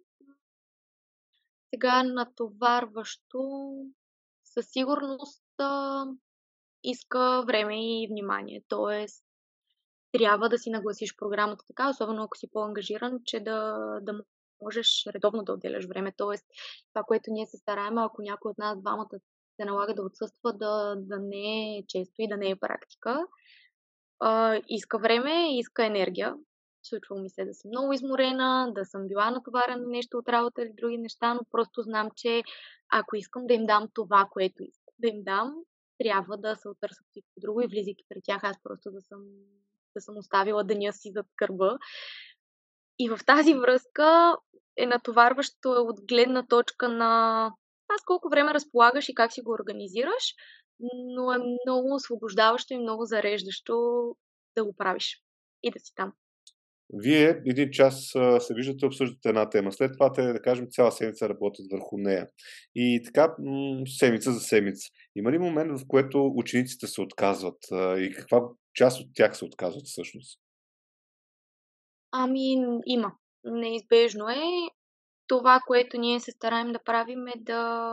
Сега 1.74 2.02
натоварващо 2.02 3.72
със 4.44 4.66
сигурност 4.70 5.44
а, 5.58 6.04
иска 6.84 7.44
време 7.46 8.02
и 8.02 8.08
внимание. 8.10 8.62
Тоест, 8.68 9.24
трябва 10.12 10.48
да 10.48 10.58
си 10.58 10.70
нагласиш 10.70 11.16
програмата 11.16 11.64
така, 11.66 11.90
особено 11.90 12.22
ако 12.22 12.36
си 12.36 12.50
по-ангажиран, 12.52 13.20
че 13.24 13.40
да, 13.40 13.76
да 14.02 14.12
можеш 14.62 15.06
редовно 15.14 15.42
да 15.42 15.52
отделяш 15.52 15.86
време. 15.86 16.12
Тоест, 16.16 16.44
това, 16.94 17.04
което 17.04 17.30
ние 17.30 17.46
се 17.46 17.56
стараем, 17.56 17.98
ако 17.98 18.22
някой 18.22 18.50
от 18.50 18.58
нас 18.58 18.80
двамата 18.80 19.18
се 19.60 19.64
налага 19.64 19.94
да 19.94 20.02
отсъства, 20.02 20.52
да, 20.52 20.94
да 20.98 21.18
не 21.18 21.76
е 21.78 21.84
често 21.88 22.14
и 22.18 22.28
да 22.28 22.36
не 22.36 22.50
е 22.50 22.56
практика. 22.56 23.26
А, 24.20 24.60
иска 24.68 24.98
време, 24.98 25.58
иска 25.58 25.86
енергия. 25.86 26.34
Случва 26.82 27.16
ми 27.16 27.30
се 27.30 27.44
да 27.44 27.54
съм 27.54 27.68
много 27.68 27.92
изморена, 27.92 28.72
да 28.74 28.84
съм 28.84 29.08
била 29.08 29.30
натоварена 29.30 29.82
на 29.82 29.88
нещо 29.88 30.18
от 30.18 30.28
работа 30.28 30.62
или 30.62 30.72
други 30.76 30.98
неща, 30.98 31.34
но 31.34 31.40
просто 31.50 31.82
знам, 31.82 32.08
че 32.16 32.42
ако 32.92 33.16
искам 33.16 33.46
да 33.46 33.54
им 33.54 33.66
дам 33.66 33.88
това, 33.94 34.28
което 34.30 34.62
искам 34.62 34.94
да 34.98 35.08
им 35.08 35.22
дам, 35.24 35.54
трябва 35.98 36.36
да 36.36 36.56
се 36.56 36.68
отърса 36.68 37.02
всичко 37.10 37.40
друго 37.40 37.60
и 37.60 37.66
влизайки 37.66 38.04
при 38.08 38.20
тях, 38.24 38.44
аз 38.44 38.56
просто 38.62 38.90
да 38.90 39.00
съм, 39.00 39.20
да 39.96 40.00
съм 40.00 40.16
оставила 40.16 40.64
деня 40.64 40.92
си 40.92 41.10
зад 41.14 41.26
кърба 41.36 41.78
и 42.98 43.08
в 43.08 43.18
тази 43.26 43.54
връзка 43.54 44.36
е 44.76 44.86
натоварващо 44.86 45.70
от 45.70 46.00
гледна 46.08 46.46
точка 46.46 46.88
на 46.88 47.44
аз 47.88 48.00
колко 48.06 48.28
време 48.28 48.54
разполагаш 48.54 49.08
и 49.08 49.14
как 49.14 49.32
си 49.32 49.42
го 49.42 49.52
организираш, 49.52 50.34
но 50.80 51.32
е 51.32 51.38
много 51.66 51.94
освобождаващо 51.94 52.74
и 52.74 52.78
много 52.78 53.04
зареждащо 53.04 53.74
да 54.56 54.64
го 54.64 54.74
правиш 54.76 55.22
и 55.62 55.70
да 55.70 55.78
си 55.78 55.92
там. 55.94 56.12
Вие 56.92 57.42
един 57.46 57.70
час 57.70 58.14
се 58.38 58.54
виждате, 58.54 58.86
обсъждате 58.86 59.28
една 59.28 59.50
тема. 59.50 59.72
След 59.72 59.92
това 59.92 60.12
те, 60.12 60.22
да 60.22 60.42
кажем, 60.42 60.66
цяла 60.70 60.92
седмица 60.92 61.28
работят 61.28 61.66
върху 61.72 61.98
нея. 61.98 62.28
И 62.74 63.02
така, 63.04 63.36
седмица 63.98 64.32
за 64.32 64.40
седмица. 64.40 64.88
Има 65.16 65.32
ли 65.32 65.38
момент, 65.38 65.80
в 65.80 65.86
което 65.88 66.32
учениците 66.36 66.86
се 66.86 67.00
отказват? 67.00 67.58
И 67.72 68.12
каква 68.16 68.42
част 68.74 69.00
от 69.00 69.06
тях 69.14 69.36
се 69.36 69.44
отказват 69.44 69.86
всъщност? 69.86 70.40
Ами, 72.18 72.56
има. 72.86 73.12
Неизбежно 73.44 74.28
е. 74.28 74.42
Това, 75.28 75.60
което 75.66 75.98
ние 75.98 76.20
се 76.20 76.30
стараем 76.30 76.72
да 76.72 76.78
правим 76.84 77.26
е 77.26 77.32
да, 77.36 77.92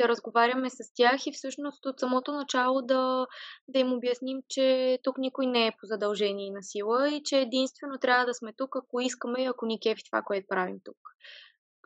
да 0.00 0.08
разговаряме 0.08 0.70
с 0.70 0.76
тях 0.94 1.26
и 1.26 1.32
всъщност 1.32 1.86
от 1.86 2.00
самото 2.00 2.32
начало 2.32 2.82
да, 2.82 3.26
да 3.68 3.78
им 3.78 3.92
обясним, 3.92 4.38
че 4.48 4.98
тук 5.02 5.18
никой 5.18 5.46
не 5.46 5.66
е 5.66 5.76
по 5.80 5.86
задължение 5.86 6.46
и 6.46 6.50
на 6.50 6.62
сила 6.62 7.08
и 7.08 7.22
че 7.24 7.40
единствено 7.40 7.98
трябва 7.98 8.26
да 8.26 8.34
сме 8.34 8.52
тук, 8.56 8.76
ако 8.76 9.00
искаме 9.00 9.42
и 9.42 9.46
ако 9.46 9.66
ни 9.66 9.80
кефи 9.80 10.02
това, 10.10 10.22
което 10.22 10.46
правим 10.48 10.76
тук. 10.84 10.98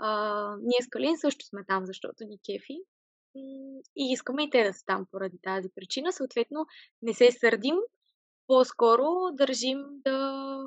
А, 0.00 0.50
ние 0.62 0.82
с 0.82 0.88
Калин 0.90 1.18
също 1.18 1.46
сме 1.46 1.64
там, 1.68 1.86
защото 1.86 2.24
ни 2.24 2.38
кефи. 2.38 2.78
И 3.96 4.12
искаме 4.12 4.42
и 4.42 4.50
те 4.50 4.64
да 4.64 4.72
са 4.72 4.84
там 4.86 5.06
поради 5.10 5.38
тази 5.42 5.68
причина. 5.74 6.12
Съответно, 6.12 6.66
не 7.02 7.14
се 7.14 7.30
сърдим, 7.32 7.76
по-скоро 8.46 9.04
държим 9.32 9.78
да, 10.04 10.58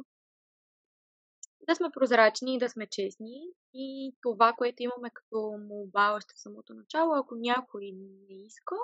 да 1.68 1.76
сме 1.76 1.90
прозрачни 1.94 2.56
и 2.56 2.60
да 2.60 2.70
сме 2.70 2.88
честни. 2.88 3.42
И 3.74 4.16
това, 4.22 4.54
което 4.58 4.84
имаме 4.84 5.10
като 5.14 5.58
молба 5.70 6.14
още 6.16 6.34
в 6.36 6.42
самото 6.42 6.74
начало, 6.74 7.16
ако 7.16 7.36
някой 7.36 7.92
не 8.30 8.46
иска 8.46 8.76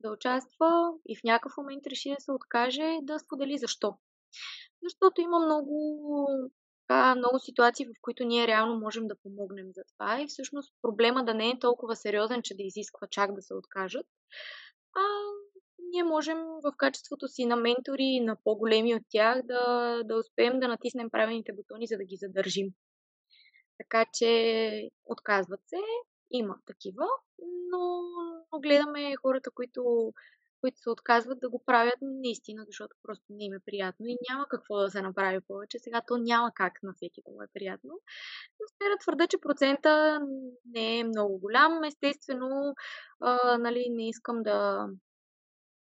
да 0.00 0.12
участва 0.12 0.92
и 1.08 1.16
в 1.16 1.24
някакъв 1.24 1.56
момент 1.56 1.86
реши 1.86 2.10
да 2.10 2.20
се 2.20 2.32
откаже, 2.32 2.98
да 3.02 3.18
сподели 3.18 3.58
защо. 3.58 3.98
Защото 4.82 5.20
има 5.20 5.38
много, 5.40 6.26
така, 6.88 7.14
много 7.14 7.38
ситуации, 7.38 7.86
в 7.86 8.00
които 8.00 8.24
ние 8.24 8.46
реално 8.46 8.80
можем 8.80 9.06
да 9.06 9.20
помогнем 9.22 9.66
за 9.72 9.82
това 9.92 10.20
и 10.20 10.26
всъщност 10.26 10.74
проблема 10.82 11.24
да 11.24 11.34
не 11.34 11.50
е 11.50 11.58
толкова 11.58 11.96
сериозен, 11.96 12.42
че 12.42 12.56
да 12.56 12.62
изисква 12.62 13.06
чак 13.10 13.34
да 13.34 13.42
се 13.42 13.54
откажат, 13.54 14.06
а 14.96 15.02
ние 15.92 16.04
можем 16.04 16.38
в 16.38 16.72
качеството 16.76 17.28
си 17.28 17.46
на 17.46 17.56
ментори, 17.56 18.20
на 18.20 18.36
по-големи 18.44 18.94
от 18.94 19.02
тях, 19.08 19.42
да, 19.42 20.02
да 20.04 20.16
успеем 20.16 20.60
да 20.60 20.68
натиснем 20.68 21.10
правилните 21.10 21.52
бутони, 21.52 21.86
за 21.86 21.96
да 21.96 22.04
ги 22.04 22.16
задържим. 22.16 22.68
Така 23.78 24.06
че 24.12 24.90
отказват 25.04 25.60
се, 25.66 25.76
има 26.30 26.56
такива, 26.66 27.04
но, 27.70 28.02
но 28.52 28.60
гледаме 28.60 29.16
хората, 29.16 29.50
които, 29.50 30.12
които 30.60 30.78
се 30.78 30.90
отказват 30.90 31.40
да 31.40 31.50
го 31.50 31.62
правят 31.66 31.98
наистина, 32.00 32.64
защото 32.66 32.96
просто 33.02 33.24
не 33.30 33.44
им 33.44 33.52
е 33.52 33.60
приятно 33.66 34.06
и 34.06 34.18
няма 34.30 34.46
какво 34.48 34.76
да 34.76 34.90
се 34.90 35.02
направи 35.02 35.40
повече. 35.48 35.78
Сега 35.78 36.02
то 36.06 36.18
няма 36.18 36.52
как 36.54 36.72
на 36.82 36.92
всеки 36.92 37.22
да 37.26 37.32
му 37.32 37.42
е 37.42 37.52
приятно. 37.54 37.90
Но 38.60 38.66
спира 38.68 38.98
твърда, 39.00 39.26
че 39.26 39.40
процента 39.40 40.20
не 40.64 40.98
е 40.98 41.04
много 41.04 41.38
голям. 41.38 41.84
Естествено, 41.84 42.74
а, 43.20 43.58
нали, 43.58 43.86
не 43.90 44.08
искам 44.08 44.42
да, 44.42 44.88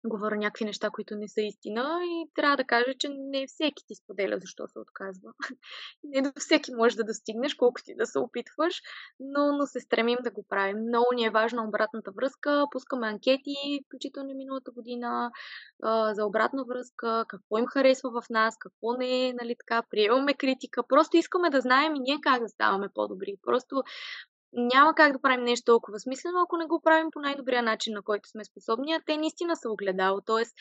говоря 0.09 0.37
някакви 0.37 0.64
неща, 0.64 0.90
които 0.90 1.14
не 1.14 1.29
са 1.29 1.40
истина 1.42 2.01
и 2.05 2.31
трябва 2.35 2.57
да 2.57 2.64
кажа, 2.64 2.95
че 2.99 3.09
не 3.09 3.47
всеки 3.47 3.85
ти 3.87 3.95
споделя 3.95 4.38
защо 4.38 4.69
се 4.69 4.79
отказва. 4.79 5.31
не 6.05 6.23
до 6.23 6.33
всеки 6.37 6.75
можеш 6.75 6.97
да 6.97 7.05
достигнеш, 7.05 7.55
колкото 7.55 7.90
и 7.90 7.97
да 7.97 8.07
се 8.07 8.19
опитваш, 8.19 8.83
но, 9.21 9.57
но 9.57 9.66
се 9.66 9.81
стремим 9.81 10.19
да 10.25 10.31
го 10.31 10.45
правим. 10.49 10.79
Много 10.79 11.07
ни 11.14 11.25
е 11.25 11.31
важна 11.31 11.69
обратната 11.69 12.11
връзка, 12.11 12.66
пускаме 12.71 13.07
анкети, 13.07 13.81
включително 13.87 14.35
миналата 14.35 14.71
година, 14.71 15.31
за 16.12 16.25
обратна 16.27 16.64
връзка, 16.64 17.25
какво 17.29 17.59
им 17.59 17.66
харесва 17.66 18.11
в 18.11 18.31
нас, 18.31 18.57
какво 18.59 18.92
не 18.92 19.29
е, 19.29 19.33
нали 19.33 19.57
така, 19.59 19.83
приемаме 19.90 20.35
критика. 20.35 20.83
Просто 20.88 21.16
искаме 21.16 21.51
да 21.51 21.61
знаем 21.61 21.95
и 21.95 22.01
ние 22.01 22.19
как 22.23 22.42
да 22.42 22.49
ставаме 22.49 22.88
по-добри. 22.95 23.37
Просто 23.42 23.83
няма 24.53 24.95
как 24.95 25.13
да 25.13 25.21
правим 25.21 25.45
нещо 25.45 25.65
толкова 25.65 26.01
смислено, 26.01 26.41
ако 26.41 26.57
не 26.57 26.67
го 26.67 26.81
правим 26.81 27.11
по 27.13 27.21
най-добрия 27.21 27.63
начин, 27.63 27.95
на 27.95 28.03
който 28.03 28.29
сме 28.29 28.45
способни, 28.45 28.93
а 28.93 29.01
те 29.07 29.17
наистина 29.17 29.57
са 29.57 29.71
огледало. 29.71 30.21
Тоест, 30.27 30.55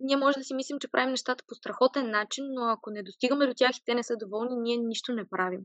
ние 0.00 0.16
може 0.16 0.38
да 0.38 0.44
си 0.44 0.54
мислим, 0.54 0.78
че 0.78 0.90
правим 0.90 1.10
нещата 1.10 1.44
по 1.46 1.54
страхотен 1.54 2.10
начин, 2.10 2.44
но 2.48 2.64
ако 2.64 2.90
не 2.90 3.02
достигаме 3.02 3.46
до 3.46 3.54
тях 3.56 3.76
и 3.76 3.84
те 3.84 3.94
не 3.94 4.02
са 4.02 4.16
доволни, 4.16 4.56
ние 4.56 4.76
нищо 4.76 5.12
не 5.12 5.28
правим. 5.28 5.60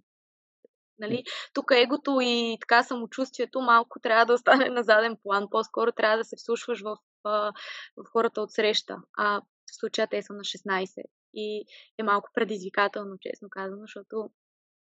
Нали? 1.00 1.24
Тук 1.54 1.72
егото 1.76 2.20
и 2.22 2.58
така 2.62 2.84
самочувствието 2.84 3.62
малко 3.62 4.00
трябва 4.00 4.26
да 4.26 4.34
остане 4.34 4.70
на 4.70 4.84
заден 4.84 5.18
план. 5.24 5.48
По-скоро 5.52 5.92
трябва 5.92 6.18
да 6.18 6.24
се 6.24 6.36
вслушваш 6.36 6.82
в, 6.82 6.98
в, 7.24 7.54
в 7.98 8.04
хората 8.12 8.42
от 8.42 8.52
среща. 8.52 8.98
А 9.18 9.42
в 9.42 9.76
случая 9.80 10.08
те 10.08 10.22
са 10.22 10.34
на 10.34 10.40
16. 10.40 11.04
И 11.34 11.66
е 12.00 12.04
малко 12.04 12.30
предизвикателно, 12.34 13.18
честно 13.22 13.50
казано, 13.50 13.82
защото 13.82 14.30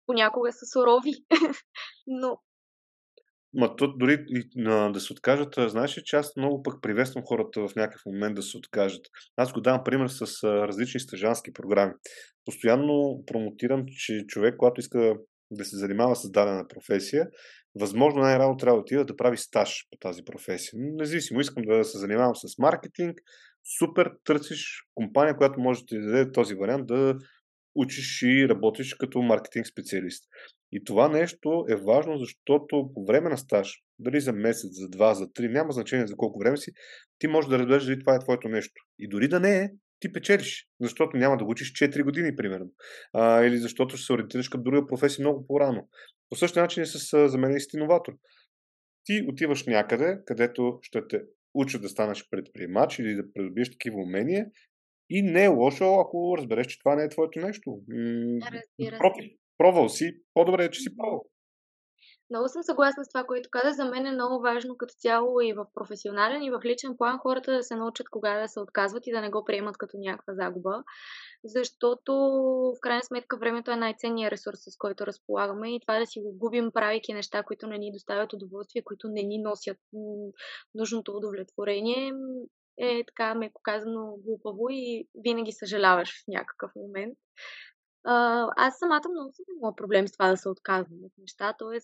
понякога 0.07 0.53
са 0.53 0.67
сурови. 0.67 1.13
но 2.07 2.41
Ма 3.55 3.77
то 3.77 3.97
дори 3.97 4.25
и, 4.29 4.67
а, 4.67 4.93
да 4.93 5.01
се 5.01 5.13
откажат, 5.13 5.55
знаеш 5.71 5.99
ли, 5.99 6.03
че 6.05 6.17
аз 6.17 6.37
много 6.37 6.63
пък 6.63 6.83
приветствам 6.83 7.25
хората 7.27 7.69
в 7.69 7.75
някакъв 7.77 8.03
момент 8.07 8.37
да 8.37 8.43
се 8.43 8.57
откажат. 8.57 9.01
Аз 9.37 9.53
го 9.53 9.61
давам 9.61 9.85
пример 9.85 10.09
с 10.09 10.43
а, 10.45 10.69
различни 10.69 11.01
стъжански 11.01 11.53
програми. 11.53 11.93
Постоянно 12.45 13.23
промотирам, 13.27 13.85
че 13.89 14.25
човек, 14.27 14.55
когато 14.59 14.81
иска 14.81 15.15
да 15.51 15.65
се 15.65 15.77
занимава 15.77 16.17
с 16.17 16.31
дадена 16.31 16.69
професия, 16.69 17.27
възможно 17.81 18.21
най-рано 18.21 18.57
трябва 18.57 18.77
да 18.77 18.81
отида 18.81 19.05
да 19.05 19.17
прави 19.17 19.37
стаж 19.37 19.87
по 19.91 19.99
тази 19.99 20.23
професия. 20.25 20.73
Независимо, 20.75 21.41
искам 21.41 21.63
да 21.67 21.85
се 21.85 21.99
занимавам 21.99 22.37
с 22.37 22.59
маркетинг, 22.59 23.19
супер, 23.79 24.11
търсиш 24.25 24.83
компания, 24.95 25.37
която 25.37 25.61
може 25.61 25.81
да 25.81 25.87
ти 25.87 26.01
даде 26.01 26.33
този 26.33 26.55
вариант 26.55 26.87
да 26.87 27.17
учиш 27.79 28.23
и 28.23 28.49
работиш 28.49 28.95
като 28.95 29.23
маркетинг 29.23 29.67
специалист. 29.67 30.25
И 30.73 30.85
това 30.85 31.09
нещо 31.09 31.65
е 31.71 31.77
важно, 31.77 32.19
защото 32.19 32.91
по 32.95 33.05
време 33.05 33.31
на 33.31 33.39
стаж, 33.39 33.73
дали 33.99 34.21
за 34.21 34.33
месец, 34.33 34.71
за 34.73 34.89
два, 34.89 35.15
за 35.15 35.33
три, 35.33 35.49
няма 35.49 35.73
значение 35.73 36.07
за 36.07 36.17
колко 36.17 36.39
време 36.39 36.57
си, 36.57 36.73
ти 37.19 37.27
можеш 37.29 37.49
да 37.49 37.59
разбереш 37.59 37.85
дали 37.85 38.01
това 38.01 38.15
е 38.15 38.19
твоето 38.19 38.49
нещо. 38.49 38.83
И 38.99 39.09
дори 39.09 39.29
да 39.29 39.41
не 39.41 39.59
е, 39.59 39.71
ти 40.01 40.13
печелиш, 40.13 40.67
защото 40.81 41.17
няма 41.17 41.37
да 41.37 41.45
го 41.45 41.51
учиш 41.51 41.73
4 41.73 42.05
години, 42.05 42.37
примерно. 42.37 42.71
А, 43.13 43.45
или 43.45 43.59
защото 43.59 43.97
ще 43.97 44.07
се 44.07 44.13
ориентираш 44.13 44.49
към 44.49 44.63
друга 44.63 44.87
професия 44.87 45.23
много 45.23 45.47
по-рано. 45.47 45.89
По 46.31 46.37
същия 46.37 46.63
начин 46.63 46.83
е 46.83 46.87
с 46.87 47.29
за 47.29 47.39
мен 47.39 47.57
е 47.57 47.59
иноватор. 47.75 48.13
Ти 49.05 49.25
отиваш 49.29 49.67
някъде, 49.67 50.19
където 50.27 50.79
ще 50.83 51.09
те 51.09 51.23
учат 51.55 51.83
да 51.83 51.89
станеш 51.89 52.29
предприемач 52.31 52.99
или 52.99 53.15
да 53.15 53.33
придобиеш 53.33 53.71
такива 53.71 53.97
умения 53.97 54.47
и 55.11 55.23
не 55.23 55.45
е 55.45 55.49
лошо, 55.49 56.01
ако 56.01 56.35
разбереш, 56.39 56.67
че 56.67 56.79
това 56.79 56.95
не 56.95 57.05
е 57.05 57.09
твоето 57.09 57.41
нещо. 57.41 57.81
Разбира 58.43 59.15
се. 59.15 59.37
Пробвал 59.59 59.89
си, 59.89 60.23
по-добре 60.35 60.65
е, 60.65 60.71
че 60.71 60.81
си 60.81 60.97
пробвал. 60.97 61.25
Много 62.31 62.49
съм 62.49 62.63
съгласна 62.63 63.05
с 63.05 63.09
това, 63.09 63.25
което 63.25 63.49
каза. 63.53 63.71
За 63.73 63.85
мен 63.85 64.07
е 64.07 64.13
много 64.13 64.43
важно 64.43 64.77
като 64.77 64.95
цяло 64.99 65.41
и 65.41 65.53
в 65.53 65.67
професионален, 65.75 66.43
и 66.43 66.51
в 66.51 66.61
личен 66.65 66.97
план 66.97 67.19
хората 67.19 67.53
да 67.53 67.63
се 67.63 67.77
научат 67.77 68.09
кога 68.09 68.41
да 68.41 68.49
се 68.49 68.61
отказват 68.61 69.07
и 69.07 69.13
да 69.13 69.21
не 69.21 69.31
го 69.31 69.45
приемат 69.45 69.77
като 69.79 69.97
някаква 69.99 70.35
загуба. 70.35 70.83
Защото 71.45 72.13
в 72.77 72.81
крайна 72.81 73.03
сметка 73.03 73.37
времето 73.39 73.71
е 73.71 73.77
най-ценният 73.77 74.33
ресурс, 74.33 74.59
с 74.59 74.77
който 74.79 75.07
разполагаме 75.07 75.75
и 75.75 75.81
това 75.81 75.99
да 75.99 76.07
си 76.07 76.21
го 76.21 76.39
губим, 76.39 76.71
правейки 76.75 77.13
неща, 77.13 77.43
които 77.43 77.67
не 77.67 77.79
ни 77.79 77.93
доставят 77.93 78.33
удоволствие, 78.33 78.83
които 78.85 79.09
не 79.09 79.23
ни 79.23 79.39
носят 79.39 79.79
нужното 80.75 81.13
удовлетворение, 81.13 82.13
е 82.79 83.05
така, 83.07 83.35
меко 83.35 83.61
казано, 83.65 84.17
глупаво 84.27 84.67
и 84.71 85.09
винаги 85.15 85.53
съжаляваш 85.53 86.25
в 86.25 86.29
някакъв 86.29 86.71
момент. 86.77 87.19
Аз 88.57 88.79
самата 88.79 89.09
много 89.11 89.33
съм 89.33 89.45
имала 89.57 89.77
проблем 89.77 90.09
с 90.09 90.13
това 90.13 90.31
да 90.31 90.37
се 90.37 90.49
отказвам 90.49 90.99
от 91.05 91.13
неща, 91.19 91.55
т.е. 91.59 91.79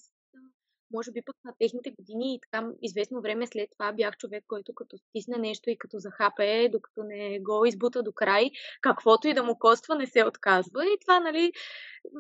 може 0.93 1.13
би 1.13 1.23
пък 1.27 1.37
на 1.45 1.53
техните 1.59 1.91
години 1.91 2.35
и 2.35 2.41
така 2.41 2.69
известно 2.83 3.21
време 3.23 3.47
след 3.47 3.69
това 3.71 3.93
бях 3.93 4.17
човек, 4.17 4.45
който 4.49 4.75
като 4.75 4.97
стисне 4.99 5.39
нещо 5.39 5.71
и 5.71 5.79
като 5.79 5.99
захапе, 5.99 6.69
докато 6.73 7.03
не 7.03 7.41
го 7.41 7.67
избута 7.67 8.03
до 8.03 8.13
край, 8.13 8.51
каквото 8.81 9.29
и 9.29 9.35
да 9.35 9.43
му 9.43 9.59
коства, 9.59 9.95
не 9.95 10.07
се 10.07 10.25
отказва. 10.25 10.85
И 10.85 10.99
това, 11.01 11.21
нали, 11.21 11.53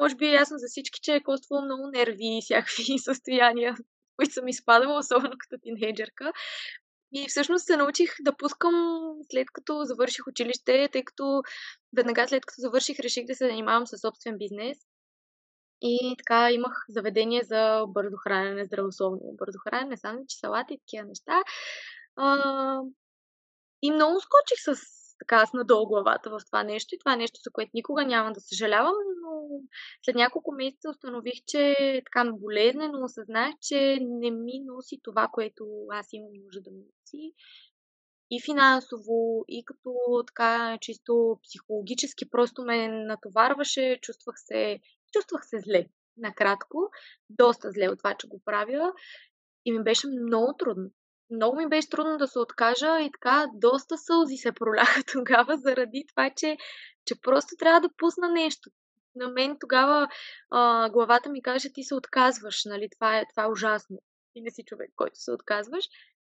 може 0.01 0.15
би 0.17 0.27
е 0.27 0.33
ясно 0.33 0.59
за 0.59 0.67
всички, 0.69 1.01
че 1.03 1.15
е 1.15 1.23
коствало 1.23 1.65
много 1.65 1.87
нерви 1.87 2.39
и 2.39 2.43
всякакви 2.43 2.99
състояния, 2.99 3.75
които 4.17 4.33
съм 4.33 4.49
изпадала, 4.49 4.99
особено 4.99 5.35
като 5.39 5.63
тинейджърка. 5.63 6.33
И 7.15 7.27
всъщност 7.29 7.67
се 7.67 7.77
научих 7.77 8.11
да 8.21 8.37
пускам 8.37 8.75
след 9.31 9.47
като 9.53 9.85
завърших 9.85 10.27
училище, 10.27 10.89
тъй 10.93 11.05
като 11.05 11.43
веднага 11.97 12.29
след 12.29 12.47
като 12.47 12.61
завърших 12.61 12.99
реших 13.01 13.27
да 13.27 13.35
се 13.35 13.49
занимавам 13.49 13.87
със 13.87 14.01
собствен 14.01 14.39
бизнес. 14.39 14.79
И 15.83 16.15
така 16.19 16.51
имах 16.51 16.85
заведение 16.89 17.43
за 17.45 17.85
бързо 17.89 18.17
хранене, 18.17 18.65
здравословно 18.65 19.21
бързо 19.23 19.59
хранене, 19.59 19.97
сандвичи, 19.97 20.37
салати 20.37 20.75
и 20.75 20.79
такива 20.79 21.05
неща. 21.05 21.43
А, 22.17 22.81
и 23.83 23.91
много 23.91 24.21
скочих 24.21 24.59
с 24.61 25.04
така 25.29 25.47
с 25.47 25.53
надолу 25.53 25.87
главата 25.87 26.31
в 26.31 26.41
това 26.47 26.65
нещо 26.65 26.95
и 26.95 26.99
това 26.99 27.13
е 27.13 27.17
нещо, 27.17 27.41
за 27.45 27.51
което 27.51 27.71
никога 27.75 28.05
няма 28.05 28.33
да 28.33 28.41
съжалявам, 28.41 28.95
но 29.23 29.61
след 30.05 30.17
няколко 30.17 30.53
месеца 30.53 30.91
установих, 30.91 31.35
че 31.47 31.75
така 32.05 32.33
болезнено 32.33 33.05
осъзнах, 33.05 33.55
че 33.61 33.99
не 34.01 34.31
ми 34.31 34.61
носи 34.65 35.01
това, 35.03 35.29
което 35.33 35.67
аз 35.91 36.07
имам 36.13 36.33
нужда 36.45 36.61
да 36.61 36.71
ми 36.71 36.79
носи. 36.79 37.33
И 38.31 38.43
финансово, 38.45 39.45
и 39.49 39.65
като 39.65 39.95
така 40.27 40.79
чисто 40.81 41.39
психологически 41.43 42.31
просто 42.31 42.63
ме 42.63 42.89
натоварваше, 42.89 43.99
чувствах 44.03 44.35
се, 44.39 44.81
чувствах 45.13 45.47
се 45.47 45.61
зле, 45.61 45.87
накратко, 46.17 46.91
доста 47.31 47.71
зле 47.71 47.89
от 47.89 47.99
това, 47.99 48.15
че 48.19 48.29
го 48.29 48.43
правя. 48.45 48.93
И 49.65 49.73
ми 49.73 49.83
беше 49.83 50.07
много 50.07 50.55
трудно 50.59 50.91
много 51.31 51.57
ми 51.57 51.69
беше 51.69 51.89
трудно 51.89 52.19
да 52.19 52.27
се 52.29 52.39
откажа 52.39 53.01
и 53.01 53.11
така 53.13 53.47
доста 53.55 53.99
сълзи 53.99 54.37
се 54.37 54.53
проляха 54.53 55.03
тогава 55.13 55.57
заради 55.57 56.05
това, 56.09 56.31
че, 56.37 56.57
че 57.07 57.21
просто 57.21 57.57
трябва 57.59 57.81
да 57.81 57.95
пусна 57.97 58.29
нещо. 58.29 58.71
На 59.17 59.29
мен 59.29 59.57
тогава 59.61 60.09
а, 60.51 60.91
главата 60.91 61.29
ми 61.31 61.43
каже, 61.43 61.73
ти 61.73 61.85
се 61.85 61.95
отказваш, 61.95 62.65
нали, 62.65 62.89
това 62.97 63.19
е, 63.19 63.25
това 63.31 63.43
е 63.43 63.51
ужасно. 63.51 63.99
Ти 64.33 64.41
не 64.41 64.51
си 64.51 64.65
човек, 64.67 64.91
който 64.97 65.19
се 65.19 65.33
отказваш. 65.33 65.85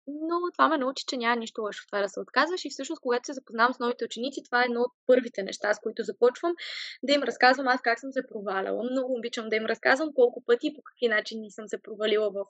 но 0.06 0.36
това 0.52 0.68
ме 0.68 0.78
научи, 0.78 1.04
че 1.08 1.16
няма 1.16 1.36
нищо 1.36 1.62
лошо 1.62 1.82
в 1.82 1.86
това 1.86 2.02
да 2.02 2.08
се 2.08 2.20
отказваш 2.20 2.64
и 2.64 2.70
всъщност, 2.70 3.02
когато 3.02 3.26
се 3.26 3.32
запознавам 3.32 3.74
с 3.74 3.78
новите 3.78 4.04
ученици, 4.04 4.42
това 4.44 4.62
е 4.62 4.64
едно 4.64 4.80
от 4.80 4.92
първите 5.06 5.42
неща, 5.42 5.74
с 5.74 5.80
които 5.80 6.02
започвам, 6.02 6.54
да 7.02 7.12
им 7.12 7.22
разказвам 7.22 7.68
аз 7.68 7.80
как 7.82 8.00
съм 8.00 8.12
се 8.12 8.26
проваляла. 8.28 8.84
Много 8.90 9.14
обичам 9.14 9.48
да 9.48 9.56
им 9.56 9.66
разказвам 9.66 10.14
колко 10.14 10.44
пъти 10.44 10.66
и 10.66 10.74
по 10.74 10.82
какви 10.82 11.08
начини 11.08 11.50
съм 11.50 11.68
се 11.68 11.82
провалила 11.82 12.30
в 12.30 12.44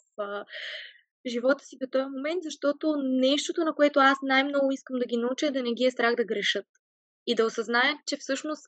живота 1.26 1.64
си 1.64 1.76
до 1.80 1.86
този 1.86 2.04
момент, 2.04 2.42
защото 2.42 2.96
нещото, 2.98 3.64
на 3.64 3.74
което 3.74 4.00
аз 4.00 4.18
най-много 4.22 4.72
искам 4.72 4.98
да 4.98 5.06
ги 5.06 5.16
науча 5.16 5.46
е 5.46 5.50
да 5.50 5.62
не 5.62 5.72
ги 5.72 5.84
е 5.84 5.90
страх 5.90 6.14
да 6.14 6.24
грешат. 6.24 6.66
И 7.26 7.34
да 7.34 7.44
осъзнаят, 7.44 7.98
че 8.06 8.16
всъщност 8.16 8.66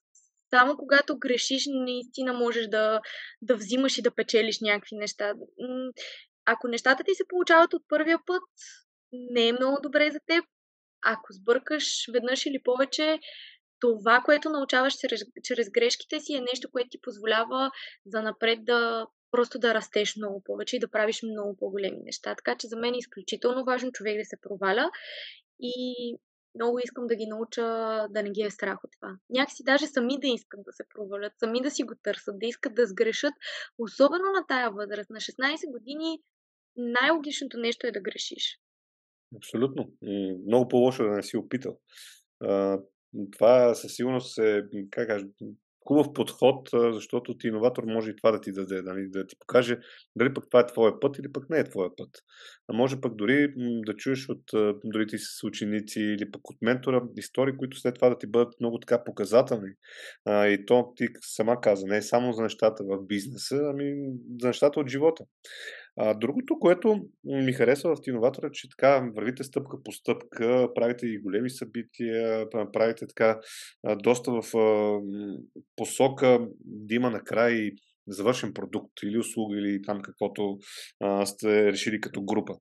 само 0.50 0.76
когато 0.76 1.18
грешиш, 1.18 1.64
наистина 1.68 2.32
можеш 2.32 2.66
да, 2.66 3.00
да 3.42 3.56
взимаш 3.56 3.98
и 3.98 4.02
да 4.02 4.14
печелиш 4.14 4.60
някакви 4.60 4.96
неща. 4.96 5.32
Ако 6.44 6.68
нещата 6.68 7.04
ти 7.04 7.14
се 7.14 7.28
получават 7.28 7.74
от 7.74 7.82
първия 7.88 8.18
път, 8.26 8.42
не 9.12 9.48
е 9.48 9.52
много 9.52 9.78
добре 9.82 10.10
за 10.10 10.18
теб. 10.26 10.44
Ако 11.06 11.32
сбъркаш 11.32 12.06
веднъж 12.12 12.46
или 12.46 12.62
повече, 12.64 13.18
това, 13.80 14.22
което 14.24 14.50
научаваш 14.50 14.94
чрез, 14.94 15.20
чрез 15.44 15.70
грешките 15.70 16.20
си, 16.20 16.34
е 16.34 16.40
нещо, 16.40 16.68
което 16.72 16.88
ти 16.90 17.00
позволява 17.00 17.70
за 18.06 18.22
напред 18.22 18.64
да 18.64 19.06
просто 19.30 19.58
да 19.58 19.74
растеш 19.74 20.16
много 20.16 20.42
повече 20.44 20.76
и 20.76 20.78
да 20.78 20.90
правиш 20.90 21.22
много 21.22 21.56
по-големи 21.56 21.98
неща. 22.04 22.34
Така 22.34 22.56
че 22.56 22.68
за 22.68 22.76
мен 22.76 22.94
е 22.94 22.98
изключително 22.98 23.64
важно 23.64 23.92
човек 23.92 24.18
да 24.18 24.24
се 24.24 24.40
проваля 24.40 24.90
и 25.60 26.16
много 26.54 26.78
искам 26.78 27.06
да 27.06 27.16
ги 27.16 27.26
науча 27.26 27.62
да 28.10 28.22
не 28.22 28.30
ги 28.30 28.42
е 28.42 28.50
страх 28.50 28.84
от 28.84 28.90
това. 29.00 29.16
Някакси 29.30 29.64
даже 29.64 29.86
сами 29.86 30.20
да 30.20 30.28
искат 30.28 30.60
да 30.64 30.72
се 30.72 30.84
провалят, 30.94 31.32
сами 31.38 31.60
да 31.60 31.70
си 31.70 31.82
го 31.82 31.94
търсят, 32.02 32.38
да 32.38 32.46
искат 32.46 32.74
да 32.74 32.86
сгрешат. 32.86 33.34
Особено 33.78 34.24
на 34.24 34.46
тая 34.48 34.70
възраст. 34.70 35.10
На 35.10 35.20
16 35.20 35.72
години 35.72 36.20
най-логичното 36.76 37.58
нещо 37.58 37.86
е 37.86 37.92
да 37.92 38.00
грешиш. 38.00 38.60
Абсолютно. 39.36 39.92
Много 40.46 40.68
по-лошо 40.68 41.02
да 41.02 41.10
не 41.10 41.22
си 41.22 41.36
опитал. 41.36 41.78
Това 43.32 43.74
със 43.74 43.94
сигурност 43.94 44.38
е, 44.38 44.62
как 44.90 45.08
кажа, 45.08 45.26
хубав 45.86 46.12
подход, 46.14 46.68
защото 46.72 47.38
ти 47.38 47.46
иноватор 47.46 47.84
може 47.84 48.10
и 48.10 48.16
това 48.16 48.30
да 48.30 48.40
ти 48.40 48.52
даде, 48.52 48.82
нали, 48.82 49.08
да 49.08 49.26
ти 49.26 49.36
покаже 49.38 49.78
дали 50.16 50.34
пък 50.34 50.44
това 50.50 50.60
е 50.60 50.66
твоя 50.66 51.00
път 51.00 51.18
или 51.18 51.32
пък 51.32 51.50
не 51.50 51.58
е 51.58 51.64
твоя 51.64 51.90
път. 51.96 52.10
А 52.68 52.72
може 52.72 53.00
пък 53.00 53.14
дори 53.14 53.54
да 53.86 53.96
чуеш 53.96 54.28
от 54.28 54.42
ти 55.08 55.18
си 55.18 55.46
ученици 55.46 56.00
или 56.00 56.30
пък 56.30 56.50
от 56.50 56.56
ментора 56.62 57.02
истории, 57.16 57.56
които 57.56 57.80
след 57.80 57.94
това 57.94 58.08
да 58.08 58.18
ти 58.18 58.26
бъдат 58.26 58.60
много 58.60 58.78
така 58.78 59.04
показателни. 59.04 59.70
А, 60.24 60.46
и 60.46 60.66
то 60.66 60.92
ти 60.96 61.08
сама 61.20 61.60
каза, 61.60 61.86
не 61.86 61.96
е 61.96 62.02
само 62.02 62.32
за 62.32 62.42
нещата 62.42 62.84
в 62.84 63.06
бизнеса, 63.06 63.56
ами 63.70 63.94
за 64.40 64.46
нещата 64.46 64.80
от 64.80 64.88
живота. 64.88 65.24
А, 65.96 66.14
другото, 66.14 66.58
което 66.58 67.08
ми 67.24 67.52
харесва 67.52 67.96
в 67.96 68.00
Тиноватора, 68.02 68.50
че 68.52 68.68
така 68.68 69.10
вървите 69.16 69.44
стъпка 69.44 69.82
по 69.84 69.92
стъпка, 69.92 70.68
правите 70.74 71.06
и 71.06 71.18
големи 71.18 71.50
събития, 71.50 72.46
правите 72.72 73.06
така 73.06 73.40
доста 74.02 74.32
в 74.32 74.42
посока 75.76 76.48
да 76.64 76.94
има 76.94 77.10
накрай 77.10 77.70
завършен 78.08 78.52
продукт 78.54 78.92
или 79.02 79.18
услуга 79.18 79.58
или 79.58 79.82
там 79.82 80.02
каквото 80.02 80.58
а, 81.00 81.26
сте 81.26 81.72
решили 81.72 82.00
като 82.00 82.22
група. 82.22 82.54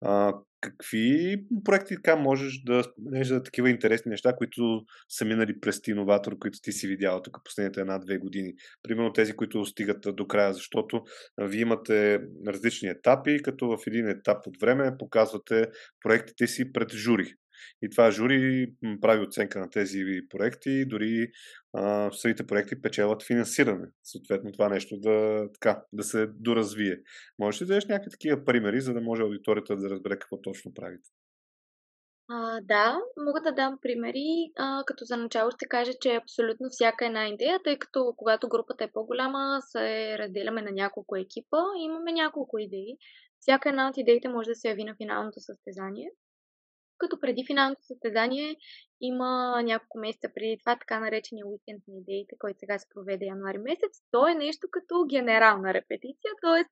А, 0.00 0.34
какви 0.60 1.36
проекти 1.64 1.94
така 1.94 2.16
можеш 2.16 2.62
да 2.62 2.82
споменеш 2.84 3.26
за 3.26 3.42
такива 3.42 3.70
интересни 3.70 4.10
неща, 4.10 4.36
които 4.36 4.84
са 5.08 5.24
минали 5.24 5.60
през 5.60 5.82
ти 5.82 5.90
иноватор, 5.90 6.38
които 6.38 6.58
ти 6.62 6.72
си 6.72 6.86
видял 6.86 7.22
тук 7.22 7.38
последните 7.44 7.80
една-две 7.80 8.18
години? 8.18 8.54
Примерно 8.82 9.12
тези, 9.12 9.32
които 9.32 9.64
стигат 9.64 10.16
до 10.16 10.26
края, 10.26 10.54
защото 10.54 11.02
вие 11.40 11.60
имате 11.60 12.20
различни 12.46 12.88
етапи, 12.88 13.42
като 13.42 13.68
в 13.68 13.78
един 13.86 14.08
етап 14.08 14.46
от 14.46 14.60
време 14.60 14.98
показвате 14.98 15.66
проектите 16.02 16.46
си 16.46 16.72
пред 16.72 16.92
жури. 16.92 17.34
И 17.82 17.90
това 17.90 18.10
жури 18.10 18.72
прави 19.00 19.26
оценка 19.26 19.58
на 19.58 19.70
тези 19.70 20.04
проекти, 20.28 20.84
дори 20.84 21.30
а, 21.72 22.12
самите 22.12 22.46
проекти 22.46 22.82
печелят 22.82 23.22
финансиране. 23.26 23.86
Съответно 24.02 24.52
това 24.52 24.68
нещо 24.68 24.96
да, 25.00 25.48
така, 25.54 25.82
да 25.92 26.02
се 26.02 26.26
доразвие. 26.26 26.96
Можеш 27.38 27.62
ли 27.62 27.66
да 27.66 27.68
дадеш 27.68 27.86
някакви 27.86 28.10
такива 28.10 28.44
примери, 28.44 28.80
за 28.80 28.94
да 28.94 29.00
може 29.00 29.22
аудиторията 29.22 29.76
да 29.76 29.90
разбере 29.90 30.18
какво 30.18 30.40
точно 30.40 30.74
правите? 30.74 31.10
А, 32.30 32.60
да, 32.60 33.00
мога 33.26 33.40
да 33.40 33.52
дам 33.52 33.78
примери, 33.82 34.52
а, 34.56 34.84
като 34.86 35.04
за 35.04 35.16
начало 35.16 35.50
ще 35.50 35.68
кажа, 35.68 35.92
че 36.00 36.14
абсолютно 36.14 36.68
всяка 36.70 37.06
една 37.06 37.28
идея, 37.28 37.60
тъй 37.64 37.78
като 37.78 38.14
когато 38.16 38.48
групата 38.48 38.84
е 38.84 38.92
по-голяма, 38.92 39.58
се 39.60 40.18
разделяме 40.18 40.62
на 40.62 40.70
няколко 40.70 41.16
екипа, 41.16 41.56
имаме 41.78 42.12
няколко 42.12 42.58
идеи. 42.58 42.96
Всяка 43.40 43.68
една 43.68 43.88
от 43.88 43.96
идеите 43.96 44.28
може 44.28 44.48
да 44.48 44.54
се 44.54 44.68
яви 44.68 44.84
на 44.84 44.94
финалното 44.94 45.40
състезание 45.40 46.10
като 46.98 47.20
преди 47.20 47.44
финалното 47.46 47.82
състезание 47.82 48.56
има 49.00 49.62
няколко 49.64 49.98
месеца 49.98 50.28
преди 50.34 50.58
това 50.58 50.76
така 50.76 51.00
наречения 51.00 51.46
уикенд 51.46 51.82
на 51.88 51.94
идеите, 51.98 52.34
който 52.38 52.58
сега 52.58 52.78
се 52.78 52.88
проведе 52.94 53.26
януари 53.26 53.58
месец. 53.58 54.02
То 54.10 54.28
е 54.28 54.34
нещо 54.34 54.66
като 54.70 55.06
генерална 55.10 55.74
репетиция, 55.74 56.32
т.е. 56.42 56.64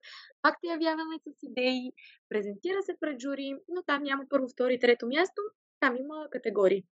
пак 0.42 0.54
те 0.60 0.68
явяваме 0.68 1.16
с 1.18 1.42
идеи, 1.42 1.92
презентира 2.28 2.82
се 2.82 2.96
пред 3.00 3.20
жури, 3.20 3.54
но 3.68 3.82
там 3.82 4.02
няма 4.02 4.24
първо, 4.28 4.48
втори, 4.48 4.80
трето 4.80 5.06
място, 5.06 5.42
там 5.80 5.96
има 5.96 6.28
категории. 6.30 6.84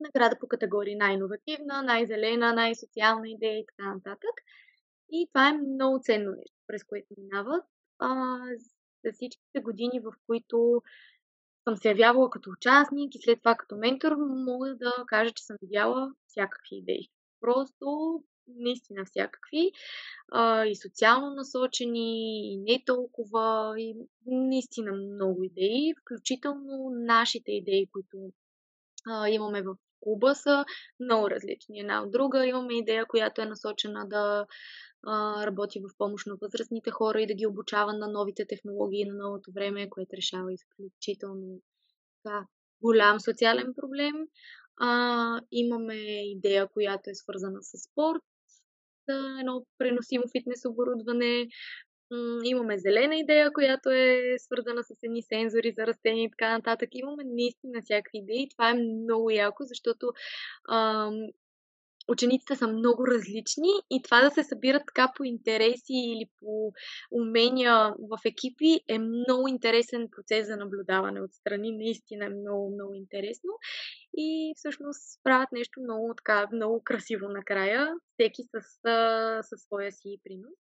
Награда 0.00 0.36
по 0.40 0.48
категории 0.48 0.96
най-инновативна, 0.96 1.82
най-зелена, 1.82 2.52
най-социална 2.52 3.28
идея 3.28 3.58
и 3.58 3.66
така 3.66 3.94
нататък. 3.94 4.34
И 5.12 5.28
това 5.32 5.48
е 5.48 5.52
много 5.52 5.98
ценно 6.02 6.30
нещо, 6.30 6.56
през 6.66 6.84
което 6.84 7.06
минават. 7.18 7.64
А, 7.98 8.38
за 9.04 9.12
всичките 9.12 9.60
години, 9.60 10.00
в 10.00 10.12
които 10.26 10.82
съм 11.64 11.76
се 11.76 11.88
явявала 11.88 12.30
като 12.30 12.50
участник 12.50 13.14
и 13.14 13.22
след 13.22 13.38
това 13.38 13.54
като 13.54 13.76
ментор, 13.76 14.12
мога 14.18 14.76
да 14.76 14.92
кажа, 15.06 15.30
че 15.30 15.44
съм 15.44 15.56
видяла 15.62 16.12
всякакви 16.26 16.76
идеи. 16.76 17.08
Просто 17.40 18.20
наистина 18.56 19.04
всякакви 19.04 19.72
а, 20.32 20.64
и 20.64 20.76
социално 20.76 21.30
насочени, 21.30 22.52
и 22.52 22.56
не 22.56 22.82
толкова, 22.86 23.74
и 23.78 23.94
наистина 24.26 24.92
много 24.92 25.44
идеи, 25.44 25.94
включително 26.00 26.90
нашите 26.90 27.52
идеи, 27.52 27.86
които 27.92 28.32
а, 29.06 29.28
имаме 29.28 29.62
в 29.62 29.76
клуба 30.00 30.34
са 30.34 30.64
много 31.00 31.30
различни 31.30 31.80
една 31.80 32.02
от 32.02 32.10
друга. 32.10 32.46
Имаме 32.46 32.78
идея, 32.78 33.06
която 33.06 33.42
е 33.42 33.46
насочена 33.46 34.08
да 34.08 34.46
работи 35.46 35.80
в 35.80 35.96
помощ 35.98 36.26
на 36.26 36.36
възрастните 36.40 36.90
хора 36.90 37.22
и 37.22 37.26
да 37.26 37.34
ги 37.34 37.46
обучава 37.46 37.92
на 37.92 38.08
новите 38.08 38.46
технологии 38.46 39.04
на 39.04 39.14
новото 39.14 39.52
време, 39.52 39.90
което 39.90 40.16
решава 40.16 40.52
изключително 40.52 41.60
така, 42.22 42.46
голям 42.82 43.20
социален 43.20 43.74
проблем. 43.76 44.14
А, 44.76 45.40
имаме 45.52 45.94
идея, 46.30 46.68
която 46.68 47.10
е 47.10 47.14
свързана 47.14 47.58
с 47.62 47.78
спорт, 47.78 48.22
за 49.08 49.36
едно 49.40 49.66
преносимо 49.78 50.24
фитнес 50.32 50.64
оборудване. 50.64 51.48
Имаме 52.44 52.78
зелена 52.78 53.16
идея, 53.16 53.52
която 53.52 53.90
е 53.90 54.34
свързана 54.38 54.82
с 54.82 54.90
едни 55.02 55.22
сензори 55.22 55.74
за 55.78 55.86
растения 55.86 56.24
и 56.24 56.30
така 56.30 56.52
нататък. 56.52 56.88
Имаме 56.92 57.22
наистина 57.26 57.82
всякакви 57.82 58.18
идеи. 58.18 58.48
Това 58.48 58.70
е 58.70 58.74
много 58.74 59.30
яко, 59.30 59.64
защото 59.64 60.12
ам, 60.70 61.14
учениците 62.10 62.56
са 62.56 62.68
много 62.68 63.06
различни 63.06 63.68
и 63.90 64.02
това 64.02 64.20
да 64.20 64.30
се 64.30 64.44
събират 64.44 64.82
така 64.86 65.12
по 65.16 65.24
интереси 65.24 65.92
или 65.92 66.26
по 66.40 66.72
умения 67.12 67.94
в 67.98 68.18
екипи 68.24 68.80
е 68.88 68.98
много 68.98 69.48
интересен 69.48 70.08
процес 70.16 70.46
за 70.46 70.56
наблюдаване 70.56 71.20
отстрани. 71.20 71.72
Наистина 71.72 72.24
е 72.24 72.28
много, 72.28 72.74
много 72.74 72.94
интересно. 72.94 73.50
И 74.16 74.52
всъщност 74.56 75.20
правят 75.22 75.52
нещо 75.52 75.80
много, 75.80 76.14
така, 76.16 76.48
много 76.52 76.82
красиво 76.84 77.28
накрая, 77.28 77.94
всеки 78.12 78.42
с, 78.42 78.60
със 79.42 79.60
своя 79.60 79.92
си 79.92 80.20
принос. 80.24 80.58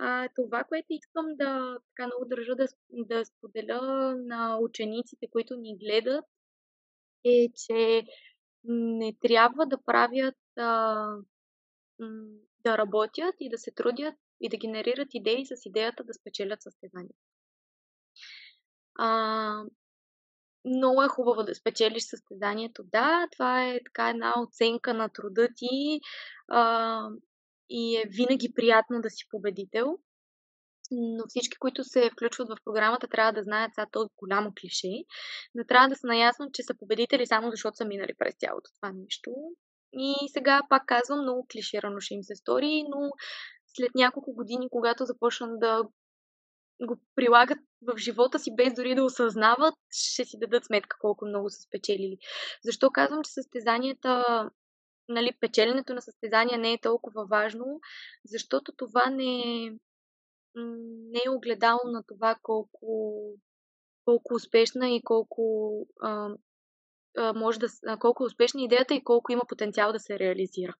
А, 0.00 0.28
това, 0.34 0.64
което 0.64 0.86
искам 0.90 1.26
да 1.34 1.78
така 1.88 2.06
много 2.06 2.24
държа 2.24 2.54
да, 2.54 2.66
да 2.90 3.24
споделя 3.24 4.14
на 4.18 4.58
учениците, 4.58 5.26
които 5.30 5.56
ни 5.56 5.78
гледат, 5.78 6.24
е, 7.24 7.48
че 7.66 8.02
не 8.64 9.16
трябва 9.20 9.66
да 9.66 9.82
правят 9.86 10.34
да, 10.58 11.06
да 12.64 12.78
работят 12.78 13.34
и 13.40 13.50
да 13.50 13.58
се 13.58 13.70
трудят 13.70 14.14
и 14.40 14.48
да 14.48 14.56
генерират 14.56 15.08
идеи 15.12 15.46
с 15.46 15.66
идеята 15.66 16.04
да 16.04 16.14
спечелят 16.14 16.62
състезание. 16.62 17.14
А, 18.94 19.64
много 20.64 21.02
е 21.02 21.08
хубаво 21.08 21.42
да 21.42 21.54
спечелиш 21.54 22.02
състезанието. 22.02 22.82
Да, 22.84 23.28
това 23.32 23.68
е 23.68 23.80
така 23.84 24.10
една 24.10 24.34
оценка 24.42 24.94
на 24.94 25.08
труда 25.08 25.48
ти 25.56 26.00
а, 26.48 27.08
и 27.70 27.96
е 27.96 28.08
винаги 28.08 28.52
приятно 28.54 29.00
да 29.00 29.10
си 29.10 29.24
победител. 29.30 29.98
Но 30.90 31.24
всички, 31.28 31.58
които 31.58 31.84
се 31.84 32.10
включват 32.10 32.48
в 32.48 32.64
програмата, 32.64 33.08
трябва 33.08 33.32
да 33.32 33.42
знаят, 33.42 33.72
сега 33.74 33.86
то 33.92 34.02
е 34.02 34.08
голямо 34.16 34.52
клише, 34.60 35.04
но 35.54 35.64
трябва 35.64 35.88
да 35.88 35.96
са 35.96 36.06
наясно, 36.06 36.50
че 36.52 36.62
са 36.62 36.74
победители 36.78 37.26
само 37.26 37.50
защото 37.50 37.76
са 37.76 37.84
минали 37.84 38.14
през 38.18 38.34
цялото 38.34 38.70
това 38.74 38.92
нещо. 38.92 39.30
И 39.92 40.14
сега 40.32 40.62
пак 40.68 40.86
казвам, 40.86 41.22
много 41.22 41.46
клиширано 41.52 42.00
ще 42.00 42.14
им 42.14 42.22
се 42.22 42.34
стори, 42.34 42.84
но 42.88 43.10
след 43.66 43.94
няколко 43.94 44.34
години, 44.34 44.68
когато 44.70 45.04
започнат 45.04 45.60
да 45.60 45.82
го 46.82 46.96
прилагат 47.14 47.58
в 47.82 47.98
живота 47.98 48.38
си, 48.38 48.54
без 48.56 48.74
дори 48.74 48.94
да 48.94 49.04
осъзнават, 49.04 49.74
ще 49.90 50.24
си 50.24 50.38
дадат 50.38 50.64
сметка 50.64 50.96
колко 51.00 51.26
много 51.26 51.50
са 51.50 51.62
спечелили. 51.62 52.18
Защо 52.64 52.90
казвам, 52.90 53.22
че 53.22 53.30
състезанията, 53.30 54.24
нали, 55.08 55.32
печеленето 55.40 55.94
на 55.94 56.02
състезания 56.02 56.58
не 56.58 56.72
е 56.72 56.80
толкова 56.80 57.26
важно? 57.26 57.80
Защото 58.24 58.72
това 58.76 59.10
не 59.10 59.40
е, 59.40 59.70
не 61.12 61.20
е 61.26 61.30
огледало 61.30 61.80
на 61.84 62.02
това 62.08 62.36
колко, 62.42 63.16
колко 64.04 64.34
успешна 64.34 64.90
и 64.90 65.02
колко 65.02 65.72
може 67.34 67.58
да, 67.58 67.68
колко 67.98 68.24
е 68.24 68.26
успешна 68.26 68.62
идеята 68.62 68.94
и 68.94 69.04
колко 69.04 69.32
има 69.32 69.42
потенциал 69.48 69.92
да 69.92 70.00
се 70.00 70.18
реализира. 70.18 70.74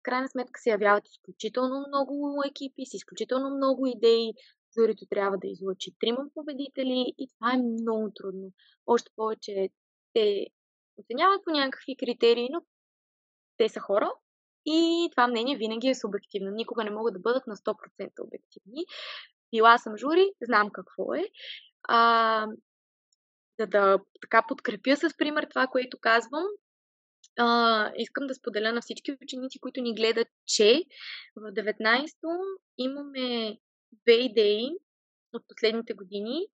В 0.00 0.02
крайна 0.02 0.28
сметка 0.28 0.60
се 0.60 0.70
явяват 0.70 1.08
изключително 1.08 1.84
много 1.88 2.42
екипи, 2.46 2.86
с 2.86 2.94
изключително 2.94 3.56
много 3.56 3.86
идеи, 3.86 4.32
журито 4.78 5.06
трябва 5.10 5.38
да 5.38 5.46
излъчи 5.46 5.90
трима 6.00 6.24
победители 6.34 7.14
и 7.18 7.28
това 7.28 7.52
е 7.52 7.56
много 7.56 8.10
трудно. 8.14 8.52
Още 8.86 9.10
повече 9.16 9.68
те 10.12 10.46
оценяват 10.96 11.44
по 11.44 11.50
някакви 11.50 11.96
критерии, 11.96 12.48
но 12.52 12.62
те 13.56 13.68
са 13.68 13.80
хора 13.80 14.12
и 14.66 15.08
това 15.10 15.26
мнение 15.26 15.56
винаги 15.56 15.88
е 15.88 15.94
субективно. 15.94 16.50
Никога 16.50 16.84
не 16.84 16.90
могат 16.90 17.14
да 17.14 17.20
бъдат 17.20 17.46
на 17.46 17.56
100% 17.56 18.10
обективни. 18.20 18.84
Била 19.50 19.78
съм 19.78 19.96
жури, 19.96 20.32
знам 20.42 20.70
какво 20.72 21.14
е. 21.14 21.24
А, 21.82 22.46
за 23.60 23.66
да 23.66 23.98
така 24.20 24.44
подкрепя 24.48 24.96
с 24.96 25.16
пример 25.16 25.46
това, 25.50 25.66
което 25.66 25.98
казвам, 26.00 26.44
а, 27.38 27.92
искам 27.96 28.26
да 28.26 28.34
споделя 28.34 28.72
на 28.72 28.80
всички 28.80 29.16
ученици, 29.22 29.60
които 29.60 29.80
ни 29.80 29.94
гледат, 29.94 30.28
че 30.46 30.84
в 31.36 31.52
19-то 31.52 32.28
имаме 32.78 33.58
две 33.92 34.12
идеи 34.12 34.68
от 35.32 35.42
последните 35.48 35.94
години, 35.94 36.46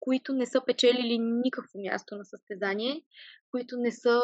които 0.00 0.32
не 0.32 0.46
са 0.46 0.64
печелили 0.66 1.18
никакво 1.18 1.78
място 1.80 2.16
на 2.16 2.24
състезание, 2.24 3.02
които 3.50 3.76
не 3.76 3.92
са 3.92 4.20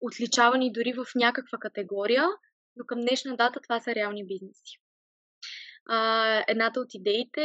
отличавани 0.00 0.72
дори 0.72 0.92
в 0.92 1.06
някаква 1.14 1.58
категория, 1.58 2.24
но 2.76 2.84
към 2.86 3.00
днешна 3.00 3.36
дата 3.36 3.60
това 3.60 3.80
са 3.80 3.94
реални 3.94 4.26
бизнеси. 4.26 4.78
А, 5.86 6.44
едната 6.48 6.80
от 6.80 6.94
идеите 6.94 7.42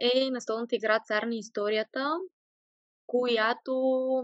е 0.00 0.30
настолната 0.30 0.76
игра 0.76 1.00
Цар 1.00 1.22
на 1.22 1.34
историята, 1.34 2.16
която 3.12 3.72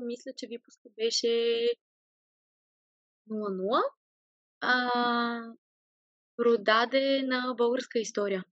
мисля, 0.03 0.32
че 0.36 0.47
випуска 0.47 0.89
беше 0.97 1.26
0-0. 3.30 3.82
А, 4.61 4.91
продаде 6.36 7.22
на 7.22 7.55
българска 7.57 7.99
история. 7.99 8.45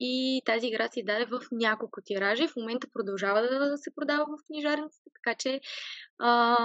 И 0.00 0.42
тази 0.46 0.66
игра 0.66 0.88
се 0.88 1.02
даде 1.02 1.24
в 1.24 1.40
няколко 1.52 2.00
тиражи. 2.04 2.48
В 2.48 2.56
момента 2.56 2.86
продължава 2.92 3.42
да 3.42 3.78
се 3.78 3.94
продава 3.94 4.24
в 4.24 4.46
книжарниците, 4.46 5.10
така 5.14 5.36
че 5.38 5.60
а, 6.18 6.56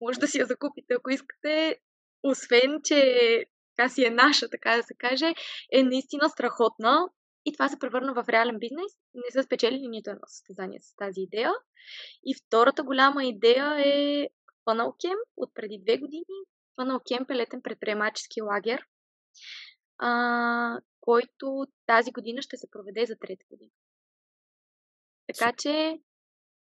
може 0.00 0.18
да 0.18 0.28
си 0.28 0.38
я 0.38 0.46
закупите, 0.46 0.94
ако 0.94 1.10
искате. 1.10 1.76
Освен, 2.22 2.80
че 2.84 3.44
така 3.76 3.88
си 3.88 4.04
е 4.04 4.10
наша, 4.10 4.48
така 4.50 4.76
да 4.76 4.82
се 4.82 4.94
каже, 4.94 5.34
е 5.72 5.82
наистина 5.82 6.28
страхотна. 6.28 7.08
И 7.44 7.52
това 7.52 7.68
се 7.68 7.78
превърна 7.78 8.14
в 8.14 8.28
реален 8.28 8.58
бизнес. 8.58 8.92
Не 9.14 9.30
са 9.30 9.42
спечелили 9.42 9.88
нито 9.88 10.10
едно 10.10 10.22
състезание 10.26 10.80
с 10.80 10.96
тази 10.96 11.20
идея. 11.20 11.52
И 12.24 12.34
втората 12.34 12.82
голяма 12.82 13.24
идея 13.24 13.74
е 13.86 14.28
Funnel 14.66 14.90
Camp 14.90 15.22
от 15.36 15.54
преди 15.54 15.78
две 15.82 15.98
години. 15.98 16.24
Funnel 16.78 16.98
Camp 16.98 17.30
е 17.30 17.36
летен 17.36 17.62
предприемачески 17.62 18.42
лагер, 18.42 18.86
а, 19.98 20.80
който 21.00 21.66
тази 21.86 22.12
година 22.12 22.42
ще 22.42 22.56
се 22.56 22.70
проведе 22.70 23.06
за 23.06 23.16
трета 23.20 23.44
година. 23.50 23.70
Така 25.26 25.52
че 25.58 25.98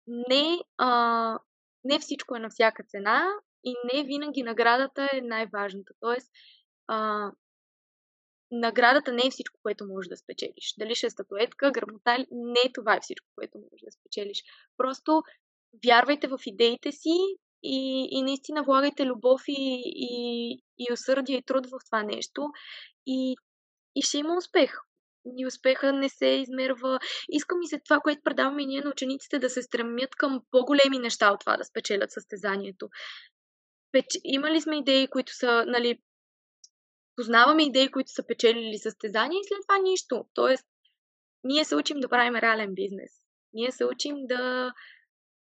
не, 0.07 0.59
а, 0.77 1.39
не 1.83 1.99
всичко 1.99 2.35
е 2.35 2.39
на 2.39 2.49
всяка 2.49 2.83
цена 2.83 3.25
и 3.63 3.75
не 3.93 4.03
винаги 4.03 4.43
наградата 4.43 5.09
е 5.13 5.21
най-важната. 5.21 5.93
Тоест, 5.99 6.31
а, 6.87 7.31
наградата 8.51 9.11
не 9.11 9.21
е 9.25 9.29
всичко, 9.29 9.59
което 9.63 9.85
можеш 9.85 10.09
да 10.09 10.17
спечелиш. 10.17 10.73
Дали 10.77 10.95
ще 10.95 11.07
е 11.07 11.09
статуетка, 11.09 11.71
грамота, 11.71 12.17
не 12.31 12.71
това 12.73 12.95
е 12.95 13.01
всичко, 13.01 13.27
което 13.35 13.57
можеш 13.57 13.81
да 13.85 13.91
спечелиш. 13.91 14.43
Просто 14.77 15.23
вярвайте 15.85 16.27
в 16.27 16.39
идеите 16.45 16.91
си 16.91 17.17
и, 17.63 18.07
и 18.11 18.21
наистина 18.21 18.63
влагайте 18.63 19.05
любов 19.05 19.41
и, 19.47 19.81
и, 19.85 20.51
и 20.77 20.93
усърдие 20.93 21.37
и 21.37 21.43
труд 21.43 21.65
в 21.65 21.79
това 21.85 22.03
нещо 22.03 22.51
и, 23.07 23.35
и 23.95 24.01
ще 24.01 24.17
има 24.17 24.37
успех. 24.37 24.77
И 25.37 25.45
успеха 25.45 25.93
не 25.93 26.09
се 26.09 26.25
измерва. 26.25 26.99
Искам 27.29 27.61
и 27.61 27.67
се 27.67 27.79
това, 27.79 27.99
което 27.99 28.21
предаваме 28.23 28.65
ние 28.65 28.81
на 28.81 28.89
учениците, 28.89 29.39
да 29.39 29.49
се 29.49 29.61
стремят 29.61 30.15
към 30.15 30.41
по-големи 30.51 30.99
неща 30.99 31.31
от 31.31 31.39
това 31.39 31.57
да 31.57 31.65
спечелят 31.65 32.11
състезанието. 32.11 32.89
Имали 34.23 34.61
сме 34.61 34.77
идеи, 34.77 35.07
които 35.07 35.35
са, 35.35 35.65
нали, 35.67 35.99
познаваме 37.17 37.63
идеи, 37.63 37.91
които 37.91 38.11
са 38.11 38.27
печелили 38.27 38.77
състезания 38.77 39.39
и 39.39 39.47
след 39.47 39.57
това 39.67 39.77
нищо. 39.77 40.25
Тоест, 40.33 40.65
ние 41.43 41.65
се 41.65 41.75
учим 41.75 41.99
да 41.99 42.09
правим 42.09 42.35
реален 42.35 42.73
бизнес. 42.73 43.11
Ние 43.53 43.71
се 43.71 43.85
учим 43.85 44.15
да, 44.27 44.73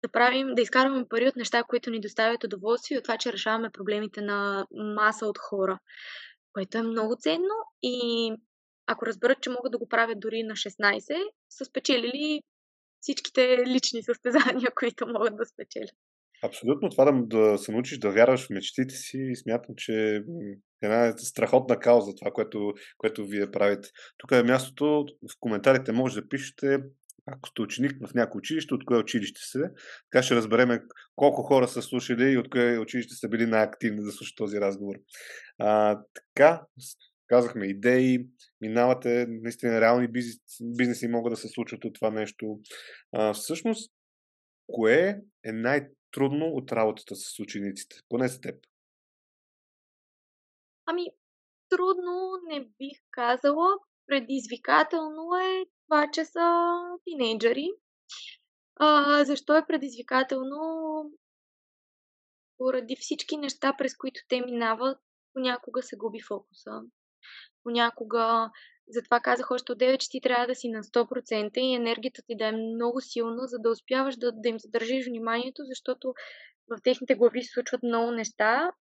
да 0.03 0.09
правим, 0.11 0.55
да 0.55 0.61
изкарваме 0.61 1.07
пари 1.09 1.27
от 1.27 1.35
неща, 1.35 1.63
които 1.63 1.89
ни 1.89 1.99
доставят 1.99 2.43
удоволствие 2.43 2.97
от 2.97 3.03
това, 3.03 3.17
че 3.17 3.33
решаваме 3.33 3.69
проблемите 3.69 4.21
на 4.21 4.67
маса 4.71 5.25
от 5.25 5.37
хора, 5.37 5.79
което 6.53 6.77
е 6.77 6.81
много 6.81 7.15
ценно 7.19 7.55
и 7.83 8.31
ако 8.87 9.05
разберат, 9.05 9.41
че 9.41 9.49
могат 9.49 9.71
да 9.71 9.77
го 9.77 9.87
правят 9.87 10.19
дори 10.19 10.43
на 10.43 10.53
16, 10.53 11.31
са 11.49 11.65
спечелили 11.65 12.41
всичките 13.01 13.63
лични 13.67 14.03
състезания, 14.03 14.71
които 14.75 15.07
могат 15.07 15.37
да 15.37 15.45
спечелят. 15.45 15.95
Абсолютно. 16.43 16.89
Това 16.89 17.11
да, 17.11 17.23
да 17.25 17.57
се 17.57 17.71
научиш 17.71 17.97
да 17.97 18.11
вярваш 18.11 18.45
в 18.45 18.49
мечтите 18.49 18.95
си 18.95 19.17
и 19.17 19.35
смятам, 19.35 19.75
че 19.77 20.15
е 20.15 20.21
една 20.81 21.17
страхотна 21.17 21.79
кауза 21.79 22.15
това, 22.15 22.31
което, 22.31 22.73
което 22.97 23.25
вие 23.25 23.51
правите. 23.51 23.89
Тук 24.17 24.31
е 24.31 24.43
мястото, 24.43 25.05
в 25.05 25.35
коментарите 25.39 25.91
може 25.91 26.21
да 26.21 26.29
пишете 26.29 26.79
ако 27.31 27.49
сте 27.49 27.61
ученик 27.61 27.91
в 28.07 28.13
някое 28.13 28.39
училище, 28.39 28.73
от 28.73 28.85
кое 28.85 28.97
училище 28.97 29.41
сте, 29.43 29.59
така 30.11 30.23
ще 30.23 30.35
разбереме 30.35 30.81
колко 31.15 31.43
хора 31.43 31.67
са 31.67 31.81
слушали 31.81 32.31
и 32.31 32.37
от 32.37 32.49
кое 32.49 32.77
училище 32.77 33.15
са 33.15 33.29
били 33.29 33.45
най-активни 33.45 34.03
да 34.03 34.11
слушат 34.11 34.37
този 34.37 34.61
разговор. 34.61 34.95
А, 35.57 35.99
така, 36.13 36.65
казахме 37.27 37.65
идеи, 37.67 38.27
минавате, 38.61 39.25
наистина 39.29 39.81
реални 39.81 40.07
бизнес, 40.07 40.37
бизнеси 40.61 41.07
могат 41.07 41.33
да 41.33 41.37
се 41.37 41.47
случват 41.47 41.85
от 41.85 41.95
това 41.95 42.09
нещо. 42.09 42.59
А, 43.11 43.33
всъщност, 43.33 43.91
кое 44.67 45.17
е 45.43 45.51
най-трудно 46.09 46.45
от 46.45 46.71
работата 46.71 47.15
с 47.15 47.39
учениците, 47.39 48.01
поне 48.09 48.29
с 48.29 48.41
теб? 48.41 48.65
Ами, 50.85 51.05
трудно 51.69 52.31
не 52.47 52.69
бих 52.79 52.97
казала. 53.11 53.67
Предизвикателно 54.07 55.35
е 55.35 55.65
това, 55.85 56.09
че 56.13 56.25
са 56.25 56.79
тинейджъри. 57.05 57.69
А, 58.75 59.23
защо 59.25 59.57
е 59.57 59.65
предизвикателно? 59.67 60.59
Поради 62.57 62.95
всички 62.95 63.37
неща, 63.37 63.75
през 63.77 63.97
които 63.97 64.21
те 64.27 64.41
минават, 64.41 64.97
понякога 65.33 65.83
се 65.83 65.97
губи 65.97 66.19
фокуса. 66.27 66.81
Понякога, 67.63 68.51
затова 68.89 69.19
казах 69.19 69.51
още 69.51 69.71
от 69.71 69.79
9, 69.79 69.97
че 69.97 70.09
ти 70.09 70.21
трябва 70.21 70.47
да 70.47 70.55
си 70.55 70.69
на 70.69 70.83
100% 70.83 71.57
и 71.57 71.75
енергията 71.75 72.21
ти 72.27 72.35
да 72.37 72.45
е 72.45 72.51
много 72.51 73.01
силна, 73.01 73.47
за 73.47 73.59
да 73.59 73.69
успяваш 73.69 74.17
да, 74.17 74.31
да 74.31 74.49
им 74.49 74.59
задържиш 74.59 75.05
вниманието, 75.05 75.61
защото 75.69 76.13
в 76.69 76.81
техните 76.83 77.15
глави 77.15 77.43
се 77.43 77.53
случват 77.53 77.83
много 77.83 78.11
неща 78.11 78.71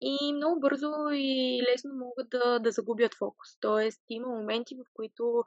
и 0.00 0.32
много 0.32 0.60
бързо 0.60 0.92
и 1.12 1.60
лесно 1.72 1.90
могат 1.94 2.30
да, 2.30 2.58
да 2.58 2.70
загубят 2.70 3.14
фокус. 3.14 3.48
Тоест, 3.60 4.02
има 4.08 4.28
моменти, 4.28 4.74
в 4.74 4.84
които 4.94 5.44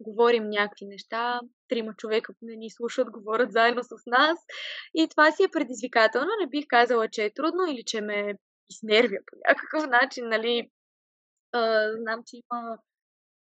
говорим 0.00 0.50
някакви 0.50 0.86
неща, 0.86 1.40
трима 1.68 1.94
човека 1.94 2.32
не 2.42 2.56
ни 2.56 2.70
слушат, 2.70 3.10
говорят 3.10 3.52
заедно 3.52 3.82
с 3.82 3.90
нас 4.06 4.38
и 4.94 5.08
това 5.08 5.32
си 5.32 5.42
е 5.42 5.48
предизвикателно. 5.52 6.28
Не 6.40 6.46
бих 6.46 6.64
казала, 6.68 7.08
че 7.08 7.24
е 7.24 7.34
трудно 7.34 7.66
или 7.66 7.82
че 7.86 8.00
ме 8.00 8.34
изнервя 8.70 9.16
по 9.26 9.36
някакъв 9.48 9.86
начин, 9.90 10.28
нали. 10.28 10.70
А, 11.52 11.92
знам, 11.92 12.22
че 12.26 12.36
има 12.36 12.78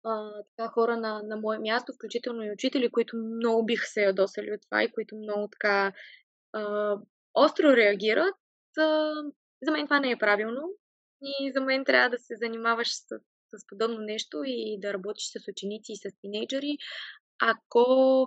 а, 0.04 0.30
така 0.56 0.70
хора 0.70 0.96
на, 0.96 1.22
на 1.22 1.36
мое 1.36 1.58
място, 1.58 1.92
включително 1.92 2.42
и 2.42 2.52
учители, 2.52 2.90
които 2.90 3.16
много 3.16 3.66
биха 3.66 3.86
се 3.86 4.02
ядосали 4.02 4.52
от 4.52 4.60
това 4.62 4.82
и 4.82 4.92
които 4.92 5.16
много 5.16 5.48
така 5.48 5.92
а, 6.52 6.96
остро 7.34 7.76
реагират. 7.76 8.34
А, 8.78 9.12
за 9.62 9.72
мен 9.72 9.86
това 9.86 10.00
не 10.00 10.10
е 10.10 10.18
правилно 10.18 10.62
и 11.22 11.52
за 11.52 11.60
мен 11.60 11.84
трябва 11.84 12.10
да 12.10 12.18
се 12.18 12.36
занимаваш 12.36 12.88
с 12.88 13.20
с 13.58 13.66
подобно 13.66 13.98
нещо 13.98 14.42
и 14.46 14.78
да 14.80 14.92
работиш 14.92 15.24
с 15.24 15.48
ученици 15.48 15.92
и 15.92 15.96
с 15.96 16.16
тинейджери, 16.20 16.76
ако 17.40 18.26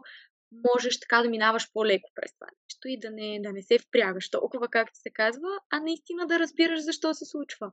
можеш 0.51 0.99
така 0.99 1.21
да 1.21 1.29
минаваш 1.29 1.71
по-леко 1.73 2.09
през 2.15 2.33
това 2.33 2.47
нещо 2.47 2.87
и 2.87 2.99
да 2.99 3.09
не, 3.11 3.39
да 3.41 3.53
не 3.53 3.61
се 3.61 3.79
впрягаш 3.79 4.29
толкова, 4.29 4.67
както 4.67 4.99
се 4.99 5.09
казва, 5.13 5.47
а 5.71 5.79
наистина 5.79 6.27
да 6.27 6.39
разбираш 6.39 6.79
защо 6.83 7.13
се 7.13 7.25
случва. 7.25 7.71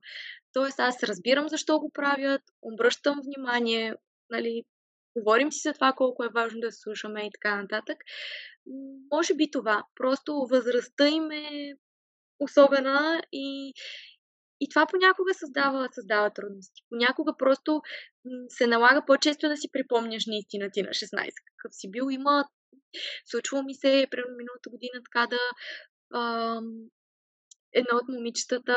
Тоест 0.52 0.80
аз 0.80 1.02
разбирам 1.02 1.48
защо 1.48 1.78
го 1.78 1.90
правят, 1.90 2.42
обръщам 2.62 3.20
внимание, 3.24 3.94
нали, 4.30 4.62
говорим 5.16 5.52
си 5.52 5.60
за 5.68 5.72
това 5.72 5.92
колко 5.92 6.24
е 6.24 6.34
важно 6.34 6.60
да 6.60 6.72
слушаме 6.72 7.26
и 7.26 7.30
така 7.34 7.62
нататък. 7.62 7.98
Може 9.12 9.34
би 9.34 9.50
това. 9.50 9.84
Просто 9.94 10.46
възрастта 10.50 11.08
им 11.08 11.30
е 11.30 11.74
особена 12.40 13.22
и, 13.32 13.72
и 14.60 14.68
това 14.68 14.86
понякога 14.86 15.34
създава, 15.34 15.88
създава 15.92 16.30
трудности. 16.30 16.82
Понякога 16.88 17.36
просто 17.38 17.82
се 18.48 18.66
налага 18.66 19.02
по-често 19.06 19.48
да 19.48 19.56
си 19.56 19.68
припомняш 19.72 20.26
наистина 20.26 20.70
ти 20.72 20.82
на 20.82 20.88
16 20.88 21.30
какъв 21.46 21.74
си 21.74 21.90
бил. 21.90 22.10
Има, 22.10 22.44
случва 23.24 23.62
ми 23.62 23.74
се, 23.74 24.06
примерно 24.10 24.36
миналата 24.36 24.70
година 24.70 25.00
така 25.04 25.26
да 25.26 25.40
а, 26.18 26.60
едно 27.72 27.96
от 27.96 28.08
момичетата 28.08 28.76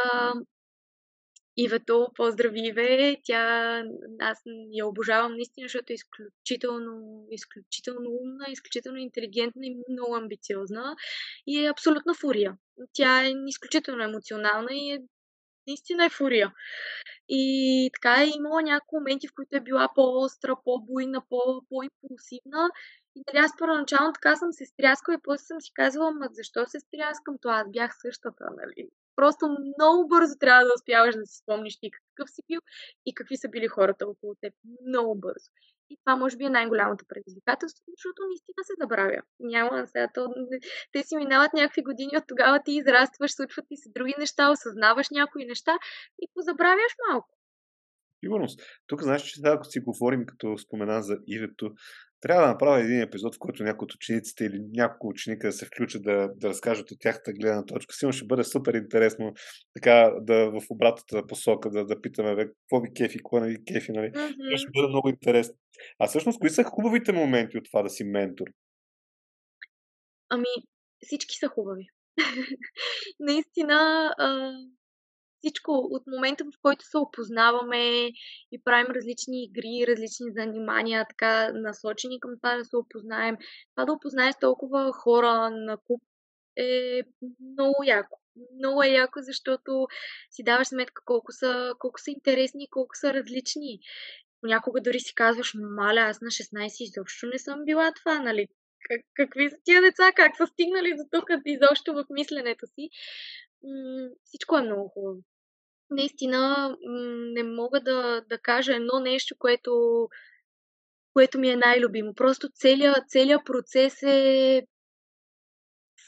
Ивето, 1.60 2.08
поздрави 2.16 2.68
Иве, 2.68 3.18
тя, 3.24 3.84
аз 4.20 4.42
я 4.72 4.88
обожавам 4.88 5.34
наистина, 5.34 5.66
защото 5.66 5.94
е 5.94 5.96
изключително, 5.96 7.26
изключително 7.32 8.10
умна, 8.10 8.46
изключително 8.50 8.98
интелигентна 8.98 9.66
и 9.66 9.78
много 9.90 10.16
амбициозна 10.16 10.96
и 11.48 11.66
е 11.66 11.70
абсолютна 11.70 12.14
фурия. 12.14 12.58
Тя 12.94 13.26
е 13.26 13.34
изключително 13.48 14.04
емоционална 14.04 14.70
и 14.72 14.92
е 14.92 15.00
наистина 15.68 16.06
е 16.06 16.10
фурия. 16.10 16.54
И 17.30 17.90
така 17.94 18.24
е 18.24 18.32
имала 18.36 18.62
няколко 18.62 18.96
моменти, 18.96 19.28
в 19.28 19.34
които 19.36 19.58
е 19.58 19.62
била 19.62 19.90
по-остра, 19.96 20.56
по-буйна, 20.64 21.22
по-импулсивна. 21.30 22.70
И 23.18 23.22
нали, 23.28 23.44
аз 23.46 23.52
първоначално 23.60 24.14
така 24.14 24.36
съм 24.36 24.52
се 24.54 24.66
стряскала 24.66 25.16
и 25.16 25.24
после 25.24 25.46
съм 25.46 25.62
си 25.62 25.72
казвала, 25.74 26.12
ма 26.12 26.28
защо 26.32 26.66
се 26.66 26.80
стряскам? 26.80 27.36
То 27.42 27.50
аз 27.50 27.72
бях 27.72 27.92
същата, 28.02 28.46
нали? 28.60 28.90
Просто 29.16 29.44
много 29.78 30.08
бързо 30.08 30.34
трябва 30.40 30.64
да 30.66 30.76
успяваш 30.78 31.16
да 31.16 31.26
си 31.26 31.38
спомниш 31.44 31.80
ти 31.80 31.92
какъв 31.92 32.30
си 32.30 32.42
бил 32.48 32.60
и 33.06 33.14
какви 33.14 33.38
са 33.38 33.50
били 33.50 33.68
хората 33.68 34.08
около 34.08 34.36
теб. 34.42 34.54
Много 34.88 35.16
бързо. 35.16 35.50
И 35.90 35.98
това 36.04 36.16
може 36.16 36.38
би 36.38 36.44
е 36.46 36.50
най-голямото 36.50 37.06
предизвикателство, 37.08 37.84
защото 37.98 38.22
наистина 38.28 38.62
се 38.64 38.74
забравя. 38.82 39.22
Няма 39.40 39.88
сега 39.88 40.08
то... 40.14 40.34
Те 40.92 41.04
си 41.04 41.16
минават 41.16 41.54
някакви 41.54 41.82
години, 41.84 42.18
от 42.18 42.24
тогава 42.28 42.64
ти 42.66 42.72
израстваш, 42.72 43.32
случват 43.32 43.66
ти 43.70 43.78
се 43.78 43.90
други 43.96 44.16
неща, 44.20 44.52
осъзнаваш 44.52 45.08
някои 45.10 45.46
неща 45.46 45.78
и 46.22 46.28
позабравяш 46.34 46.94
малко. 47.10 47.38
Сигурност. 48.20 48.60
Тук 48.88 49.04
знаеш, 49.04 49.22
че 49.22 49.42
ако 49.44 49.64
си 49.64 49.80
говорим, 49.80 50.26
като 50.26 50.58
спомена 50.58 51.02
за 51.02 51.18
Ивето, 51.28 51.72
трябва 52.22 52.42
да 52.42 52.48
направя 52.48 52.80
един 52.80 53.02
епизод, 53.02 53.36
в 53.36 53.40
който 53.40 53.64
някои 53.64 53.86
от 53.86 53.94
учениците 53.94 54.46
или 54.46 54.60
няколко 54.74 55.08
ученика 55.08 55.48
да 55.48 55.54
се 55.54 55.66
включат 55.66 56.04
да, 56.04 56.30
да 56.36 56.50
разкажат 56.50 56.92
от 56.92 57.00
тяхната 57.00 57.34
гледна 57.34 57.66
точка. 57.66 57.96
Сигурно 57.96 58.14
ще 58.14 58.28
бъде 58.28 58.44
супер 58.44 58.74
интересно 58.74 59.34
така 59.74 60.12
да 60.22 60.52
в 60.52 60.62
обратната 60.70 61.28
посока 61.28 61.70
да, 61.70 61.86
да 61.86 62.02
питаме 62.02 62.36
бе, 62.36 62.46
какво 62.46 62.82
ви 62.82 62.94
кефи, 62.94 63.18
какво 63.18 63.40
не 63.40 63.50
ви 63.50 63.58
кефи. 63.74 63.92
Нали? 63.92 64.12
Mm-hmm. 64.12 64.58
Ще 64.58 64.72
бъде 64.76 64.88
много 64.88 65.10
интересно. 65.10 65.56
А 66.00 66.08
всъщност, 66.08 66.40
кои 66.40 66.50
са 66.50 66.64
хубавите 66.64 67.12
моменти 67.12 67.58
от 67.58 67.66
това 67.66 67.84
да 67.84 67.90
си 67.90 68.04
ментор? 68.04 68.46
Ами, 70.30 70.46
всички 71.02 71.36
са 71.36 71.48
хубави. 71.48 71.88
Наистина, 73.20 73.76
а, 74.18 74.52
всичко 75.38 75.72
от 75.72 76.04
момента, 76.08 76.44
в 76.44 76.62
който 76.62 76.86
се 76.86 76.98
опознаваме 76.98 78.08
и 78.52 78.62
правим 78.64 78.92
различни 78.92 79.44
игри, 79.44 79.88
различни 79.88 80.32
занимания, 80.32 81.06
така 81.10 81.52
насочени 81.54 82.20
към 82.20 82.32
това 82.38 82.58
да 82.58 82.66
се 82.66 82.78
опознаем, 82.78 83.38
това 83.76 83.86
да 83.86 83.94
опознаеш 83.94 84.36
толкова 84.42 84.92
хора 84.94 85.50
на 85.50 85.78
куп 85.78 86.02
е 86.58 87.02
много 87.54 87.84
яко. 87.86 88.20
Много 88.60 88.84
е 88.84 88.88
яко, 88.88 89.20
защото 89.22 89.88
си 90.32 90.44
даваш 90.44 90.68
сметка 90.68 91.02
колко 91.06 91.32
са, 91.32 91.74
колко 91.80 92.00
са 92.00 92.12
интересни 92.12 92.64
и 92.64 92.70
колко 92.70 92.96
са 92.96 93.14
различни. 93.14 93.80
Понякога 94.42 94.82
дори 94.82 95.00
си 95.00 95.16
казваш, 95.16 95.54
маля, 95.56 96.00
аз 96.00 96.22
на 96.22 96.28
16 96.28 96.84
изобщо 96.84 97.28
не 97.28 97.40
съм 97.40 97.66
била 97.66 97.92
това, 97.92 98.20
нали? 98.20 98.48
Как, 98.90 99.02
какви 99.14 99.50
са 99.50 99.56
тия 99.64 99.82
деца, 99.82 100.12
как 100.16 100.38
са 100.38 100.48
стигнали 100.48 100.90
до 100.90 101.04
тук 101.12 101.30
изобщо 101.46 101.94
в 101.94 102.06
мисленето 102.10 102.68
си. 102.68 102.90
Всичко 104.24 104.58
е 104.58 104.62
много 104.62 104.90
хубаво 104.90 105.22
наистина 105.90 106.76
не 107.34 107.44
мога 107.44 107.82
да, 107.82 108.22
да 108.22 108.38
кажа 108.38 108.76
едно 108.76 109.00
нещо, 109.00 109.36
което, 109.40 109.72
което 111.14 111.40
ми 111.40 111.50
е 111.50 111.56
най-любимо. 111.56 112.14
Просто 112.16 112.50
целият, 112.50 113.10
целият 113.10 113.46
процес 113.46 114.04
е 114.04 114.64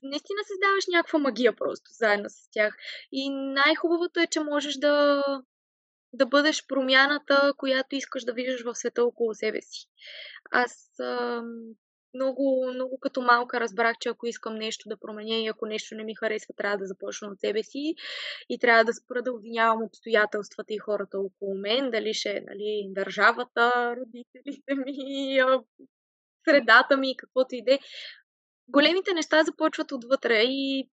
наистина 0.03 0.39
създаваш 0.47 0.85
някаква 0.93 1.19
магия 1.19 1.55
просто 1.55 1.91
заедно 1.91 2.29
с 2.29 2.51
тях. 2.51 2.75
И 3.11 3.29
най-хубавото 3.29 4.19
е, 4.19 4.27
че 4.27 4.39
можеш 4.39 4.75
да, 4.75 5.23
да 6.13 6.25
бъдеш 6.25 6.67
промяната, 6.67 7.53
която 7.57 7.95
искаш 7.95 8.23
да 8.23 8.33
виждаш 8.33 8.63
в 8.63 8.75
света 8.75 9.03
около 9.03 9.33
себе 9.33 9.61
си. 9.61 9.85
Аз 10.51 10.91
много, 12.13 12.71
много 12.73 12.99
като 12.99 13.21
малка 13.21 13.59
разбрах, 13.59 13.97
че 13.99 14.09
ако 14.09 14.27
искам 14.27 14.55
нещо 14.55 14.89
да 14.89 14.99
променя 14.99 15.35
и 15.35 15.47
ако 15.47 15.65
нещо 15.65 15.95
не 15.95 16.03
ми 16.03 16.15
харесва, 16.15 16.53
трябва 16.57 16.77
да 16.77 16.85
започна 16.85 17.27
от 17.27 17.39
себе 17.39 17.63
си 17.63 17.95
и 18.49 18.59
трябва 18.59 18.85
да 18.85 18.93
спра 18.93 19.21
да 19.21 19.33
обвинявам 19.33 19.83
обстоятелствата 19.83 20.73
и 20.73 20.77
хората 20.77 21.19
около 21.19 21.55
мен, 21.55 21.91
дали 21.91 22.13
ще 22.13 22.29
е 22.29 22.41
нали, 22.47 22.87
държавата, 22.89 23.95
родителите 23.97 24.75
ми, 24.75 25.41
средата 26.47 26.97
ми, 26.97 27.17
каквото 27.17 27.55
и 27.55 27.63
да 27.63 27.73
е. 27.73 27.79
Големите 28.67 29.13
неща 29.13 29.43
започват 29.43 29.91
отвътре 29.91 30.43
и, 30.43 30.89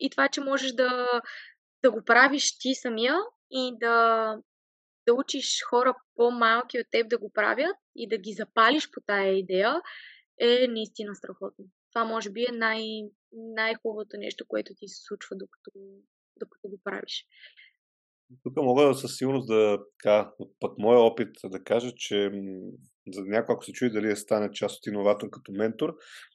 и 0.00 0.10
това, 0.10 0.28
че 0.28 0.40
можеш 0.40 0.72
да, 0.72 1.20
да 1.82 1.90
го 1.90 2.04
правиш 2.04 2.58
ти 2.58 2.74
самия 2.74 3.16
и 3.50 3.72
да, 3.80 4.36
да 5.06 5.14
учиш 5.14 5.62
хора 5.70 5.94
по-малки 6.16 6.78
от 6.78 6.86
теб 6.90 7.08
да 7.08 7.18
го 7.18 7.30
правят 7.32 7.76
и 7.96 8.08
да 8.08 8.18
ги 8.18 8.32
запалиш 8.32 8.90
по 8.90 9.00
тая 9.06 9.38
идея, 9.38 9.80
е 10.40 10.66
наистина 10.68 11.14
страхотно. 11.14 11.64
Това 11.92 12.04
може 12.04 12.30
би 12.30 12.42
е 12.42 12.52
най- 12.52 13.10
най-хубавото 13.32 14.16
нещо, 14.16 14.44
което 14.48 14.72
ти 14.76 14.88
се 14.88 15.02
случва, 15.06 15.36
докато, 15.36 15.70
докато 16.36 16.68
го 16.68 16.80
правиш. 16.84 17.26
Тук 18.42 18.56
мога 18.56 18.94
със 18.94 19.16
сигурност 19.16 19.48
да, 19.48 19.78
така, 19.98 20.32
от 20.38 20.52
път 20.60 20.78
моя 20.78 21.00
опит 21.00 21.28
да 21.44 21.64
кажа, 21.64 21.92
че 21.96 22.30
за 23.08 23.22
някой, 23.24 23.52
ако 23.52 23.64
се 23.64 23.72
чуи 23.72 23.90
дали 23.90 24.08
да 24.08 24.16
стане 24.16 24.50
част 24.52 24.78
от 24.78 24.86
иноватор 24.86 25.30
като 25.30 25.52
ментор, 25.52 25.94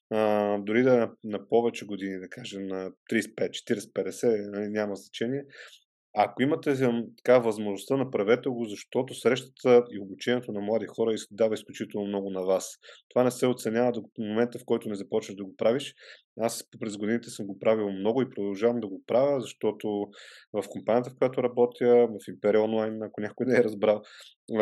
а, 0.10 0.58
дори 0.58 0.84
да 0.84 0.98
на, 0.98 1.12
на 1.24 1.50
повече 1.50 1.86
години, 1.86 2.20
да 2.20 2.30
кажем 2.30 2.68
на 2.68 2.92
35, 3.12 3.50
40, 3.50 3.94
50, 3.94 4.52
нали, 4.52 4.70
няма 4.70 4.96
значение, 4.96 5.46
ако 6.18 6.44
имате 6.44 6.76
така 7.18 7.40
възможността, 7.40 7.98
направете 7.98 8.50
го, 8.50 8.66
защото 8.66 9.14
срещата 9.14 9.84
и 9.92 10.00
обучението 10.00 10.52
на 10.52 10.62
млади 10.62 10.86
хора 10.86 11.16
дава 11.32 11.54
изключително 11.54 12.08
много 12.08 12.30
на 12.30 12.42
вас. 12.42 12.78
Това 13.10 13.24
не 13.24 13.32
се 13.32 13.48
оценява 13.48 13.92
до 13.92 14.04
момента, 14.20 14.60
в 14.60 14.66
който 14.66 14.90
не 14.90 14.96
започнеш 14.96 15.36
да 15.36 15.46
го 15.46 15.56
правиш. 15.56 15.94
Аз 16.40 16.64
през 16.80 16.98
годините 16.98 17.30
съм 17.30 17.48
го 17.48 17.60
правил 17.60 17.92
много 17.92 18.22
и 18.22 18.30
продължавам 18.30 18.80
да 18.80 18.88
го 18.88 19.02
правя, 19.08 19.42
защото 19.42 20.08
в 20.54 20.64
компанията, 20.70 21.10
в 21.10 21.16
която 21.20 21.44
работя, 21.44 22.08
в 22.08 22.28
Империя 22.28 22.64
онлайн, 22.64 23.04
ако 23.04 23.22
някой 23.22 23.46
не 23.46 23.60
е 23.60 23.64
разбрал, 23.64 24.02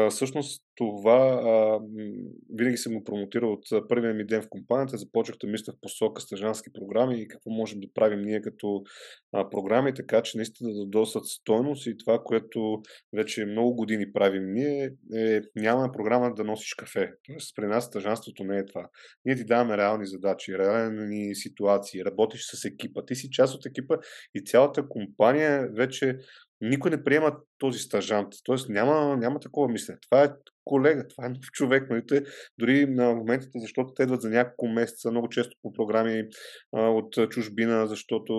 всъщност 0.09 0.63
това 0.75 1.79
винаги 2.53 2.77
съм 2.77 2.93
го 2.93 3.03
промотирал 3.03 3.51
от 3.51 3.87
първия 3.89 4.13
ми 4.13 4.25
ден 4.25 4.41
в 4.41 4.49
компанията. 4.49 4.97
Започнах 4.97 5.37
да 5.37 5.47
мисля 5.47 5.73
в 5.73 5.81
посока 5.81 6.21
стъжански 6.21 6.69
програми 6.73 7.21
и 7.21 7.27
какво 7.27 7.49
можем 7.49 7.79
да 7.79 7.87
правим 7.93 8.21
ние 8.21 8.41
като 8.41 8.83
програми, 9.51 9.93
така 9.93 10.21
че 10.21 10.37
наистина 10.37 10.73
да 10.73 10.85
досат 10.85 11.25
стойност 11.25 11.87
и 11.87 11.97
това, 11.97 12.19
което 12.23 12.81
вече 13.13 13.45
много 13.45 13.75
години 13.75 14.13
правим 14.13 14.53
ние, 14.53 14.91
е 15.15 15.41
нямаме 15.55 15.91
програма 15.93 16.33
да 16.33 16.43
носиш 16.43 16.73
кафе. 16.73 17.11
Тоест 17.25 17.55
при 17.55 17.67
нас 17.67 17.85
стъжанството 17.85 18.43
не 18.43 18.57
е 18.57 18.65
това. 18.65 18.89
Ние 19.25 19.35
ти 19.35 19.45
даваме 19.45 19.77
реални 19.77 20.05
задачи, 20.05 20.57
реални 20.57 21.35
ситуации, 21.35 22.05
работиш 22.05 22.45
с 22.45 22.65
екипа, 22.65 23.05
ти 23.05 23.15
си 23.15 23.29
част 23.31 23.55
от 23.55 23.65
екипа 23.65 23.95
и 24.35 24.45
цялата 24.45 24.87
компания 24.89 25.69
вече 25.73 26.17
никой 26.69 26.91
не 26.91 27.03
приема 27.03 27.37
този 27.57 27.79
стажант. 27.79 28.33
Тоест 28.43 28.69
няма, 28.69 29.17
няма 29.17 29.39
такова 29.39 29.67
мислене. 29.67 29.99
Това 30.09 30.23
е 30.23 30.29
колега, 30.65 31.07
това 31.07 31.25
е 31.25 31.29
нов 31.29 31.45
човек. 31.51 31.89
Нали? 31.89 32.05
Те, 32.07 32.23
дори 32.59 32.85
на 32.85 33.13
моментите, 33.13 33.59
защото 33.59 33.93
те 33.93 34.03
идват 34.03 34.21
за 34.21 34.29
няколко 34.29 34.67
месеца, 34.67 35.11
много 35.11 35.29
често 35.29 35.57
по 35.61 35.73
програми 35.73 36.23
а, 36.75 36.81
от 36.89 37.29
чужбина, 37.29 37.87
защото 37.87 38.33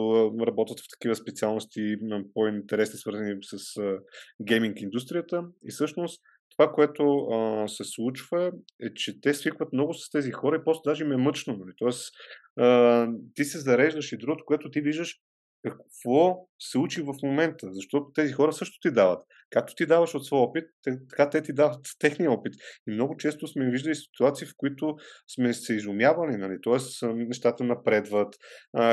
работят 0.46 0.80
в 0.80 0.88
такива 0.92 1.14
специалности 1.14 1.96
по-интересни, 2.34 2.98
свързани 2.98 3.36
с 3.42 3.76
а, 3.76 3.98
гейминг 4.42 4.80
индустрията. 4.80 5.42
И 5.68 5.70
всъщност 5.70 6.22
това, 6.56 6.72
което 6.72 7.16
а, 7.16 7.68
се 7.68 7.84
случва, 7.84 8.52
е, 8.82 8.94
че 8.94 9.20
те 9.20 9.34
свикват 9.34 9.72
много 9.72 9.94
с 9.94 10.10
тези 10.10 10.30
хора 10.30 10.56
и 10.56 10.64
после 10.64 10.80
даже 10.84 11.04
им 11.04 11.12
е 11.12 11.16
мъчно. 11.16 11.56
Нали? 11.56 11.72
Тоест, 11.76 12.14
а, 12.56 13.08
ти 13.34 13.44
се 13.44 13.58
зареждаш 13.58 14.12
и 14.12 14.18
другото, 14.18 14.44
което 14.44 14.70
ти 14.70 14.80
виждаш 14.80 15.20
какво 15.64 16.48
се 16.58 16.78
учи 16.78 17.02
в 17.02 17.14
момента, 17.22 17.68
защото 17.72 18.10
тези 18.14 18.32
хора 18.32 18.52
също 18.52 18.78
ти 18.80 18.90
дават. 18.90 19.24
Както 19.50 19.74
ти 19.74 19.86
даваш 19.86 20.14
от 20.14 20.26
своя 20.26 20.42
опит, 20.42 20.64
така 21.10 21.30
те 21.30 21.42
ти 21.42 21.52
дават 21.52 21.80
техния 21.98 22.32
опит. 22.32 22.54
И 22.88 22.92
много 22.92 23.16
често 23.16 23.46
сме 23.46 23.70
виждали 23.70 23.94
ситуации, 23.94 24.46
в 24.46 24.54
които 24.56 24.96
сме 25.34 25.54
се 25.54 25.74
изумявали, 25.74 26.36
нали? 26.36 26.58
т.е. 26.64 27.06
нещата 27.06 27.64
напредват, 27.64 28.34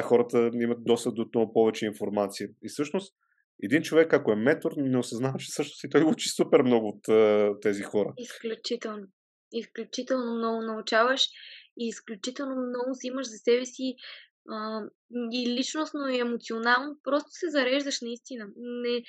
хората 0.03 0.51
имат 0.53 0.83
достъп 0.83 1.15
до 1.15 1.25
много 1.35 1.53
повече 1.53 1.85
информация. 1.85 2.49
И 2.63 2.69
всъщност 2.69 3.13
един 3.63 3.81
човек, 3.81 4.13
ако 4.13 4.31
е 4.31 4.35
ментор, 4.35 4.71
не 4.77 4.97
осъзнава, 4.97 5.37
че 5.37 5.51
също 5.51 5.77
си 5.77 5.89
той 5.89 6.03
учи 6.03 6.29
супер 6.29 6.61
много 6.61 6.87
от 6.87 7.61
тези 7.61 7.83
хора. 7.83 8.13
Изключително. 8.17 9.07
изключително 9.51 10.37
много 10.37 10.61
научаваш 10.61 11.21
и 11.77 11.87
изключително 11.87 12.55
много 12.55 12.91
взимаш 12.91 13.27
за 13.27 13.37
себе 13.37 13.65
си 13.65 13.95
и 15.31 15.47
личностно, 15.47 16.09
и 16.09 16.19
емоционално. 16.19 16.97
Просто 17.03 17.29
се 17.31 17.49
зареждаш 17.49 18.01
наистина. 18.01 18.47
Не, 18.57 19.03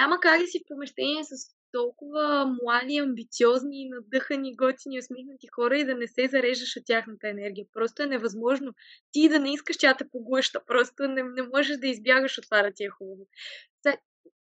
няма 0.00 0.20
как 0.20 0.40
да 0.40 0.46
си 0.46 0.58
в 0.58 0.68
помещение 0.68 1.24
с 1.24 1.60
толкова 1.72 2.56
млади, 2.62 2.98
амбициозни, 2.98 3.88
надъхани, 3.88 4.56
готини, 4.56 4.98
усмихнати 4.98 5.46
хора 5.54 5.78
и 5.78 5.84
да 5.84 5.94
не 5.94 6.06
се 6.06 6.28
зареждаш 6.28 6.76
от 6.76 6.82
тяхната 6.86 7.28
енергия. 7.28 7.66
Просто 7.72 8.02
е 8.02 8.06
невъзможно. 8.06 8.72
Ти 9.12 9.28
да 9.28 9.38
не 9.38 9.52
искаш 9.52 9.78
тя 9.78 9.94
те 9.94 10.08
поглъща. 10.12 10.60
Просто 10.66 11.02
не, 11.02 11.22
не 11.22 11.42
можеш 11.42 11.76
да 11.76 11.86
избягаш 11.86 12.38
от 12.38 12.44
това 12.44 12.62
да 12.62 12.70
ти 12.74 12.84
е 12.84 12.88
хубаво. 12.88 13.26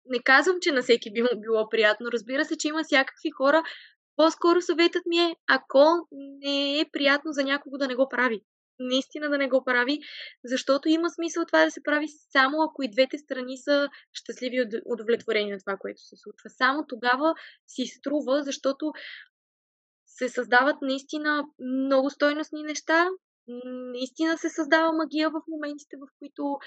Не 0.06 0.20
казвам, 0.24 0.58
че 0.62 0.72
на 0.72 0.82
всеки 0.82 1.14
би 1.14 1.22
му 1.22 1.30
било 1.36 1.70
приятно. 1.70 2.12
Разбира 2.12 2.46
се, 2.46 2.58
че 2.58 2.68
има 2.68 2.84
всякакви 2.84 3.32
хора. 3.32 3.64
По-скоро 4.16 4.62
съветът 4.62 5.06
ми 5.06 5.18
е, 5.18 5.36
ако 5.50 6.08
не 6.12 6.80
е 6.80 6.86
приятно 6.92 7.32
за 7.32 7.44
някого 7.44 7.78
да 7.78 7.88
не 7.88 7.96
го 7.96 8.10
прави 8.10 8.42
наистина 8.80 9.30
да 9.30 9.38
не 9.38 9.50
го 9.50 9.64
прави, 9.64 10.00
защото 10.46 10.90
има 10.90 11.10
смисъл 11.10 11.46
това 11.46 11.66
да 11.66 11.72
се 11.72 11.84
прави 11.84 12.08
само 12.08 12.58
ако 12.62 12.84
и 12.84 12.92
двете 12.92 13.18
страни 13.18 13.58
са 13.58 13.90
щастливи 14.14 14.56
и 14.56 14.82
удовлетворени 14.86 15.52
на 15.52 15.60
това, 15.60 15.78
което 15.78 16.02
се 16.02 16.16
случва. 16.18 16.50
Само 16.50 16.86
тогава 16.88 17.34
си 17.68 17.86
струва, 17.86 18.44
защото 18.44 18.92
се 20.06 20.30
създават 20.30 20.76
наистина 20.82 21.44
много 21.60 22.10
стойностни 22.10 22.64
неща, 22.64 23.08
наистина 23.48 24.38
се 24.38 24.50
създава 24.50 24.92
магия 24.92 25.30
в 25.30 25.42
моментите, 25.48 25.98
в 25.98 26.08
които 26.20 26.58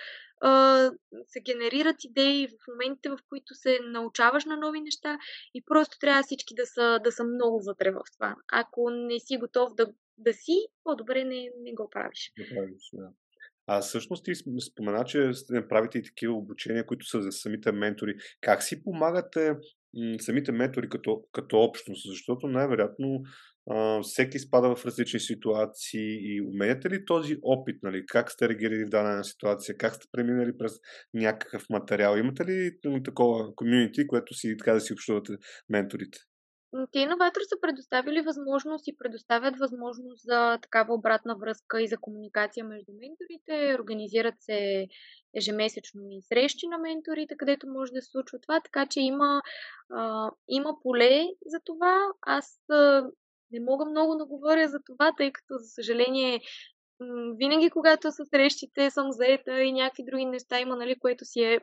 а, 0.40 0.90
се 1.26 1.40
генерират 1.40 2.04
идеи, 2.04 2.48
в 2.48 2.72
моментите, 2.72 3.08
в 3.08 3.18
които 3.28 3.54
се 3.54 3.78
научаваш 3.82 4.44
на 4.44 4.56
нови 4.56 4.80
неща 4.80 5.18
и 5.54 5.64
просто 5.64 5.98
трябва 5.98 6.22
всички 6.22 6.54
да 6.54 6.66
са, 6.66 7.00
да 7.04 7.12
са 7.12 7.24
много 7.24 7.62
вътре 7.66 7.90
в 7.90 8.00
това. 8.16 8.36
Ако 8.52 8.90
не 8.90 9.20
си 9.20 9.36
готов 9.36 9.74
да, 9.74 9.92
да 10.18 10.32
си, 10.32 10.66
по-добре 10.84 11.24
не, 11.24 11.50
не 11.60 11.74
го 11.74 11.90
правиш. 11.90 12.32
Не 12.38 12.48
правиш, 12.48 12.90
да. 12.92 13.08
А 13.68 13.80
всъщност 13.80 14.24
ти 14.24 14.32
спомена, 14.60 15.04
че 15.04 15.30
правите 15.68 15.98
и 15.98 16.02
такива 16.02 16.34
обучения, 16.34 16.86
които 16.86 17.06
са 17.06 17.22
за 17.22 17.32
самите 17.32 17.72
ментори. 17.72 18.14
Как 18.40 18.62
си 18.62 18.84
помагате 18.84 19.54
самите 20.20 20.52
ментори 20.52 20.88
като, 20.88 21.22
като 21.32 21.56
общност? 21.58 22.10
Защото 22.10 22.48
най-вероятно 22.48 23.22
всеки 24.02 24.38
спада 24.38 24.76
в 24.76 24.86
различни 24.86 25.20
ситуации 25.20 26.34
и 26.34 26.42
уменяте 26.42 26.90
ли 26.90 27.04
този 27.04 27.36
опит, 27.42 27.76
нали? 27.82 28.04
как 28.06 28.30
сте 28.30 28.48
реагирали 28.48 28.84
в 28.84 28.88
дадена 28.88 29.24
ситуация, 29.24 29.76
как 29.76 29.94
сте 29.94 30.06
преминали 30.12 30.58
през 30.58 30.72
някакъв 31.14 31.62
материал? 31.70 32.16
Имате 32.16 32.44
ли 32.44 32.70
такова 33.04 33.54
комьюнити, 33.54 34.06
което 34.06 34.34
си 34.34 34.56
така 34.58 34.72
да 34.72 34.80
си 34.80 34.92
общувате 34.92 35.32
менторите? 35.68 36.18
Те 36.92 36.98
иноватори 36.98 37.44
са 37.44 37.56
предоставили 37.60 38.20
възможност 38.20 38.88
и 38.88 38.96
предоставят 38.96 39.58
възможност 39.58 40.22
за 40.24 40.58
такава 40.62 40.94
обратна 40.94 41.36
връзка 41.36 41.82
и 41.82 41.88
за 41.88 41.96
комуникация 42.00 42.64
между 42.64 42.92
менторите. 42.92 43.80
Организират 43.80 44.34
се 44.38 44.86
ежемесечно 45.36 46.00
и 46.10 46.22
срещи 46.22 46.66
на 46.68 46.78
менторите, 46.78 47.36
където 47.36 47.68
може 47.68 47.92
да 47.92 48.02
се 48.02 48.10
случва 48.10 48.38
това, 48.40 48.60
така 48.60 48.86
че 48.86 49.00
има, 49.00 49.42
а, 49.90 50.30
има 50.48 50.74
поле 50.82 51.24
за 51.46 51.58
това. 51.64 52.06
Аз 52.22 52.60
а, 52.70 53.04
не 53.50 53.60
мога 53.60 53.84
много 53.84 54.16
да 54.16 54.26
говоря 54.26 54.68
за 54.68 54.78
това, 54.86 55.12
тъй 55.16 55.32
като, 55.32 55.54
за 55.58 55.68
съжаление, 55.68 56.40
винаги, 57.36 57.70
когато 57.70 58.12
са 58.12 58.24
срещите, 58.24 58.90
съм 58.90 59.12
заета 59.12 59.62
и 59.62 59.72
някакви 59.72 60.04
други 60.04 60.24
неща 60.24 60.60
има, 60.60 60.76
нали, 60.76 60.98
което 60.98 61.24
си 61.24 61.40
е 61.40 61.60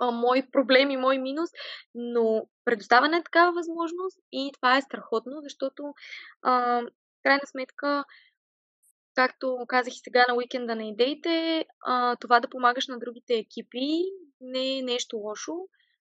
а, 0.00 0.10
мой 0.10 0.42
проблем 0.52 0.90
и 0.90 0.96
мой 0.96 1.18
минус, 1.18 1.50
но 1.94 2.46
предоставяне 2.64 3.16
е 3.16 3.22
такава 3.22 3.52
възможност 3.52 4.18
и 4.32 4.50
това 4.54 4.76
е 4.76 4.82
страхотно, 4.82 5.40
защото 5.42 5.94
а, 6.42 6.82
крайна 7.22 7.46
сметка 7.46 8.04
както 9.14 9.56
казах 9.68 9.94
и 9.94 10.00
сега 10.04 10.24
на 10.28 10.36
уикенда 10.36 10.76
на 10.76 10.84
идеите, 10.84 11.64
а, 11.86 12.16
това 12.16 12.40
да 12.40 12.48
помагаш 12.48 12.88
на 12.88 12.98
другите 12.98 13.34
екипи 13.34 14.02
не 14.40 14.78
е 14.78 14.82
нещо 14.82 15.16
лошо, 15.16 15.52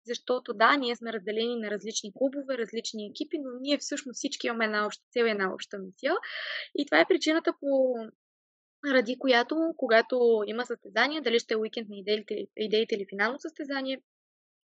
защото 0.06 0.54
да, 0.54 0.76
ние 0.76 0.96
сме 0.96 1.12
разделени 1.12 1.56
на 1.56 1.70
различни 1.70 2.12
клубове, 2.14 2.58
различни 2.58 3.06
екипи, 3.06 3.38
но 3.38 3.50
ние 3.60 3.78
всъщност 3.78 4.16
всички 4.16 4.46
имаме 4.46 4.64
една 4.64 4.86
обща 4.86 5.04
цел 5.12 5.24
една 5.24 5.54
обща 5.54 5.78
мисия. 5.78 6.14
И 6.78 6.86
това 6.86 7.00
е 7.00 7.08
причината 7.08 7.52
по 7.60 7.94
ради 8.86 9.18
която, 9.18 9.74
когато 9.76 10.42
има 10.46 10.66
състезание, 10.66 11.20
дали 11.20 11.38
ще 11.38 11.54
е 11.54 11.56
уикенд 11.56 11.88
на 11.88 11.96
идеите, 11.96 12.46
идеите 12.56 12.94
или 12.94 13.06
финално 13.10 13.40
състезание, 13.40 14.02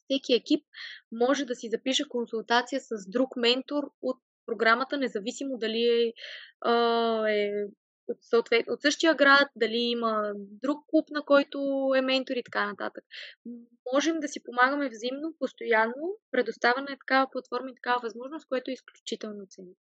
всеки 0.03 0.34
екип 0.34 0.66
може 1.12 1.45
да 1.45 1.55
си 1.55 1.70
запише 1.70 2.09
консултация 2.09 2.82
с 2.82 3.09
друг 3.09 3.36
ментор 3.36 3.84
от 4.01 4.18
програмата, 4.45 4.97
независимо 4.97 5.57
дали 5.57 5.84
е, 5.84 6.14
е 7.30 7.66
от, 8.07 8.18
съответ, 8.22 8.66
от 8.70 8.82
същия 8.82 9.16
град, 9.16 9.47
дали 9.55 9.78
има 9.78 10.32
друг 10.36 10.86
клуб, 10.88 11.05
на 11.09 11.22
който 11.26 11.89
е 11.95 12.01
ментор 12.01 12.36
и 12.36 12.43
така 12.43 12.66
нататък. 12.66 13.03
Можем 13.93 14.20
да 14.20 14.28
си 14.28 14.43
помагаме 14.43 14.89
взаимно, 14.89 15.34
постоянно, 15.39 16.18
предоставяне 16.32 16.89
на 16.89 16.97
такава 16.97 17.32
платформа 17.32 17.70
и 17.70 17.76
такава 17.76 17.99
възможност, 18.03 18.47
което 18.47 18.72
е 18.72 18.74
изключително 18.74 19.45
ценно. 19.49 19.76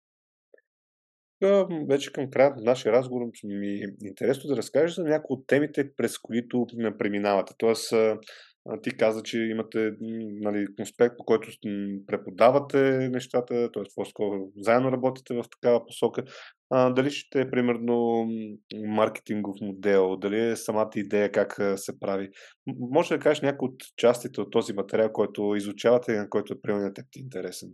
Вече 1.88 2.12
към 2.12 2.30
края 2.30 2.50
на 2.56 2.62
нашия 2.62 2.92
разговор 2.92 3.22
ми 3.44 3.68
е 3.68 4.08
интересно 4.08 4.48
да 4.48 4.56
разкажеш 4.56 4.94
за 4.94 5.04
някои 5.04 5.34
от 5.34 5.46
темите, 5.46 5.90
през 5.96 6.18
които 6.18 6.66
преминавате. 6.98 7.54
Тоест, 7.58 7.94
ти 8.82 8.90
каза, 8.90 9.22
че 9.22 9.38
имате 9.38 9.92
нали, 10.40 10.66
конспект, 10.76 11.14
по 11.18 11.24
който 11.24 11.48
преподавате 12.06 13.08
нещата, 13.12 13.70
т.е. 13.72 13.82
по-скоро 13.94 14.48
заедно 14.56 14.92
работите 14.92 15.34
в 15.34 15.44
такава 15.50 15.86
посока. 15.86 16.24
А, 16.70 16.90
дали 16.90 17.10
ще 17.10 17.40
е 17.40 17.50
примерно 17.50 18.26
маркетингов 18.86 19.56
модел, 19.60 20.16
дали 20.16 20.40
е 20.40 20.56
самата 20.56 20.90
идея 20.96 21.32
как 21.32 21.60
се 21.76 22.00
прави. 22.00 22.30
Може 22.66 23.14
да 23.14 23.20
кажеш 23.20 23.40
някои 23.40 23.68
от 23.68 23.82
частите 23.96 24.40
от 24.40 24.50
този 24.50 24.72
материал, 24.72 25.12
който 25.12 25.54
изучавате 25.56 26.12
и 26.12 26.16
на 26.16 26.30
който 26.30 26.52
е 26.52 26.60
примерно 26.62 26.92
ти 26.94 27.20
интересен. 27.20 27.68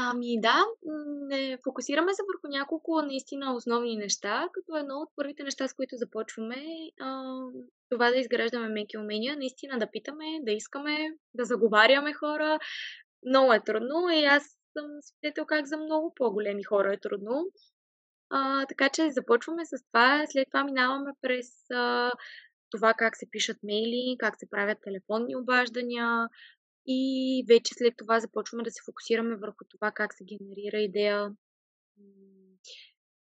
Ами 0.00 0.40
да, 0.40 0.64
не 1.28 1.58
фокусираме 1.64 2.14
се 2.14 2.22
върху 2.22 2.58
няколко 2.58 3.02
наистина 3.02 3.54
основни 3.54 3.96
неща, 3.96 4.48
като 4.52 4.76
едно 4.76 4.94
от 4.94 5.08
първите 5.16 5.42
неща, 5.42 5.68
с 5.68 5.74
които 5.74 5.96
започваме, 5.96 6.64
а, 7.00 7.32
това 7.90 8.10
да 8.10 8.16
изграждаме 8.16 8.68
меки 8.68 8.98
умения, 8.98 9.36
наистина 9.36 9.78
да 9.78 9.90
питаме, 9.90 10.24
да 10.42 10.52
искаме, 10.52 11.08
да 11.34 11.44
заговаряме 11.44 12.12
хора. 12.12 12.58
Много 13.26 13.52
е 13.52 13.64
трудно 13.64 14.10
и 14.12 14.24
аз 14.24 14.42
съм 14.78 14.86
свидетел 15.00 15.46
как 15.46 15.66
за 15.66 15.76
много 15.76 16.12
по-големи 16.16 16.62
хора 16.62 16.94
е 16.94 17.00
трудно. 17.00 17.46
А, 18.30 18.66
така 18.66 18.88
че 18.88 19.10
започваме 19.10 19.64
с 19.64 19.84
това, 19.86 20.24
след 20.28 20.48
това 20.50 20.64
минаваме 20.64 21.10
през 21.20 21.70
а, 21.70 22.12
това 22.70 22.94
как 22.94 23.16
се 23.16 23.30
пишат 23.30 23.56
мейли, 23.62 24.16
как 24.18 24.38
се 24.38 24.50
правят 24.50 24.78
телефонни 24.82 25.36
обаждания, 25.36 26.28
и 26.90 27.44
вече 27.48 27.74
след 27.74 27.94
това 27.96 28.20
започваме 28.20 28.62
да 28.62 28.70
се 28.70 28.82
фокусираме 28.86 29.36
върху 29.36 29.64
това 29.68 29.90
как 29.90 30.14
се 30.14 30.24
генерира 30.24 30.78
идея, 30.78 31.30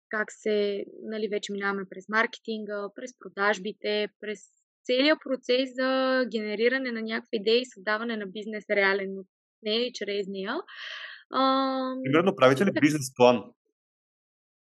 как 0.09 0.33
се, 0.33 0.85
нали, 1.03 1.29
вече 1.29 1.53
минаваме 1.53 1.85
през 1.91 2.09
маркетинга, 2.09 2.89
през 2.95 3.19
продажбите, 3.19 4.09
през 4.21 4.41
целият 4.85 5.19
процес 5.29 5.71
за 5.75 6.25
генериране 6.33 6.93
на 6.93 7.03
някаква 7.03 7.29
идея 7.33 7.61
и 7.61 7.67
създаване 7.67 8.17
на 8.17 8.27
бизнес 8.27 8.65
реален, 8.71 9.17
не 9.63 9.77
е 9.77 9.93
чрез 9.93 10.27
нея. 10.29 10.57
Примерно, 12.05 12.37
правите 12.37 12.67
ли 12.67 12.71
бизнес 12.81 13.15
план? 13.15 13.45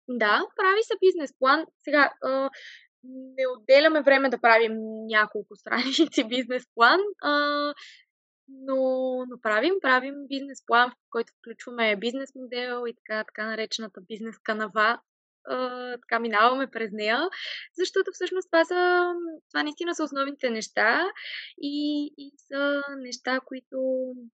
Да, 0.09 0.41
прави 0.55 0.83
се 0.83 0.93
бизнес 1.01 1.33
план. 1.39 1.65
Сега, 1.83 2.11
а, 2.23 2.49
не 3.03 3.43
отделяме 3.57 4.01
време 4.01 4.29
да 4.29 4.41
правим 4.41 4.73
няколко 5.07 5.55
страници 5.59 6.27
бизнес 6.27 6.63
план. 6.75 6.99
А, 7.21 7.73
но, 8.47 8.75
но 9.29 9.41
правим, 9.41 9.73
правим 9.81 10.15
бизнес 10.27 10.65
план, 10.65 10.91
в 10.91 11.09
който 11.09 11.33
включваме 11.39 11.95
бизнес 11.95 12.35
модел 12.35 12.83
и 12.87 12.93
така, 12.93 13.23
така 13.23 13.45
наречената 13.45 14.01
бизнес 14.01 14.35
канава, 14.43 14.99
така 16.01 16.19
минаваме 16.19 16.67
през 16.67 16.91
нея, 16.93 17.29
защото 17.77 18.11
всъщност 18.13 18.47
това 18.51 18.65
са, 18.65 19.13
това 19.51 19.63
наистина 19.63 19.95
са 19.95 20.03
основните 20.03 20.49
неща 20.49 21.11
и, 21.61 22.05
и 22.17 22.31
са 22.37 22.83
неща, 22.97 23.39
които 23.45 23.77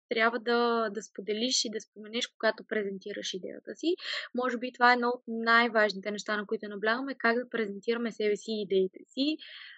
трябва 0.09 0.39
да, 0.39 0.91
да 0.91 1.03
споделиш 1.03 1.65
и 1.65 1.71
да 1.71 1.81
споменеш, 1.81 2.27
когато 2.27 2.65
презентираш 2.69 3.35
идеята 3.35 3.75
си. 3.75 3.95
Може 4.35 4.59
би 4.59 4.73
това 4.73 4.91
е 4.91 4.95
едно 4.95 5.09
от 5.09 5.23
най-важните 5.29 6.11
неща, 6.11 6.37
на 6.37 6.47
които 6.47 6.69
наблягаме, 6.69 7.15
как 7.19 7.37
да 7.37 7.49
презентираме 7.49 8.13
себе 8.13 8.37
си 8.37 8.51
и 8.51 8.63
идеите 8.63 8.99
си. 9.09 9.37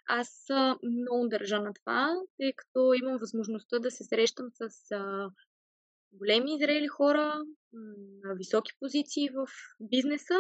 Аз 0.09 0.47
много 0.83 1.29
държа 1.29 1.61
на 1.61 1.75
това, 1.75 2.15
тъй 2.37 2.53
като 2.57 2.93
имам 3.03 3.19
възможността 3.19 3.79
да 3.79 3.91
се 3.91 4.05
срещам 4.05 4.47
с 4.53 4.93
а, 4.93 5.31
големи 6.13 6.59
зрели 6.59 6.87
хора 6.87 7.41
на 8.25 8.35
високи 8.35 8.73
позиции 8.81 9.29
в 9.29 9.47
бизнеса, 9.81 10.39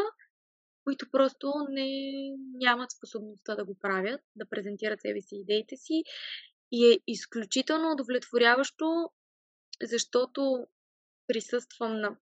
които 0.88 1.10
просто 1.10 1.52
не, 1.70 1.88
нямат 2.54 2.90
способността 2.90 3.54
да 3.54 3.64
го 3.64 3.78
правят, 3.80 4.20
да 4.36 4.48
презентират 4.48 5.00
себе 5.00 5.20
си 5.20 5.34
идеите 5.36 5.76
си. 5.76 6.02
И 6.72 6.92
е 6.92 6.98
изключително 7.06 7.92
удовлетворяващо, 7.92 9.10
защото 9.82 10.66
присъствам 11.26 12.00
на 12.00 12.16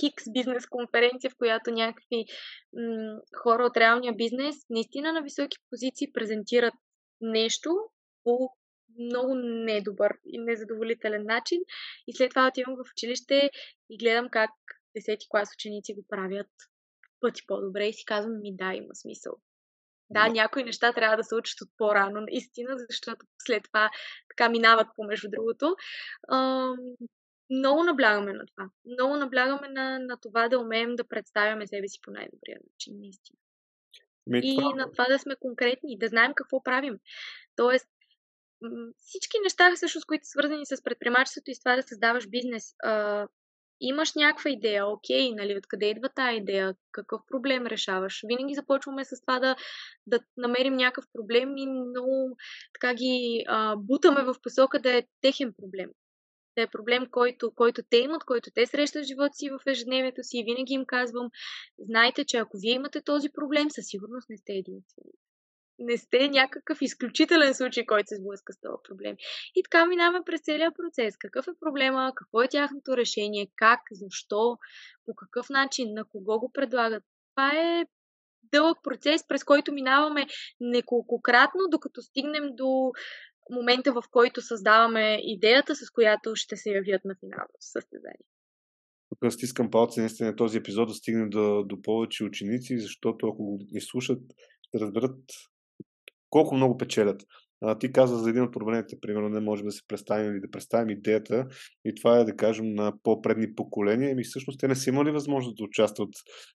хикс 0.00 0.24
бизнес 0.32 0.66
конференция, 0.66 1.30
в 1.30 1.36
която 1.38 1.70
някакви 1.70 2.24
м- 2.72 3.20
хора 3.42 3.64
от 3.64 3.76
реалния 3.76 4.12
бизнес 4.16 4.56
наистина 4.70 5.12
на 5.12 5.22
високи 5.22 5.58
позиции 5.70 6.12
презентират 6.12 6.74
нещо 7.20 7.70
по 8.24 8.50
много 8.98 9.34
недобър 9.34 10.12
и 10.24 10.38
незадоволителен 10.38 11.24
начин. 11.26 11.60
И 12.06 12.16
след 12.16 12.30
това 12.30 12.48
отивам 12.48 12.76
в 12.76 12.90
училище 12.92 13.50
и 13.90 13.98
гледам 13.98 14.28
как 14.30 14.50
десети 14.96 15.26
клас 15.30 15.48
ученици 15.54 15.94
го 15.94 16.04
правят 16.08 16.50
пъти 17.26 17.46
по-добре 17.46 17.86
и 17.86 17.92
си 17.92 18.04
казвам 18.04 18.40
ми 18.40 18.56
да, 18.56 18.74
има 18.74 18.94
смисъл. 18.94 19.32
Да, 20.10 20.28
някои 20.28 20.64
неща 20.64 20.92
трябва 20.92 21.16
да 21.16 21.24
се 21.24 21.34
учат 21.34 21.60
от 21.60 21.68
по-рано, 21.78 22.20
наистина, 22.20 22.78
защото 22.88 23.26
след 23.38 23.62
това 23.64 23.90
така 24.28 24.48
минават 24.48 24.86
помежду 24.96 25.28
другото. 25.30 25.76
много 27.50 27.84
наблягаме 27.84 28.32
на 28.32 28.46
това. 28.46 28.70
Много 28.84 29.16
наблягаме 29.16 29.68
на, 29.68 29.98
на 29.98 30.16
това 30.16 30.48
да 30.48 30.58
умеем 30.58 30.96
да 30.96 31.08
представяме 31.08 31.66
себе 31.66 31.88
си 31.88 31.98
по 32.02 32.10
най-добрия 32.10 32.58
начин, 32.70 33.00
наистина. 33.00 33.38
Ми, 34.26 34.40
и 34.44 34.56
това... 34.56 34.74
на 34.74 34.92
това 34.92 35.04
да 35.04 35.18
сме 35.18 35.36
конкретни, 35.40 35.98
да 35.98 36.08
знаем 36.08 36.32
какво 36.34 36.62
правим. 36.62 36.98
Тоест, 37.56 37.88
всички 38.96 39.36
неща, 39.42 39.72
всъщност, 39.76 40.06
които 40.06 40.26
са 40.26 40.30
свързани 40.30 40.66
с 40.66 40.82
предприемачеството 40.82 41.50
и 41.50 41.54
с 41.54 41.58
това 41.58 41.76
да 41.76 41.82
създаваш 41.82 42.28
бизнес, 42.28 42.74
а, 42.82 43.26
имаш 43.80 44.14
някаква 44.14 44.50
идея, 44.50 44.86
окей, 44.86 45.32
нали, 45.32 45.58
откъде 45.58 45.86
идва 45.86 46.08
тази 46.08 46.36
идея, 46.36 46.74
какъв 46.92 47.20
проблем 47.30 47.66
решаваш. 47.66 48.20
Винаги 48.26 48.54
започваме 48.54 49.04
с 49.04 49.20
това 49.20 49.38
да, 49.38 49.56
да 50.06 50.20
намерим 50.36 50.76
някакъв 50.76 51.04
проблем 51.12 51.56
и 51.56 51.66
много 51.66 52.36
така 52.74 52.94
ги 52.94 53.44
а, 53.48 53.76
бутаме 53.76 54.22
в 54.22 54.34
посока 54.42 54.80
да 54.80 54.96
е 54.96 55.02
техен 55.20 55.54
проблем. 55.58 55.90
Да 56.56 56.62
е 56.62 56.70
проблем, 56.70 57.06
който, 57.10 57.52
който 57.54 57.82
те 57.90 57.96
имат, 57.96 58.24
който 58.24 58.50
те 58.54 58.66
срещат 58.66 59.04
в 59.04 59.06
живота 59.06 59.32
си 59.32 59.50
в 59.50 59.60
ежедневието 59.66 60.22
си. 60.22 60.38
И 60.38 60.44
винаги 60.44 60.74
им 60.74 60.84
казвам, 60.86 61.30
знайте, 61.78 62.24
че 62.24 62.36
ако 62.36 62.58
вие 62.58 62.72
имате 62.72 63.02
този 63.02 63.28
проблем, 63.28 63.70
със 63.70 63.86
сигурност 63.86 64.30
не 64.30 64.36
сте 64.36 64.52
единствени 64.52 65.12
не 65.78 65.96
сте 65.96 66.28
някакъв 66.28 66.78
изключителен 66.82 67.54
случай, 67.54 67.86
който 67.86 68.08
се 68.08 68.16
сблъска 68.16 68.52
с 68.52 68.60
този 68.60 68.82
проблем. 68.88 69.16
И 69.54 69.62
така 69.62 69.86
минаваме 69.86 70.24
през 70.26 70.40
целия 70.40 70.72
процес. 70.74 71.16
Какъв 71.16 71.46
е 71.46 71.60
проблема, 71.60 72.12
какво 72.16 72.42
е 72.42 72.48
тяхното 72.48 72.96
решение, 72.96 73.50
как, 73.56 73.80
защо, 73.92 74.58
по 75.04 75.14
какъв 75.14 75.50
начин, 75.50 75.94
на 75.94 76.04
кого 76.04 76.38
го 76.38 76.52
предлагат. 76.52 77.04
Това 77.34 77.50
е 77.52 77.84
дълъг 78.52 78.78
процес, 78.82 79.28
през 79.28 79.44
който 79.44 79.72
минаваме 79.72 80.26
неколкократно, 80.60 81.60
докато 81.70 82.02
стигнем 82.02 82.44
до 82.52 82.92
момента, 83.50 83.92
в 83.92 84.02
който 84.10 84.42
създаваме 84.42 85.18
идеята, 85.22 85.74
с 85.76 85.90
която 85.90 86.36
ще 86.36 86.56
се 86.56 86.70
явят 86.70 87.04
на 87.04 87.16
финалното 87.20 87.60
състезание. 87.60 88.26
Тук 89.08 89.32
стискам 89.32 89.70
палци 89.70 90.00
наистина 90.00 90.36
този 90.36 90.58
епизод 90.58 90.88
да 90.88 90.94
стигне 90.94 91.28
до, 91.28 91.62
до 91.62 91.82
повече 91.82 92.24
ученици, 92.24 92.78
защото 92.78 93.28
ако 93.28 93.44
го 93.44 93.58
изслушат, 93.74 94.22
ще 94.62 94.80
разберат 94.80 95.18
колко 96.36 96.54
много 96.54 96.76
печелят. 96.76 97.22
А, 97.62 97.78
ти 97.78 97.92
каза 97.92 98.16
за 98.16 98.30
един 98.30 98.42
от 98.42 98.52
проблемите, 98.52 98.96
примерно, 99.00 99.28
не 99.28 99.40
можем 99.40 99.66
да 99.66 99.72
се 99.72 99.82
представим 99.88 100.32
или 100.32 100.40
да 100.40 100.50
представим 100.50 100.90
идеята 100.90 101.46
и 101.84 101.94
това 101.94 102.18
е 102.18 102.24
да 102.24 102.36
кажем 102.36 102.74
на 102.74 102.92
по-предни 103.02 103.54
поколения. 103.54 104.12
Ами 104.12 104.24
всъщност 104.24 104.60
те 104.60 104.68
не 104.68 104.74
са 104.74 104.90
имали 104.90 105.10
възможност 105.10 105.56
да 105.56 105.64
участват 105.64 106.08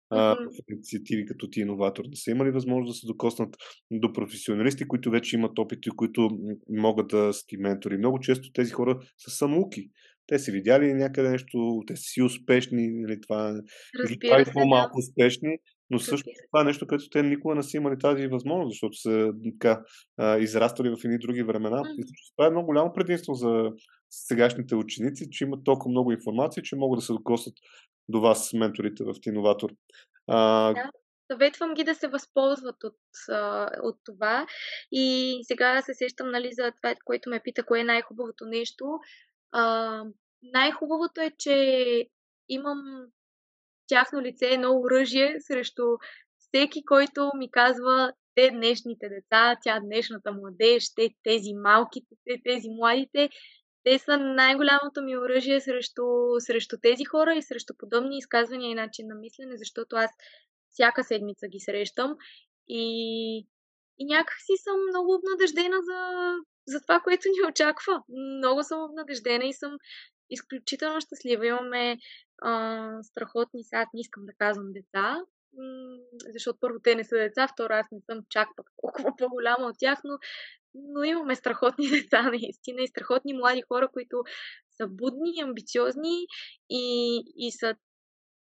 а, 0.09 0.35
в 0.35 0.71
инициативи 0.71 1.25
като 1.25 1.49
ти 1.49 1.59
иноватор, 1.59 2.03
да 2.07 2.17
са 2.17 2.31
имали 2.31 2.51
възможност 2.51 2.89
да 2.89 2.99
се 2.99 3.07
докоснат 3.07 3.55
до 3.91 4.13
професионалисти, 4.13 4.87
които 4.87 5.11
вече 5.11 5.35
имат 5.35 5.59
опити, 5.59 5.89
които 5.89 6.29
могат 6.69 7.07
да 7.07 7.33
са 7.33 7.43
ти 7.47 7.57
ментори. 7.57 7.97
Много 7.97 8.19
често 8.19 8.51
тези 8.53 8.71
хора 8.71 8.99
са 9.17 9.31
самоуки. 9.31 9.89
Те 10.27 10.39
са 10.39 10.51
видяли 10.51 10.93
някъде 10.93 11.29
нещо, 11.29 11.81
те 11.87 11.95
са 11.95 12.03
си 12.03 12.21
успешни, 12.21 12.87
нали, 12.91 13.21
това, 13.21 13.61
Разбира 14.03 14.45
се, 14.45 14.51
по-малко 14.53 14.97
да. 14.97 14.99
успешни, 14.99 15.57
но 15.91 15.99
също 15.99 16.29
това 16.51 16.61
е 16.61 16.63
нещо, 16.63 16.87
което 16.87 17.09
те 17.09 17.23
никога 17.23 17.55
не 17.55 17.63
са 17.63 17.77
имали 17.77 17.99
тази 17.99 18.27
възможност, 18.27 18.69
защото 18.69 18.97
са 18.97 19.33
така, 19.43 19.81
израствали 20.39 20.89
в 20.89 21.05
едни 21.05 21.17
други 21.17 21.43
времена. 21.43 21.77
Mm. 21.77 21.95
И 21.97 22.03
това 22.35 22.47
е 22.47 22.49
много 22.49 22.65
голямо 22.65 22.93
предимство 22.93 23.33
за 23.33 23.71
сегашните 24.09 24.75
ученици, 24.75 25.29
че 25.31 25.43
имат 25.43 25.63
толкова 25.63 25.91
много 25.91 26.11
информация, 26.11 26.63
че 26.63 26.75
могат 26.75 26.97
да 26.97 27.05
се 27.05 27.13
докоснат 27.13 27.55
до 28.09 28.21
вас, 28.21 28.53
менторите 28.53 29.03
в 29.03 29.13
Тиноватор. 29.21 29.69
А... 30.27 30.73
Да. 30.73 30.89
Съветвам 31.31 31.73
ги 31.73 31.83
да 31.83 31.95
се 31.95 32.07
възползват 32.07 32.83
от, 32.83 32.97
от 33.83 33.97
това. 34.05 34.47
И 34.91 35.37
сега 35.43 35.81
се 35.81 35.93
сещам 35.93 36.31
нали, 36.31 36.49
за 36.51 36.71
това, 36.81 36.95
което 37.05 37.29
ме 37.29 37.41
пита, 37.43 37.63
кое 37.63 37.79
е 37.79 37.83
най-хубавото 37.83 38.45
нещо. 38.45 38.85
А, 39.51 40.03
най-хубавото 40.43 41.21
е, 41.21 41.31
че 41.37 42.05
имам 42.49 42.77
тяхно 43.91 44.21
лице 44.21 44.45
едно 44.45 44.79
оръжие 44.79 45.35
срещу 45.39 45.83
всеки, 46.39 46.85
който 46.85 47.31
ми 47.37 47.51
казва 47.51 48.13
те 48.35 48.49
днешните 48.49 49.09
деца, 49.09 49.55
тя 49.63 49.79
днешната 49.79 50.31
младеж, 50.31 50.93
те 50.95 51.09
тези 51.23 51.53
малките, 51.53 52.15
те 52.25 52.41
тези 52.45 52.69
младите, 52.69 53.29
те 53.83 53.99
са 53.99 54.17
най-голямото 54.17 55.01
ми 55.03 55.17
оръжие 55.17 55.61
срещу, 55.61 56.03
срещу 56.39 56.77
тези 56.81 57.05
хора 57.05 57.35
и 57.35 57.41
срещу 57.41 57.73
подобни 57.77 58.17
изказвания 58.17 58.71
и 58.71 58.75
начин 58.75 59.07
на 59.07 59.15
мислене, 59.15 59.57
защото 59.57 59.95
аз 59.95 60.11
всяка 60.69 61.03
седмица 61.03 61.47
ги 61.47 61.59
срещам 61.59 62.15
и, 62.67 62.83
и 63.99 64.05
някак 64.05 64.37
си 64.45 64.53
съм 64.63 64.75
много 64.89 65.13
обнадеждена 65.13 65.77
за, 65.81 65.99
за 66.67 66.81
това, 66.81 66.99
което 66.99 67.27
ни 67.27 67.49
очаква. 67.49 68.03
Много 68.37 68.63
съм 68.63 68.83
обнадеждена 68.83 69.45
и 69.45 69.53
съм 69.53 69.77
изключително 70.29 71.01
щастлива. 71.01 71.47
Имаме 71.47 71.97
страхотни, 73.03 73.63
сега 73.63 73.85
не 73.93 74.01
искам 74.01 74.25
да 74.25 74.33
казвам 74.33 74.71
деца, 74.71 75.21
защото 76.33 76.59
първо 76.61 76.79
те 76.79 76.95
не 76.95 77.03
са 77.03 77.15
деца, 77.15 77.47
второ 77.47 77.73
аз 77.73 77.87
не 77.91 78.01
съм 78.01 78.23
чак 78.29 78.49
пък 78.55 78.65
толкова 78.81 79.13
по-голяма 79.17 79.67
от 79.67 79.75
тях, 79.79 79.99
но, 80.03 80.17
но 80.73 81.03
имаме 81.03 81.35
страхотни 81.35 81.89
деца 81.89 82.21
наистина 82.21 82.81
и 82.81 82.87
страхотни 82.87 83.33
млади 83.33 83.61
хора, 83.61 83.87
които 83.93 84.23
са 84.77 84.87
будни, 84.87 85.41
амбициозни 85.41 86.25
и, 86.69 87.15
и 87.35 87.51
са 87.51 87.75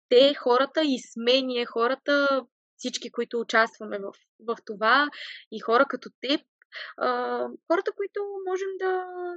те 0.10 0.34
хората 0.34 0.82
и 0.84 1.00
сме 1.14 1.42
ние 1.42 1.66
хората, 1.66 2.46
всички, 2.78 3.12
които 3.12 3.40
участваме 3.40 4.00
в, 4.00 4.12
в 4.40 4.58
това 4.66 5.10
и 5.52 5.60
хора 5.60 5.86
като 5.90 6.10
теб, 6.22 6.42
а, 6.98 7.10
хората, 7.68 7.92
които 7.98 8.20
можем 8.50 8.72
да, 8.80 8.92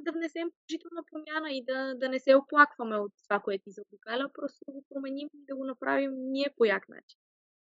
да 0.04 0.12
внесем 0.12 0.48
положителна 0.50 1.02
промяна 1.10 1.48
и 1.52 1.64
да, 1.64 1.94
да 1.94 2.08
не 2.08 2.18
се 2.18 2.34
оплакваме 2.34 2.96
от 2.96 3.12
това, 3.28 3.40
което 3.40 3.62
ни 3.66 3.72
заобикаля, 3.72 4.30
просто 4.34 4.58
да 4.66 4.72
го 4.72 4.84
променим 4.88 5.28
и 5.34 5.44
да 5.48 5.56
го 5.56 5.64
направим 5.64 6.12
ние 6.16 6.54
по 6.56 6.64
як 6.64 6.88
начин. 6.88 7.18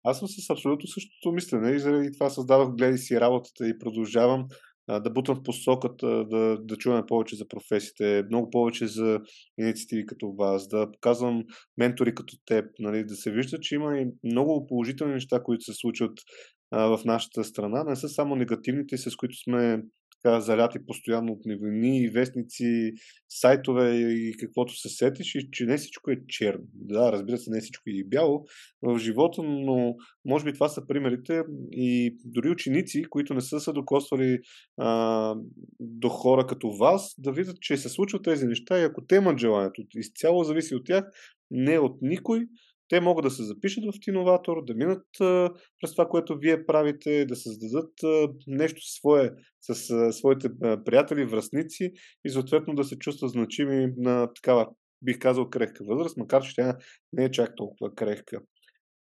Аз 0.03 0.19
съм 0.19 0.27
с 0.27 0.49
абсолютно 0.49 0.87
същото 0.87 1.31
мислене 1.31 1.71
и 1.71 1.79
заради 1.79 2.11
това 2.11 2.29
създавах 2.29 2.69
гледай 2.75 2.97
си 2.97 3.19
работата 3.19 3.67
и 3.67 3.79
продължавам 3.79 4.47
а, 4.87 4.99
да 4.99 5.09
бутам 5.09 5.35
в 5.35 5.43
посоката, 5.43 6.25
да, 6.25 6.57
да 6.61 6.77
чуваме 6.77 7.05
повече 7.05 7.35
за 7.35 7.47
професиите, 7.47 8.23
много 8.29 8.49
повече 8.49 8.87
за 8.87 9.19
инициативи 9.57 10.05
като 10.05 10.31
вас, 10.31 10.67
да 10.67 10.91
показвам 10.91 11.43
ментори 11.77 12.15
като 12.15 12.37
теб, 12.45 12.65
нали, 12.79 13.05
да 13.05 13.15
се 13.15 13.31
вижда, 13.31 13.59
че 13.59 13.75
има 13.75 13.97
и 13.97 14.07
много 14.23 14.67
положителни 14.67 15.13
неща, 15.13 15.43
които 15.43 15.63
се 15.63 15.73
случват 15.73 16.19
в 16.73 16.99
нашата 17.05 17.43
страна. 17.43 17.83
Не 17.83 17.95
са 17.95 18.09
само 18.09 18.35
негативните, 18.35 18.97
с 18.97 19.15
които 19.15 19.37
сме 19.37 19.83
така, 20.23 20.41
заляти 20.41 20.85
постоянно 20.85 21.33
от 21.33 21.45
новини, 21.45 22.09
вестници, 22.09 22.93
сайтове 23.29 23.95
и 23.95 24.33
каквото 24.39 24.75
се 24.75 24.89
сетиш, 24.89 25.35
и 25.35 25.51
че 25.51 25.65
не 25.65 25.77
всичко 25.77 26.11
е 26.11 26.17
черно. 26.27 26.63
Да, 26.73 27.11
разбира 27.11 27.37
се, 27.37 27.51
не 27.51 27.61
всичко 27.61 27.83
е 27.87 28.03
бяло 28.05 28.45
в 28.81 28.99
живота, 28.99 29.43
но 29.43 29.95
може 30.25 30.45
би 30.45 30.53
това 30.53 30.69
са 30.69 30.87
примерите 30.87 31.43
и 31.71 32.17
дори 32.25 32.49
ученици, 32.49 33.03
които 33.09 33.33
не 33.33 33.41
са 33.41 33.59
се 33.59 33.71
докосвали 33.71 34.39
а, 34.77 35.35
до 35.79 36.09
хора 36.09 36.47
като 36.47 36.71
вас, 36.71 37.15
да 37.17 37.31
видят, 37.31 37.57
че 37.61 37.77
се 37.77 37.89
случват 37.89 38.23
тези 38.23 38.45
неща 38.45 38.79
и 38.79 38.83
ако 38.83 39.05
те 39.05 39.15
имат 39.15 39.39
желанието, 39.39 39.81
изцяло 39.95 40.43
зависи 40.43 40.75
от 40.75 40.85
тях, 40.85 41.05
не 41.51 41.79
от 41.79 41.97
никой, 42.01 42.45
те 42.93 43.01
могат 43.01 43.23
да 43.23 43.31
се 43.31 43.43
запишат 43.43 43.83
в 43.83 43.99
Тиноватор, 44.01 44.65
да 44.65 44.73
минат 44.73 45.05
през 45.81 45.91
това, 45.91 46.07
което 46.09 46.37
вие 46.37 46.65
правите, 46.65 47.25
да 47.25 47.35
създадат 47.35 47.91
нещо 48.47 48.81
свое 48.81 49.31
с 49.61 49.75
своите 50.13 50.49
приятели, 50.85 51.25
връзници 51.25 51.91
и 52.25 52.29
съответно 52.29 52.75
да 52.75 52.83
се 52.83 52.99
чувстват 52.99 53.31
значими 53.31 53.93
на 53.97 54.33
такава, 54.33 54.67
бих 55.01 55.19
казал, 55.19 55.49
крехка 55.49 55.83
възраст, 55.83 56.17
макар 56.17 56.43
че 56.43 56.55
тя 56.55 56.77
не 57.13 57.25
е 57.25 57.31
чак 57.31 57.55
толкова 57.55 57.95
крехка. 57.95 58.41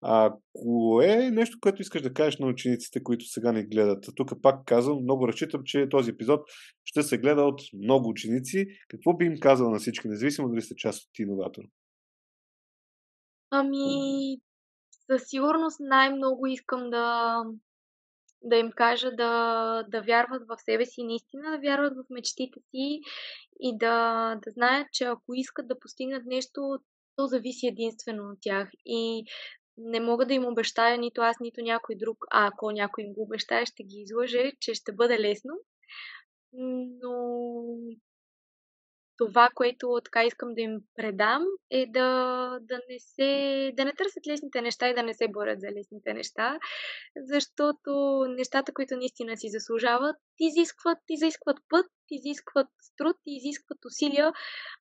А 0.00 0.34
кое 0.52 1.26
е 1.26 1.30
нещо, 1.30 1.58
което 1.60 1.82
искаш 1.82 2.02
да 2.02 2.12
кажеш 2.12 2.38
на 2.38 2.46
учениците, 2.46 3.02
които 3.02 3.24
сега 3.24 3.52
ни 3.52 3.66
гледат? 3.66 4.04
Тук 4.16 4.42
пак 4.42 4.64
казвам, 4.66 5.02
много 5.02 5.28
разчитам, 5.28 5.60
че 5.64 5.88
този 5.88 6.10
епизод 6.10 6.40
ще 6.84 7.02
се 7.02 7.18
гледа 7.18 7.42
от 7.42 7.60
много 7.84 8.08
ученици. 8.08 8.66
Какво 8.88 9.16
би 9.16 9.24
им 9.24 9.34
казал 9.40 9.70
на 9.70 9.78
всички, 9.78 10.08
независимо 10.08 10.48
дали 10.48 10.62
сте 10.62 10.74
част 10.76 11.02
от 11.02 11.18
иноватор? 11.18 11.62
Ами, 13.54 14.36
със 15.06 15.22
сигурност 15.28 15.80
най-много 15.80 16.46
искам 16.46 16.90
да, 16.90 17.36
да 18.42 18.56
им 18.56 18.70
кажа 18.76 19.10
да, 19.10 19.84
да 19.88 20.00
вярват 20.00 20.42
в 20.48 20.56
себе 20.64 20.86
си, 20.86 21.04
наистина 21.04 21.50
да 21.50 21.58
вярват 21.58 21.92
в 21.96 22.10
мечтите 22.10 22.60
си 22.70 23.00
и 23.60 23.78
да, 23.78 24.34
да 24.34 24.50
знаят, 24.50 24.88
че 24.92 25.04
ако 25.04 25.34
искат 25.34 25.68
да 25.68 25.78
постигнат 25.78 26.24
нещо, 26.26 26.78
то 27.16 27.26
зависи 27.26 27.66
единствено 27.66 28.30
от 28.30 28.38
тях. 28.40 28.68
И 28.86 29.24
не 29.76 30.00
мога 30.00 30.26
да 30.26 30.34
им 30.34 30.46
обещая 30.46 30.98
нито 30.98 31.20
аз, 31.20 31.40
нито 31.40 31.60
някой 31.62 31.94
друг, 31.94 32.24
а 32.30 32.46
ако 32.46 32.70
някой 32.70 33.04
им 33.04 33.12
го 33.12 33.22
обещае, 33.22 33.66
ще 33.66 33.82
ги 33.82 33.96
излъже, 33.96 34.52
че 34.60 34.74
ще 34.74 34.92
бъде 34.92 35.20
лесно. 35.20 35.54
Но 36.52 37.14
това, 39.18 39.48
което 39.54 40.00
така 40.04 40.24
искам 40.24 40.54
да 40.54 40.60
им 40.60 40.80
предам, 40.96 41.44
е 41.70 41.86
да, 41.86 42.58
да, 42.60 42.80
не 42.88 42.98
се, 42.98 43.72
да 43.76 43.84
не 43.84 43.92
търсят 43.92 44.26
лесните 44.26 44.60
неща 44.60 44.88
и 44.88 44.94
да 44.94 45.02
не 45.02 45.14
се 45.14 45.28
борят 45.28 45.60
за 45.60 45.66
лесните 45.66 46.14
неща, 46.14 46.58
защото 47.16 48.24
нещата, 48.28 48.74
които 48.74 48.96
наистина 48.96 49.36
си 49.36 49.48
заслужават, 49.48 50.16
изискват, 50.40 50.98
изискват 51.08 51.56
път, 51.68 51.86
изискват 52.10 52.68
труд, 52.96 53.16
изискват 53.26 53.84
усилия, 53.84 54.32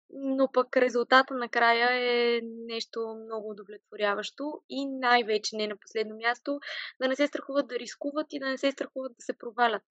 но 0.09 0.51
пък 0.51 0.77
резултата 0.77 1.33
накрая 1.33 1.89
е 1.91 2.41
нещо 2.43 2.99
много 3.25 3.49
удовлетворяващо 3.49 4.61
и 4.69 4.85
най-вече 4.85 5.55
не 5.55 5.67
на 5.67 5.75
последно 5.77 6.15
място 6.15 6.59
да 7.01 7.07
не 7.07 7.15
се 7.15 7.27
страхуват 7.27 7.67
да 7.67 7.79
рискуват 7.79 8.27
и 8.29 8.39
да 8.39 8.49
не 8.49 8.57
се 8.57 8.71
страхуват 8.71 9.11
да 9.11 9.21
се 9.21 9.37
провалят. 9.37 9.83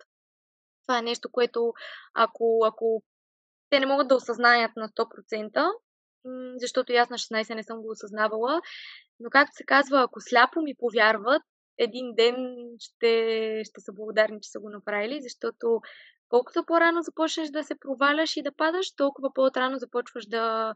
Това 0.86 0.98
е 0.98 1.02
нещо, 1.02 1.28
което 1.32 1.72
ако, 2.14 2.60
ако 2.64 3.02
те 3.70 3.80
не 3.80 3.86
могат 3.86 4.08
да 4.08 4.14
осъзнаят 4.14 4.70
на 4.76 4.88
100%, 4.88 5.72
защото 6.56 6.92
и 6.92 6.96
аз 6.96 7.10
на 7.10 7.18
16 7.18 7.54
не 7.54 7.62
съм 7.62 7.82
го 7.82 7.90
осъзнавала. 7.90 8.60
Но 9.20 9.30
както 9.30 9.56
се 9.56 9.64
казва, 9.64 10.02
ако 10.02 10.20
сляпо 10.20 10.62
ми 10.62 10.74
повярват, 10.78 11.42
един 11.78 12.14
ден 12.14 12.56
ще, 12.78 13.62
ще 13.64 13.80
са 13.80 13.92
благодарни, 13.92 14.40
че 14.40 14.50
са 14.50 14.60
го 14.60 14.70
направили, 14.70 15.22
защото 15.22 15.80
колкото 16.28 16.64
по-рано 16.66 17.02
започнеш 17.02 17.48
да 17.48 17.64
се 17.64 17.74
проваляш 17.80 18.36
и 18.36 18.42
да 18.42 18.52
падаш, 18.52 18.94
толкова 18.94 19.32
по-рано 19.34 19.78
започваш 19.78 20.26
да, 20.26 20.74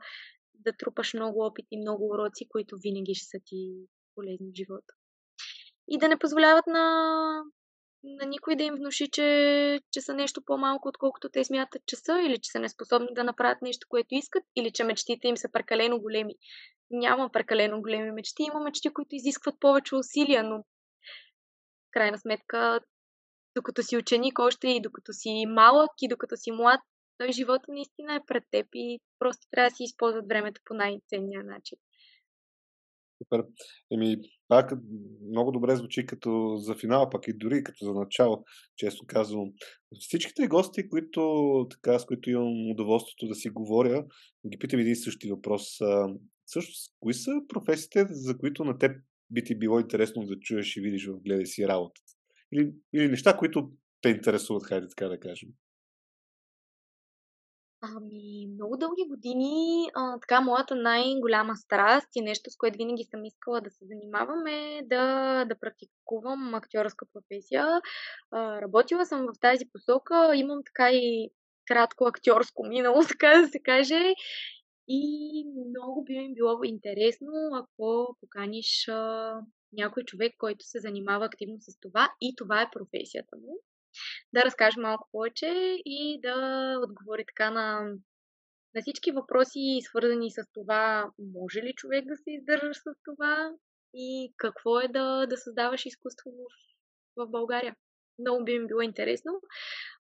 да 0.54 0.72
трупаш 0.72 1.14
много 1.14 1.40
опит 1.40 1.66
и 1.70 1.80
много 1.80 2.08
уроци, 2.08 2.48
които 2.48 2.76
винаги 2.82 3.14
ще 3.14 3.26
са 3.26 3.38
ти 3.44 3.74
полезни 4.14 4.50
в 4.52 4.56
живота. 4.56 4.94
И 5.88 5.98
да 5.98 6.08
не 6.08 6.18
позволяват 6.18 6.66
на, 6.66 6.84
на 8.04 8.26
никой 8.26 8.56
да 8.56 8.62
им 8.62 8.74
внуши, 8.74 9.08
че, 9.12 9.80
че 9.92 10.00
са 10.00 10.14
нещо 10.14 10.42
по-малко, 10.46 10.88
отколкото 10.88 11.28
те 11.28 11.44
смятат, 11.44 11.82
че 11.86 11.96
са, 11.96 12.20
или 12.26 12.38
че 12.38 12.50
са 12.50 12.60
неспособни 12.60 13.08
да 13.10 13.24
направят 13.24 13.62
нещо, 13.62 13.86
което 13.90 14.08
искат, 14.10 14.42
или 14.56 14.70
че 14.72 14.84
мечтите 14.84 15.28
им 15.28 15.36
са 15.36 15.48
прекалено 15.52 16.00
големи. 16.00 16.34
Няма 16.90 17.30
прекалено 17.32 17.80
големи 17.80 18.10
мечти, 18.10 18.42
има 18.42 18.60
мечти, 18.60 18.92
които 18.92 19.14
изискват 19.14 19.60
повече 19.60 19.94
усилия, 19.94 20.44
но 20.44 20.58
в 20.58 21.90
крайна 21.90 22.18
сметка, 22.18 22.80
докато 23.56 23.82
си 23.82 23.96
ученик 23.96 24.38
още 24.38 24.68
и 24.68 24.80
докато 24.80 25.12
си 25.12 25.44
малък 25.48 25.90
и 26.02 26.08
докато 26.08 26.36
си 26.36 26.52
млад, 26.52 26.80
той 27.18 27.32
живота 27.32 27.64
наистина 27.68 28.14
е 28.14 28.26
пред 28.26 28.44
теб 28.50 28.66
и 28.74 29.00
просто 29.18 29.46
трябва 29.50 29.70
да 29.70 29.76
си 29.76 29.82
използват 29.82 30.28
времето 30.28 30.60
по 30.64 30.74
най-ценния 30.74 31.44
начин. 31.44 31.78
Супер. 33.24 33.44
Еми, 33.92 34.16
пак 34.48 34.72
много 35.30 35.52
добре 35.52 35.76
звучи 35.76 36.06
като 36.06 36.56
за 36.56 36.74
финал, 36.74 37.10
пък 37.10 37.28
и 37.28 37.32
дори 37.32 37.64
като 37.64 37.84
за 37.84 37.92
начало, 37.92 38.44
често 38.76 39.04
казвам. 39.06 39.52
Всичките 40.00 40.46
гости, 40.46 40.88
които, 40.88 41.66
така, 41.70 41.98
с 41.98 42.06
които 42.06 42.30
имам 42.30 42.70
удоволствието 42.70 43.26
да 43.26 43.34
си 43.34 43.48
говоря, 43.48 44.04
ги 44.50 44.58
питам 44.58 44.80
един 44.80 44.96
същи 44.96 45.30
въпрос. 45.30 45.62
Също, 46.46 46.72
кои 47.00 47.14
са 47.14 47.30
професиите, 47.48 48.06
за 48.10 48.38
които 48.38 48.64
на 48.64 48.78
теб 48.78 48.96
би 49.30 49.44
ти 49.44 49.58
било 49.58 49.80
интересно 49.80 50.26
да 50.26 50.38
чуеш 50.38 50.76
и 50.76 50.80
видиш 50.80 51.06
в 51.06 51.20
гледа 51.20 51.46
си 51.46 51.68
работата? 51.68 52.12
Или, 52.52 52.72
или 52.94 53.08
неща, 53.08 53.36
които 53.36 53.70
те 54.00 54.08
интересуват, 54.08 54.64
хайде 54.64 54.86
така 54.88 55.08
да 55.08 55.20
кажем. 55.20 55.48
Ами, 57.86 58.46
много 58.54 58.76
дълги 58.76 59.04
години, 59.08 59.88
а, 59.94 60.20
така, 60.20 60.40
моята 60.40 60.74
най-голяма 60.74 61.56
страст 61.56 62.08
и 62.14 62.22
нещо, 62.22 62.50
с 62.50 62.56
което 62.56 62.76
винаги 62.76 63.04
съм 63.04 63.24
искала 63.24 63.60
да 63.60 63.70
се 63.70 63.84
занимавам 63.86 64.46
е 64.46 64.82
да, 64.84 65.44
да 65.44 65.58
практикувам 65.60 66.54
актьорска 66.54 67.06
професия. 67.12 67.80
А, 68.30 68.60
работила 68.62 69.06
съм 69.06 69.26
в 69.26 69.40
тази 69.40 69.64
посока, 69.72 70.36
имам 70.36 70.58
така 70.66 70.90
и 70.92 71.30
кратко 71.66 72.04
актьорско 72.04 72.66
минало, 72.66 73.02
така 73.08 73.40
да 73.40 73.48
се 73.48 73.62
каже. 73.62 74.14
И 74.88 75.44
много 75.68 76.04
би 76.04 76.18
ми 76.18 76.34
било 76.34 76.62
интересно, 76.64 77.32
ако 77.52 78.16
поканиш 78.20 78.88
а, 78.88 79.34
някой 79.72 80.04
човек, 80.04 80.34
който 80.38 80.64
се 80.64 80.80
занимава 80.80 81.24
активно 81.24 81.56
с 81.60 81.80
това 81.80 82.12
и 82.20 82.34
това 82.36 82.62
е 82.62 82.70
професията 82.72 83.36
му 83.36 83.60
да 84.32 84.42
разкаже 84.42 84.80
малко 84.80 85.08
повече 85.12 85.76
и 85.84 86.20
да 86.22 86.78
отговори 86.82 87.24
така 87.26 87.50
на, 87.50 87.80
на 88.74 88.82
всички 88.82 89.12
въпроси, 89.12 89.80
свързани 89.82 90.30
с 90.30 90.42
това, 90.52 91.10
може 91.18 91.62
ли 91.62 91.74
човек 91.74 92.04
да 92.04 92.16
се 92.16 92.30
издържа 92.30 92.74
с 92.74 92.84
това 93.04 93.50
и 93.94 94.32
какво 94.36 94.80
е 94.80 94.88
да, 94.88 95.26
да 95.26 95.36
създаваш 95.36 95.86
изкуство 95.86 96.30
в, 96.30 97.26
в 97.26 97.30
България. 97.30 97.76
Много 98.18 98.44
би 98.44 98.58
ми 98.58 98.66
било 98.66 98.80
интересно, 98.80 99.40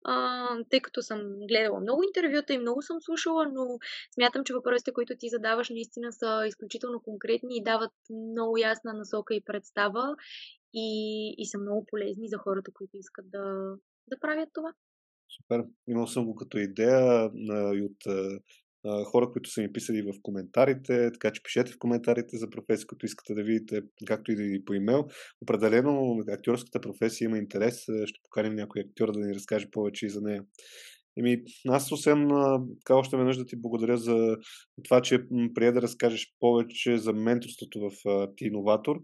а, 0.05 0.47
тъй 0.69 0.79
като 0.79 1.01
съм 1.01 1.21
гледала 1.47 1.79
много 1.79 2.03
интервюта 2.03 2.53
и 2.53 2.57
много 2.57 2.81
съм 2.81 3.01
слушала, 3.01 3.45
но 3.53 3.79
смятам, 4.13 4.43
че 4.43 4.53
въпросите, 4.53 4.93
които 4.93 5.13
ти 5.17 5.29
задаваш, 5.29 5.69
наистина 5.69 6.13
са 6.13 6.43
изключително 6.47 7.01
конкретни 7.01 7.57
и 7.57 7.63
дават 7.63 7.91
много 8.09 8.57
ясна 8.57 8.93
насока 8.93 9.35
и 9.35 9.43
представа 9.43 10.15
и, 10.73 11.35
и 11.37 11.45
са 11.45 11.57
много 11.57 11.85
полезни 11.85 12.27
за 12.27 12.37
хората, 12.37 12.71
които 12.73 12.97
искат 12.97 13.25
да, 13.31 13.75
да 14.07 14.19
правят 14.21 14.49
това. 14.53 14.73
Супер. 15.37 15.63
Имал 15.87 16.07
съм 16.07 16.25
го 16.25 16.35
като 16.35 16.57
идея 16.57 17.31
а, 17.49 17.75
и 17.75 17.81
от 17.81 18.07
а, 18.07 18.39
хора, 19.03 19.31
които 19.31 19.49
са 19.49 19.61
ми 19.61 19.73
писали 19.73 20.01
в 20.01 20.13
коментарите, 20.21 21.11
така 21.11 21.31
че 21.31 21.43
пишете 21.43 21.71
в 21.71 21.79
коментарите 21.79 22.37
за 22.37 22.49
професия, 22.49 22.87
като 22.87 23.05
искате 23.05 23.33
да 23.33 23.43
видите, 23.43 23.81
както 24.05 24.31
и 24.31 24.65
по 24.65 24.73
имейл. 24.73 25.07
Определено 25.41 26.23
актьорската 26.29 26.81
професия 26.81 27.25
има 27.25 27.37
интерес. 27.37 27.81
Ще 27.81 28.19
поканим 28.23 28.55
някой 28.55 28.81
актьор 28.81 29.11
да 29.11 29.19
ни 29.19 29.35
разкаже 29.35 29.71
повече 29.71 30.05
и 30.05 30.09
за 30.09 30.21
нея. 30.21 30.43
Еми, 31.17 31.43
аз 31.67 31.91
освен 31.91 32.27
така 32.79 32.95
още 32.95 33.17
веднъж 33.17 33.37
да 33.37 33.45
ти 33.45 33.55
благодаря 33.55 33.97
за 33.97 34.37
това, 34.83 35.01
че 35.01 35.25
прие 35.53 35.71
да 35.71 35.81
разкажеш 35.81 36.33
повече 36.39 36.97
за 36.97 37.13
менторството 37.13 37.79
в 37.79 37.91
Ти 38.35 38.45
Иноватор 38.45 39.01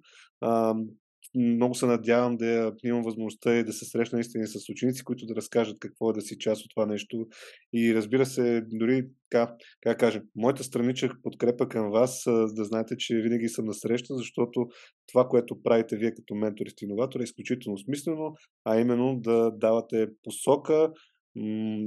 много 1.37 1.75
се 1.75 1.85
надявам 1.85 2.37
да 2.37 2.73
имам 2.83 3.03
възможността 3.03 3.55
и 3.55 3.63
да 3.63 3.73
се 3.73 3.85
срещна 3.85 4.15
наистина 4.15 4.47
с 4.47 4.69
ученици, 4.69 5.03
които 5.03 5.25
да 5.25 5.35
разкажат 5.35 5.79
какво 5.79 6.09
е 6.09 6.13
да 6.13 6.21
си 6.21 6.37
част 6.39 6.65
от 6.65 6.71
това 6.75 6.85
нещо. 6.85 7.27
И 7.73 7.95
разбира 7.95 8.25
се, 8.25 8.61
дори 8.61 9.07
така, 9.29 9.55
как 9.81 9.99
кажем, 9.99 10.23
моята 10.35 10.63
странична 10.63 11.09
подкрепа 11.23 11.69
към 11.69 11.91
вас, 11.91 12.23
да 12.27 12.63
знаете, 12.63 12.97
че 12.97 13.15
винаги 13.15 13.49
съм 13.49 13.65
на 13.65 13.73
среща, 13.73 14.15
защото 14.15 14.67
това, 15.07 15.27
което 15.27 15.61
правите 15.63 15.97
вие 15.97 16.13
като 16.13 16.35
ментори 16.35 16.69
и 16.81 16.85
иноватори 16.85 17.21
е 17.21 17.23
изключително 17.23 17.77
смислено, 17.77 18.33
а 18.65 18.79
именно 18.79 19.19
да 19.19 19.51
давате 19.51 20.07
посока 20.23 20.91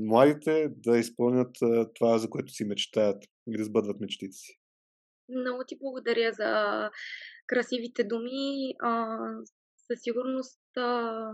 младите 0.07 0.68
да 0.76 0.98
изпълнят 0.98 1.51
това, 1.94 2.18
за 2.18 2.30
което 2.30 2.53
си 2.53 2.64
мечтаят 2.64 3.24
и 3.48 3.57
да 3.59 3.64
сбъдват 3.64 4.01
мечтите 4.01 4.32
си. 4.32 4.59
Много 5.37 5.64
ти 5.66 5.76
благодаря 5.81 6.33
за 6.33 6.91
красивите 7.47 8.05
думи. 8.05 8.74
А, 8.83 9.18
със 9.76 10.03
сигурност 10.03 10.61
а, 10.76 11.33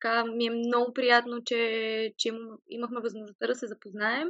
така 0.00 0.24
ми 0.24 0.46
е 0.46 0.50
много 0.50 0.92
приятно, 0.92 1.44
че, 1.44 2.12
че 2.16 2.30
имахме 2.68 3.00
възможността 3.00 3.46
да 3.46 3.54
се 3.54 3.66
запознаем 3.66 4.28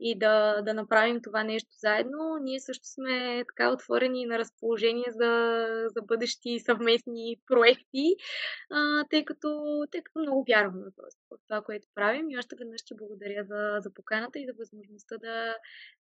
и 0.00 0.18
да, 0.18 0.62
да 0.62 0.74
направим 0.74 1.20
това 1.22 1.44
нещо 1.44 1.68
заедно. 1.78 2.38
Ние 2.42 2.60
също 2.60 2.84
сме 2.86 3.44
така 3.48 3.72
отворени 3.72 4.26
на 4.26 4.38
разположение 4.38 5.04
за, 5.08 5.56
за 5.94 6.02
бъдещи 6.02 6.58
съвместни 6.58 7.36
проекти, 7.46 8.16
а, 8.70 9.04
тъй, 9.10 9.24
като, 9.24 9.48
тъй 9.90 10.02
като 10.02 10.18
много 10.18 10.44
вярваме 10.48 10.86
просто 10.96 11.20
в 11.30 11.36
това, 11.48 11.62
което 11.62 11.88
правим. 11.94 12.30
И 12.30 12.38
още 12.38 12.56
веднъж 12.58 12.84
ти 12.84 12.94
благодаря 12.96 13.44
за, 13.44 13.76
за 13.80 13.94
поканата 13.94 14.38
и 14.38 14.46
за 14.46 14.52
възможността 14.58 15.16
да, 15.18 15.56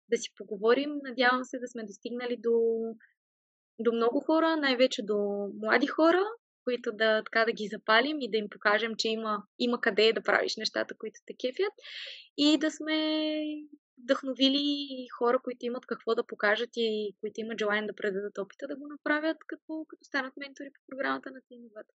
да 0.10 0.18
си 0.18 0.30
поговорим. 0.38 0.92
Надявам 1.04 1.44
се 1.44 1.60
да 1.60 1.68
сме 1.68 1.84
достигнали 1.84 2.38
до, 2.40 2.60
до 3.80 3.92
много 3.92 4.20
хора, 4.20 4.58
най-вече 4.58 5.02
до 5.02 5.50
млади 5.62 5.88
хора, 5.88 6.24
които 6.64 6.92
да, 6.92 7.24
така, 7.24 7.46
да 7.46 7.52
ги 7.52 7.68
запалим 7.68 8.18
и 8.22 8.32
да 8.32 8.38
им 8.38 8.48
покажем, 8.52 8.96
че 8.98 9.08
има, 9.08 9.44
има 9.60 9.82
къде 9.82 10.14
да 10.14 10.24
правиш 10.24 10.56
нещата, 10.58 10.96
които 10.98 11.20
те 11.26 11.34
кефят 11.34 11.74
и 12.38 12.58
да 12.58 12.72
сме 12.72 12.98
вдъхновили 13.98 14.88
хора, 15.18 15.40
които 15.44 15.66
имат 15.66 15.86
какво 15.86 16.16
да 16.16 16.28
покажат 16.28 16.70
и 16.76 17.16
които 17.22 17.42
имат 17.42 17.60
желание 17.60 17.88
да 17.88 17.96
предадат 17.96 18.38
опита 18.38 18.68
да 18.68 18.76
го 18.76 18.88
направят, 18.88 19.38
като, 19.48 19.86
като 19.88 20.04
станат 20.04 20.34
ментори 20.38 20.70
по 20.74 20.82
програмата 20.88 21.32
на 21.32 21.42
Тиновата. 21.48 21.94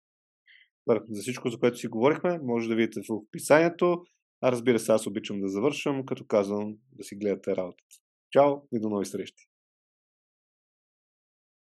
За 1.10 1.22
всичко, 1.22 1.50
за 1.50 1.60
което 1.60 1.78
си 1.78 1.88
говорихме, 1.88 2.40
може 2.44 2.70
да 2.70 2.76
видите 2.76 3.00
в 3.10 3.14
описанието. 3.14 4.04
А 4.42 4.52
разбира 4.52 4.80
се, 4.80 4.92
аз 4.92 5.08
обичам 5.08 5.42
да 5.42 5.48
завършвам, 5.48 6.06
като 6.06 6.26
казвам 6.28 6.78
да 6.92 7.04
си 7.04 7.16
гледате 7.16 7.56
работата. 7.56 7.96
Чао 8.32 8.54
и 8.74 8.80
до 8.80 8.90
нови 8.90 9.06
срещи! 9.06 9.47